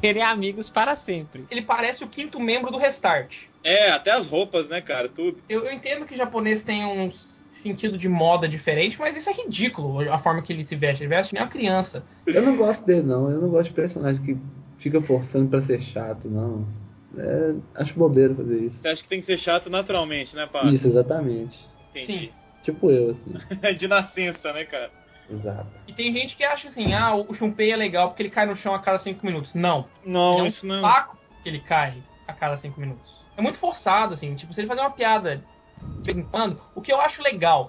[0.00, 1.46] serem amigos para sempre.
[1.50, 3.32] ele parece o quinto membro do Restart.
[3.64, 5.38] É, até as roupas, né, cara, tudo.
[5.48, 7.10] Eu, eu entendo que japonês tem um
[7.62, 11.02] sentido de moda diferente, mas isso é ridículo, a forma que ele se veste.
[11.02, 12.04] Ele veste nem uma criança.
[12.26, 13.30] Eu não gosto dele, não.
[13.30, 14.36] Eu não gosto de personagem que
[14.78, 16.66] fica forçando pra ser chato, não.
[17.18, 18.78] É, acho bobeira fazer isso.
[18.80, 20.64] Você acha que tem que ser chato naturalmente, né, pá?
[20.66, 21.58] Isso, exatamente.
[21.90, 22.30] Entendi.
[22.62, 23.74] Tipo eu, assim.
[23.78, 24.90] De nascença, né, cara?
[25.28, 25.66] Exato.
[25.86, 28.56] E tem gente que acha assim, ah, o Shunpei é legal porque ele cai no
[28.56, 29.54] chão a cada cinco minutos.
[29.54, 29.86] Não.
[30.04, 30.80] Não, ele é um isso não.
[30.80, 33.24] saco que ele cai a cada cinco minutos.
[33.36, 34.34] É muito forçado, assim.
[34.34, 35.44] Tipo, se ele fazer uma piada
[35.98, 37.68] de vez em quando, o que eu acho legal,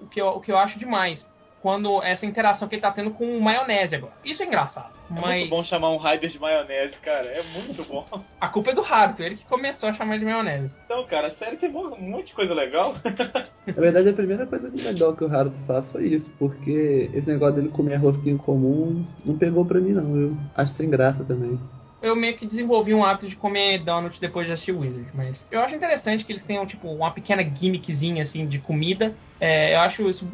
[0.00, 1.24] o que eu, o que eu acho demais,
[1.60, 4.12] quando essa interação que ele tá tendo com maionese agora.
[4.24, 4.92] Isso é engraçado.
[5.10, 7.26] É mas muito bom chamar um Raider de maionese, cara.
[7.26, 8.06] É muito bom.
[8.40, 10.74] a culpa é do Haruto, ele que começou a chamar de maionese.
[10.84, 12.94] Então, cara, a série tem um monte de coisa legal.
[13.66, 17.56] Na verdade, a primeira coisa legal que o Haruto faz foi isso, porque esse negócio
[17.56, 20.16] dele comer rosquinho comum não pegou pra mim, não.
[20.16, 21.58] Eu acho sem graça também.
[22.02, 25.60] Eu meio que desenvolvi um hábito de comer donut depois de assistir Wizard, mas eu
[25.60, 29.14] acho interessante que eles tenham, tipo, uma pequena gimmickzinha, assim, de comida.
[29.38, 30.26] É, eu acho isso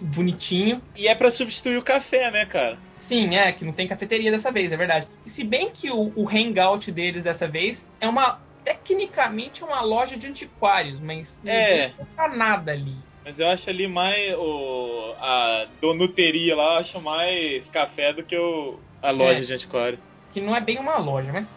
[0.00, 0.80] bonitinho.
[0.96, 2.78] E é pra substituir o café, né, cara?
[3.08, 5.06] Sim, é, que não tem cafeteria dessa vez, é verdade.
[5.24, 8.40] E se bem que o, o hangout deles dessa vez é uma.
[8.64, 11.92] Tecnicamente é uma loja de antiquários, mas É.
[11.98, 12.94] não tá nada ali.
[13.24, 18.36] Mas eu acho ali mais o, a donuteria lá, eu acho mais café do que
[18.36, 19.42] o, a loja É.
[19.42, 19.98] de antiquário.
[20.32, 21.48] Que não é bem uma loja, mas.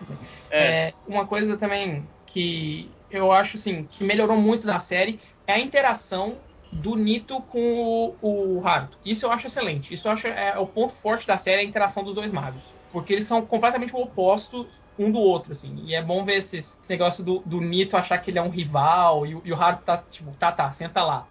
[0.49, 0.87] É.
[0.89, 5.59] É, uma coisa também que eu acho assim que melhorou muito na série é a
[5.59, 6.37] interação
[6.71, 8.97] do Nito com o, o Haruto.
[9.03, 9.93] Isso eu acho excelente.
[9.93, 12.75] Isso eu acho é o ponto forte da série é a interação dos dois magos,
[12.91, 15.75] porque eles são completamente opostos um do outro, assim.
[15.85, 18.49] E é bom ver esse, esse negócio do, do Nito achar que ele é um
[18.49, 21.29] rival e, o- e o Haruto tá tipo, tá, tá, senta lá.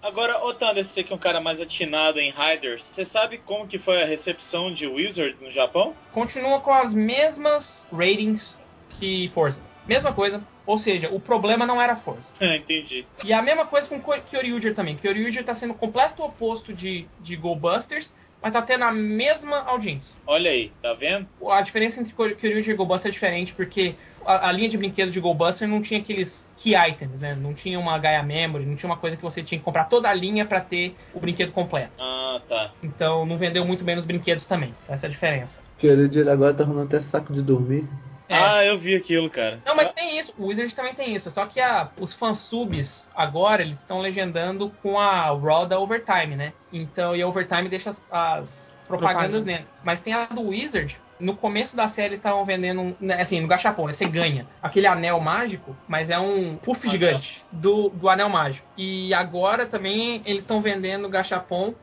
[0.00, 3.66] Agora, ô Thunder, você que é um cara mais atinado em Riders, você sabe como
[3.66, 5.96] que foi a recepção de Wizard no Japão?
[6.12, 8.56] Continua com as mesmas ratings
[8.98, 9.58] que Forza.
[9.86, 10.40] Mesma coisa.
[10.64, 12.28] Ou seja, o problema não era Forza.
[12.40, 13.04] Entendi.
[13.24, 14.96] E a mesma coisa com Kyoryuger também.
[14.96, 18.08] Kyoryuger tá sendo o completo oposto de, de Go Busters,
[18.42, 20.12] mas tá tendo a mesma audiência.
[20.26, 21.26] Olha aí, tá vendo?
[21.50, 23.94] A diferença entre Kyo- Kyoryuger e Go Buster é diferente, porque
[24.26, 27.34] a, a linha de brinquedos de Go Buster não tinha aqueles key items, né?
[27.34, 30.08] Não tinha uma Gaia Memory, não tinha uma coisa que você tinha que comprar toda
[30.08, 31.92] a linha pra ter o brinquedo completo.
[31.98, 32.72] Ah, tá.
[32.82, 34.74] Então não vendeu muito bem nos brinquedos também.
[34.88, 35.52] Essa é a diferença.
[35.80, 37.84] Dia agora tá rolando até saco de dormir.
[38.32, 38.38] É.
[38.42, 39.60] Ah, eu vi aquilo, cara.
[39.64, 40.32] Não, mas tem isso.
[40.38, 41.30] O Wizard também tem isso.
[41.30, 46.52] Só que a, os fansubs agora eles estão legendando com a Raw da Overtime, né?
[46.72, 48.48] Então, e a Overtime deixa as, as
[48.88, 49.44] propagandas Propaganda.
[49.44, 49.66] dentro.
[49.84, 50.98] Mas tem a do Wizard.
[51.20, 53.94] No começo da série eles estavam vendendo, um- né, assim, no gachapon, né?
[53.94, 58.66] Você ganha aquele anel mágico, mas é um puff gigante do, do anel mágico.
[58.76, 61.74] E agora também eles estão vendendo o gachapon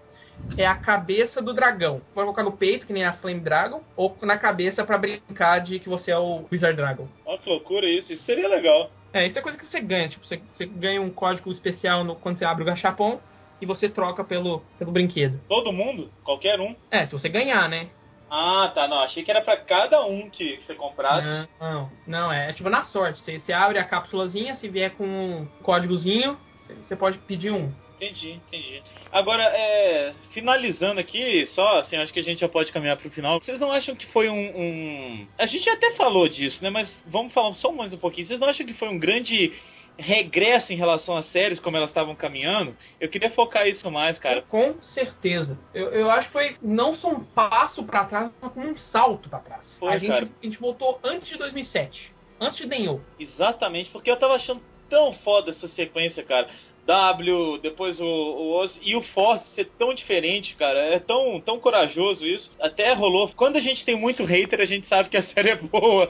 [0.57, 2.01] é a cabeça do dragão.
[2.13, 5.79] Pode colocar no peito, que nem a Flame Dragon, ou na cabeça pra brincar de
[5.79, 7.07] que você é o Wizard Dragon.
[7.25, 8.11] Olha que loucura isso.
[8.11, 8.91] Isso seria legal.
[9.13, 10.09] É, isso é coisa que você ganha.
[10.09, 13.19] Tipo, você, você ganha um código especial no- quando você abre o gachapon
[13.61, 15.39] e você troca pelo, pelo brinquedo.
[15.47, 16.11] Todo mundo?
[16.23, 16.75] Qualquer um?
[16.91, 17.89] É, se você ganhar, né?
[18.29, 18.87] Ah, tá.
[18.87, 21.27] Não, achei que era pra cada um que você comprasse.
[21.27, 23.21] Não, não, não, é, é tipo na sorte.
[23.21, 27.71] Você, você abre a cápsulazinha, se vier com um códigozinho, você, você pode pedir um.
[28.01, 28.81] Entendi, entendi.
[29.11, 33.41] Agora, é, finalizando aqui, só assim, acho que a gente já pode caminhar pro final.
[33.41, 36.69] Vocês não acham que foi um, um- A gente até falou disso, né?
[36.69, 38.25] Mas vamos falar só mais um pouquinho.
[38.27, 39.51] Vocês não acham que foi um grande
[39.97, 42.73] regresso em relação às séries, como elas estavam caminhando?
[43.01, 44.43] Eu queria focar isso mais, cara.
[44.43, 45.59] Com certeza.
[45.73, 49.27] Eu, eu acho que foi não só um passo pra trás, mas como um salto
[49.27, 49.75] pra trás.
[49.77, 50.29] Foi, a, gente, cara.
[50.41, 52.11] a gente voltou antes de 2007.
[52.39, 53.03] Antes de Denyo.
[53.19, 56.49] Exatamente, porque eu tava achando tão foda essa sequência, cara.
[56.89, 60.79] W, depois o, o Oz e o Force ser tão diferente, cara.
[60.79, 62.49] É tão, tão corajoso isso.
[62.59, 63.29] Até rolou.
[63.35, 66.09] Quando a gente tem muito hater, a gente sabe que a série é boa.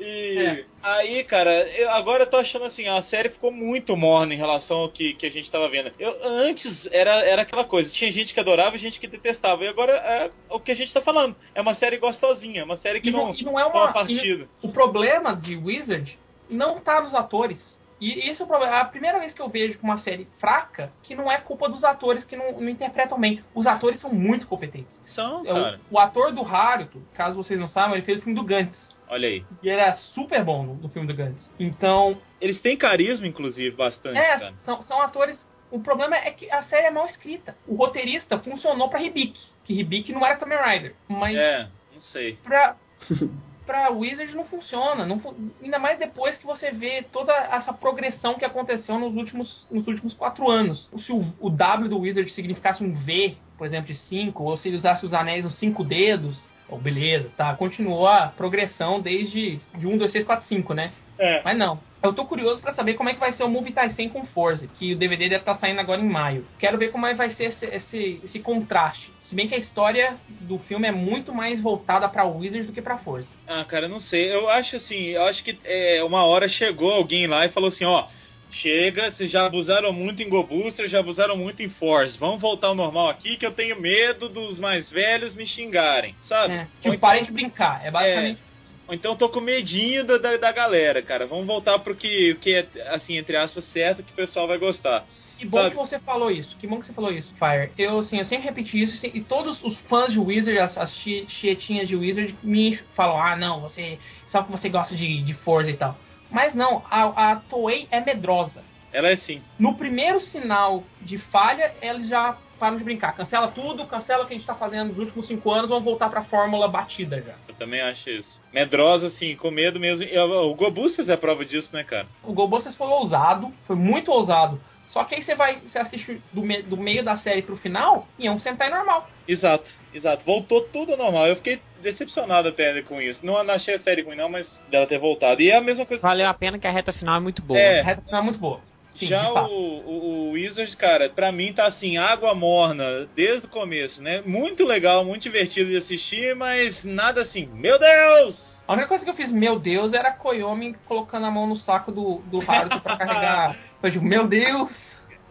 [0.00, 0.64] e É.
[0.82, 4.78] aí, cara, eu, agora eu tô achando assim, a série ficou muito morna em relação
[4.78, 5.92] ao que, que a gente tava vendo.
[5.98, 9.64] Eu, antes era, era aquela coisa, tinha gente que adorava e gente que detestava.
[9.64, 11.36] E agora é o que a gente tá falando.
[11.54, 13.84] É uma série gostosinha, é uma série que E não, não, e não é uma
[13.84, 13.92] uma.
[13.92, 14.48] partida.
[14.62, 16.18] o problema de Wizard
[16.48, 17.78] não tá nos atores.
[18.00, 18.78] E esse é o problema.
[18.80, 22.24] A primeira vez que eu vejo uma série fraca que não é culpa dos atores
[22.24, 23.42] que não, não interpretam bem.
[23.54, 24.98] Os atores são muito competentes.
[25.14, 25.80] São, É, o- cara.
[25.90, 28.78] O, ator do Haruto, caso vocês não saibam, ele fez o filme do Gantz.
[29.08, 29.44] Olha aí.
[29.62, 31.50] E ele era super bom no, no filme do Gantz.
[31.58, 34.54] Então, Eles têm carisma, inclusive, bastante, é, cara.
[34.64, 35.38] são, são atores.
[35.70, 37.54] O problema é que a série é mal escrita.
[37.66, 40.94] O roteirista funcionou pra Hibiki, que Hibiki não era Kamen Rider.
[41.06, 42.38] Mas É, não sei.
[42.42, 42.76] pra,
[43.66, 45.06] pra Wizard não funciona.
[45.06, 45.20] Não,
[45.62, 50.14] ainda mais depois que você vê toda essa progressão que aconteceu nos últimos, nos últimos
[50.14, 50.88] quatro anos.
[50.98, 54.68] Se o, o W do Wizard significasse um V, por exemplo, de 5, ou se
[54.68, 56.36] ele usasse os anéis nos cinco dedos,
[56.68, 57.54] ou beleza, tá?
[57.54, 60.92] Continuou a progressão desde de 1, 2, 3, 4, 5, né?
[61.18, 61.42] É.
[61.44, 61.78] Mas não.
[62.02, 64.66] Eu tô curioso pra saber como é que vai ser o Movie Tyson com Forza,
[64.66, 66.46] que o DVD deve estar saindo agora em maio.
[66.58, 69.12] Quero ver como é que vai ser esse, esse, esse contraste.
[69.30, 72.82] Se bem que a história do filme é muito mais voltada pra Wizard do que
[72.82, 73.28] pra Forza.
[73.46, 74.34] Ah, cara, não sei.
[74.34, 77.84] Eu acho assim, eu acho que é, uma hora chegou alguém lá e falou assim,
[77.84, 78.08] ó.
[78.50, 82.18] Chega, vocês já abusaram muito em Go Booster, já abusaram muito em Force.
[82.18, 86.54] Vamos voltar ao normal aqui que eu tenho medo dos mais velhos me xingarem, sabe?
[86.54, 87.86] É, tipo, então- parem de brincar.
[87.86, 88.42] É basicamente.
[88.88, 91.24] Ou então tô com medinho da, da, da galera, cara.
[91.28, 94.58] Vamos voltar pro que, o que é, assim, entre aspas, certo, que o pessoal vai
[94.58, 95.06] gostar.
[95.40, 95.70] Que bom Sabe?
[95.70, 96.54] que você falou isso.
[96.58, 97.72] Que bom que você falou isso, Fire.
[97.78, 101.88] Eu, assim, eu sempre repeti isso e todos os fãs de Wizard, as, as tietinhas
[101.88, 103.98] de Wizard, me falam: ah, não, você.
[104.28, 105.96] Só que você gosta de, de Forza e tal.
[106.30, 108.62] Mas não, a, a Toei é medrosa.
[108.92, 109.40] Ela é assim.
[109.58, 113.16] No primeiro sinal de falha, eles já param de brincar.
[113.16, 116.10] Cancela tudo, cancela o que a gente tá fazendo nos últimos cinco anos, vamos voltar
[116.10, 117.34] pra fórmula batida já.
[117.48, 118.40] Eu também acho isso.
[118.52, 120.04] Medrosa, assim, com medo mesmo.
[120.04, 122.06] E, O Gobustas é a prova disso, né, cara?
[122.22, 124.60] O GoBusters foi ousado, foi muito ousado.
[124.92, 128.08] Só que aí você vai, você assiste do, me- do meio da série pro final
[128.18, 129.08] e é um sentai normal.
[129.26, 129.64] Exato,
[129.94, 130.24] exato.
[130.24, 131.26] Voltou tudo ao normal.
[131.28, 133.24] Eu fiquei decepcionado até com isso.
[133.24, 135.40] Não não achei a série ruim, não, mas dela ter voltado.
[135.40, 136.02] E é a mesma coisa.
[136.02, 137.58] Valeu a pena que a reta final é muito boa.
[137.60, 137.80] É.
[137.80, 138.60] A reta final é muito boa.
[138.94, 143.50] Sim, Já o, o, o Wizard, cara, pra mim tá assim, água morna desde o
[143.50, 144.20] começo, né?
[144.26, 148.60] Muito legal, muito divertido de assistir, mas nada assim, meu Deus!
[148.66, 151.56] A única coisa que eu fiz, meu Deus, era a Koyomi colocando a mão no
[151.56, 153.56] saco do, do Haruto pra carregar.
[153.82, 154.70] Eu digo, meu Deus!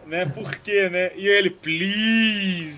[0.06, 0.26] Né?
[0.26, 1.12] Por quê, né?
[1.16, 2.76] E ele, please!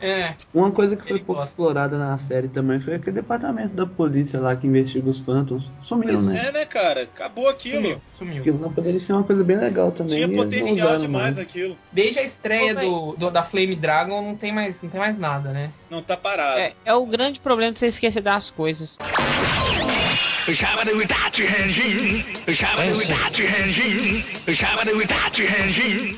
[0.00, 1.50] É, Uma coisa que foi pouco gosta.
[1.50, 5.62] explorada na série também foi aquele departamento da polícia lá que investiga os Phantoms.
[5.84, 6.48] Sumiu, né?
[6.48, 7.02] É, né, cara?
[7.04, 7.76] Acabou aquilo.
[7.82, 8.40] sumiu, sumiu.
[8.40, 10.14] Aquilo não poderia ser uma coisa bem legal também.
[10.26, 11.38] Tinha potencial demais mais.
[11.38, 11.76] aquilo.
[11.92, 15.52] Desde a estreia do, do- da Flame Dragon não tem mais, não tem mais nada,
[15.52, 15.70] né?
[15.88, 16.58] Não tá parado.
[16.58, 18.96] É, é o grande problema de você esquecer das coisas.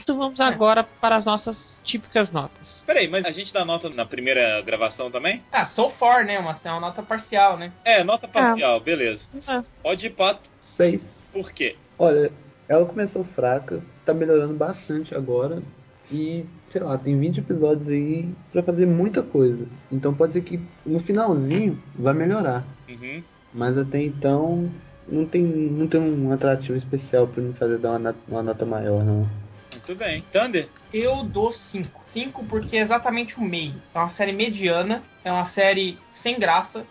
[0.02, 2.82] Então vamos agora para as nossas típicas notas.
[2.86, 5.42] Peraí, mas a gente dá nota na primeira gravação também?
[5.52, 6.38] Ah, so far, né?
[6.38, 7.70] Uma, é uma nota parcial, né?
[7.84, 9.20] É, nota parcial, beleza.
[9.46, 9.62] É.
[9.82, 10.48] Pode ir, Pato.
[10.74, 11.02] Seis.
[11.30, 11.76] Por quê?
[11.98, 12.32] Olha,
[12.66, 15.62] ela começou fraca, tá melhorando bastante agora.
[16.10, 19.66] E, sei lá, tem 20 episódios aí pra fazer muita coisa.
[19.92, 22.64] Então pode ser que no finalzinho vai melhorar.
[22.88, 23.22] Uhum.
[23.54, 24.68] Mas até então
[25.08, 28.66] não tem, não tem um atrativo especial pra me fazer dar uma, nota- uma nota
[28.66, 29.28] maior, não.
[29.70, 30.22] Muito bem.
[30.32, 30.68] Thunder?
[30.92, 32.00] Eu dou 5.
[32.12, 33.74] 5 porque é exatamente o meio.
[33.94, 36.84] É uma série mediana, é uma série sem graça,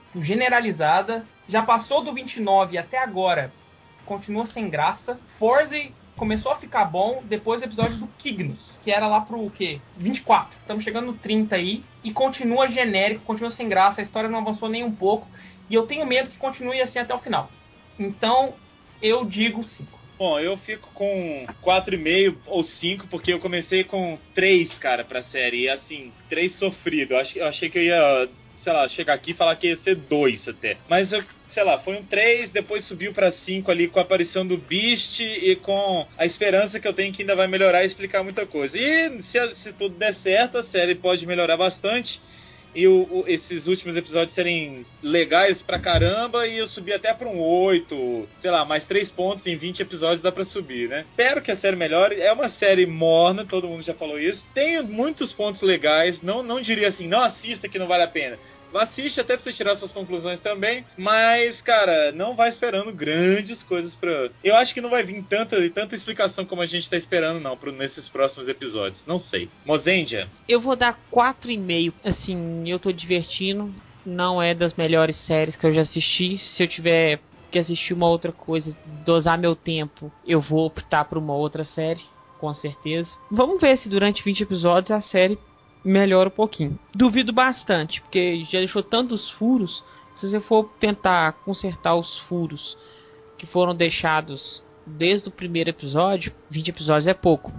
[0.48, 1.26] generalizada.
[1.48, 3.52] Já passou do 29 até agora,
[4.06, 5.18] continua sem graça.
[5.40, 5.76] Forza
[6.16, 9.80] começou a ficar bom depois do episódio do Kignos, que era lá pro quê?
[9.98, 10.56] 24.
[10.62, 11.84] Estamos chegando no 30 aí.
[12.04, 15.26] E continua genérico, continua sem graça, a história não avançou nem um pouco.
[15.74, 17.50] E eu tenho medo que continue assim até o final.
[18.00, 18.54] Então,
[19.02, 20.00] eu digo 5.
[20.20, 25.62] Bom, eu fico com 4,5 ou 5, porque eu comecei com 3, cara, pra série.
[25.64, 27.16] E assim, 3 sofrido.
[27.16, 28.30] Eu ach- eu achei que eu ia,
[28.64, 30.78] sei lá, chegar aqui e falar que ia ser 2 até.
[30.88, 34.46] Mas, eu, sei lá, foi um 3, depois subiu pra 5 ali com a aparição
[34.46, 38.22] do Beast e com a esperança que eu tenho que ainda vai melhorar e explicar
[38.24, 38.78] muita coisa.
[38.78, 42.22] E se, se tudo der certo, a série pode melhorar bastante.
[42.76, 47.28] E o- o- esses últimos episódios serem legais pra caramba e eu subi até pra
[47.28, 51.06] um 8, sei lá, mais 3 pontos em 20 episódios dá pra subir, né?
[51.12, 52.20] Espero que a série melhore.
[52.22, 54.44] É uma série morna, todo mundo já falou isso.
[54.54, 58.38] Tem muitos pontos legais, não, não diria assim, não assista que não vale a pena.
[58.74, 63.94] Assiste até pra você tirar suas conclusões também, mas, cara, não vai esperando grandes coisas
[63.96, 64.30] pra.
[64.44, 67.58] Eu acho que não vai vir tanta, tanta explicação como a gente tá esperando, não,
[67.58, 69.04] pro, nesses próximos episódios.
[69.06, 69.50] Não sei.
[69.66, 71.94] Mozendia, Eu vou dar 4,5.
[72.04, 73.74] Assim, eu tô divertindo.
[74.06, 76.38] Não é das melhores séries que eu já assisti.
[76.38, 77.20] Se eu tiver
[77.50, 78.76] que assistir uma outra coisa,
[79.06, 82.02] dosar meu tempo, eu vou optar por uma outra série,
[82.40, 83.10] com certeza.
[83.32, 85.38] Vamos ver se durante 20 episódios a série
[85.84, 86.80] melhora um pouquinho.
[86.94, 89.84] Duvido bastante, porque já deixou tantos furos.
[90.16, 92.78] Se você for tentar consertar os furos
[93.38, 97.52] que foram deixados desde o primeiro episódio, 20 episódios é pouco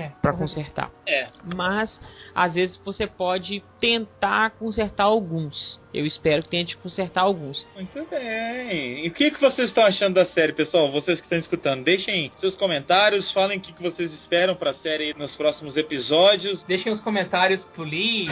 [0.00, 0.90] É, para consertar.
[1.06, 1.28] É.
[1.54, 2.00] Mas
[2.34, 5.78] às vezes você pode tentar consertar alguns.
[5.92, 7.66] Eu espero que tente consertar alguns.
[7.74, 9.04] Muito bem.
[9.04, 10.90] E o que, que vocês estão achando da série, pessoal?
[10.90, 15.12] Vocês que estão escutando, deixem seus comentários, falem o que, que vocês esperam pra série
[15.14, 16.62] nos próximos episódios.
[16.64, 18.30] Deixem os comentários, please.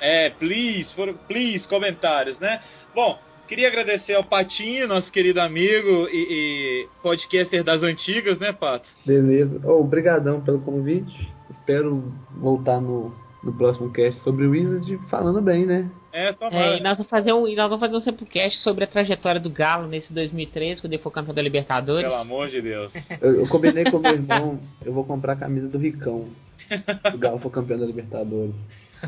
[0.00, 2.62] É, please, for, please, comentários, né?
[2.94, 3.18] Bom,
[3.48, 8.86] queria agradecer ao Patinho, nosso querido amigo e, e podcaster das antigas, né, Pato?
[9.04, 9.60] Beleza.
[9.64, 11.28] Oh, obrigadão pelo convite.
[11.50, 13.12] Espero voltar no,
[13.42, 15.90] no próximo cast sobre o Wizard falando bem, né?
[16.12, 16.76] É, É, tomara.
[16.76, 19.50] e nós vamos fazer um, e nós vamos fazer um simplecast sobre a trajetória do
[19.50, 22.02] Galo nesse 2013, quando ele for campeão da Libertadores.
[22.02, 22.92] Pelo amor de Deus.
[23.20, 26.28] Eu, eu combinei com meu irmão, eu vou comprar a camisa do Ricão.
[26.68, 28.54] Se o Galo for campeão da Libertadores.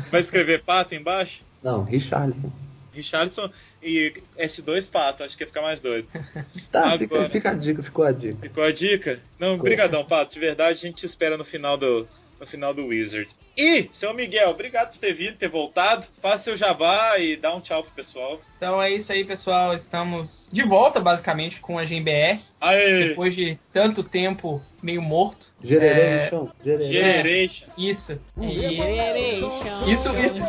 [0.09, 1.41] Vai escrever Pato embaixo?
[1.63, 2.51] Não, Richarlison.
[2.93, 3.49] Richardson
[3.81, 6.07] e S2 Pato, acho que ia ficar mais doido.
[6.71, 6.99] Tá, Agora.
[6.99, 8.37] fica, fica a dica, ficou a dica.
[8.41, 9.19] Ficou a dica?
[9.37, 10.33] Não, brigadão, Pato.
[10.33, 12.07] De verdade, a gente te espera no final do,
[12.39, 13.29] no final do Wizard.
[13.57, 16.05] E, seu Miguel, obrigado por ter vindo, ter voltado.
[16.21, 18.39] Faça seu jabá e dá um tchau pro pessoal.
[18.55, 19.75] Então é isso aí, pessoal.
[19.75, 22.39] Estamos de volta, basicamente, com a GMBR.
[22.61, 23.09] Aê!
[23.09, 25.47] Depois de tanto tempo meio morto.
[25.63, 26.49] Generation.
[26.63, 26.91] Generation.
[26.91, 27.67] Generation.
[27.77, 28.19] Isso.
[28.37, 29.59] Generation.
[29.87, 30.39] Isso, isso.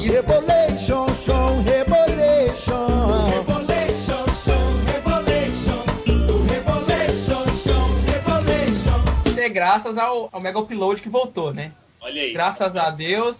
[0.00, 1.08] Generation.
[1.14, 2.86] Show, rebolation.
[9.26, 11.72] Isso é graças ao, ao Mega Upload que voltou, né?
[12.00, 12.32] Olha aí.
[12.32, 13.36] Graças a Deus.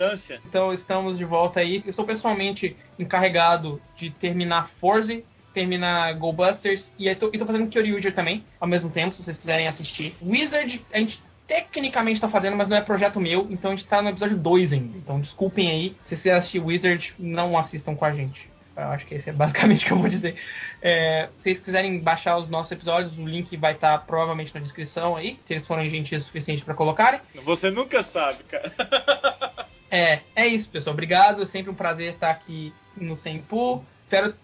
[0.46, 1.82] Então estamos de volta aí.
[1.86, 5.22] Eu sou pessoalmente encarregado de terminar Forza,
[5.58, 9.36] terminar Go Busters e tô, e tô fazendo Kyoryuger também, ao mesmo tempo, se vocês
[9.36, 10.14] quiserem assistir.
[10.22, 14.00] Wizard, a gente tecnicamente tá fazendo, mas não é projeto meu, então a gente tá
[14.00, 14.96] no episódio 2 ainda.
[14.96, 18.48] Então desculpem aí, se vocês assistir Wizard, não assistam com a gente.
[18.76, 20.36] Eu acho que esse é basicamente o que eu vou dizer.
[20.80, 25.16] É, se vocês quiserem baixar os nossos episódios, o link vai estar provavelmente na descrição
[25.16, 27.20] aí, se eles forem gentis o suficiente para colocarem.
[27.44, 28.72] Você nunca sabe, cara.
[29.90, 30.92] É, é isso, pessoal.
[30.92, 31.42] Obrigado.
[31.42, 33.82] É sempre um prazer estar aqui no Senpu.
[34.08, 34.34] Espero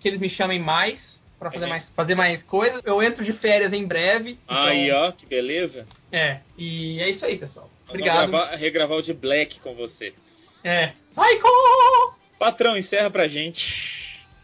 [0.00, 1.70] que eles me chamem mais para fazer Uhum.
[1.70, 2.80] mais, fazer mais coisas.
[2.84, 4.38] Eu entro de férias em breve.
[4.44, 5.86] então- Aí, ó, que beleza.
[6.12, 7.68] É, e é isso aí, pessoal.
[7.80, 8.16] Nós Obrigado.
[8.16, 10.14] Vamos gravar, regravar o de Black com você.
[10.62, 10.92] É.
[11.10, 11.48] Psycho!
[12.38, 13.66] Patrão, encerra pra gente.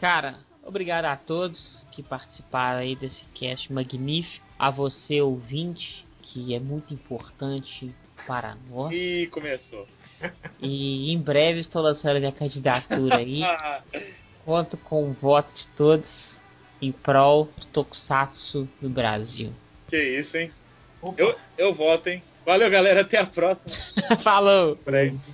[0.01, 0.34] Cara,
[0.64, 4.44] obrigado a todos que participaram aí desse cast magnífico.
[4.59, 7.94] A você, ouvinte, que é muito importante
[8.26, 8.92] para nós.
[8.92, 9.86] Ih, começou.
[10.60, 13.40] E em breve estou lançando minha candidatura aí.
[14.45, 16.35] Conto com o voto de todos
[16.81, 19.53] em prol do Tokusatsu no Brasil.
[19.89, 20.51] que isso, hein?
[21.01, 21.21] Opa.
[21.21, 22.23] Eu, eu voto, hein?
[22.45, 23.01] Valeu, galera.
[23.01, 23.75] Até a próxima.
[24.23, 24.79] Falou!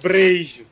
[0.02, 0.64] Beijo.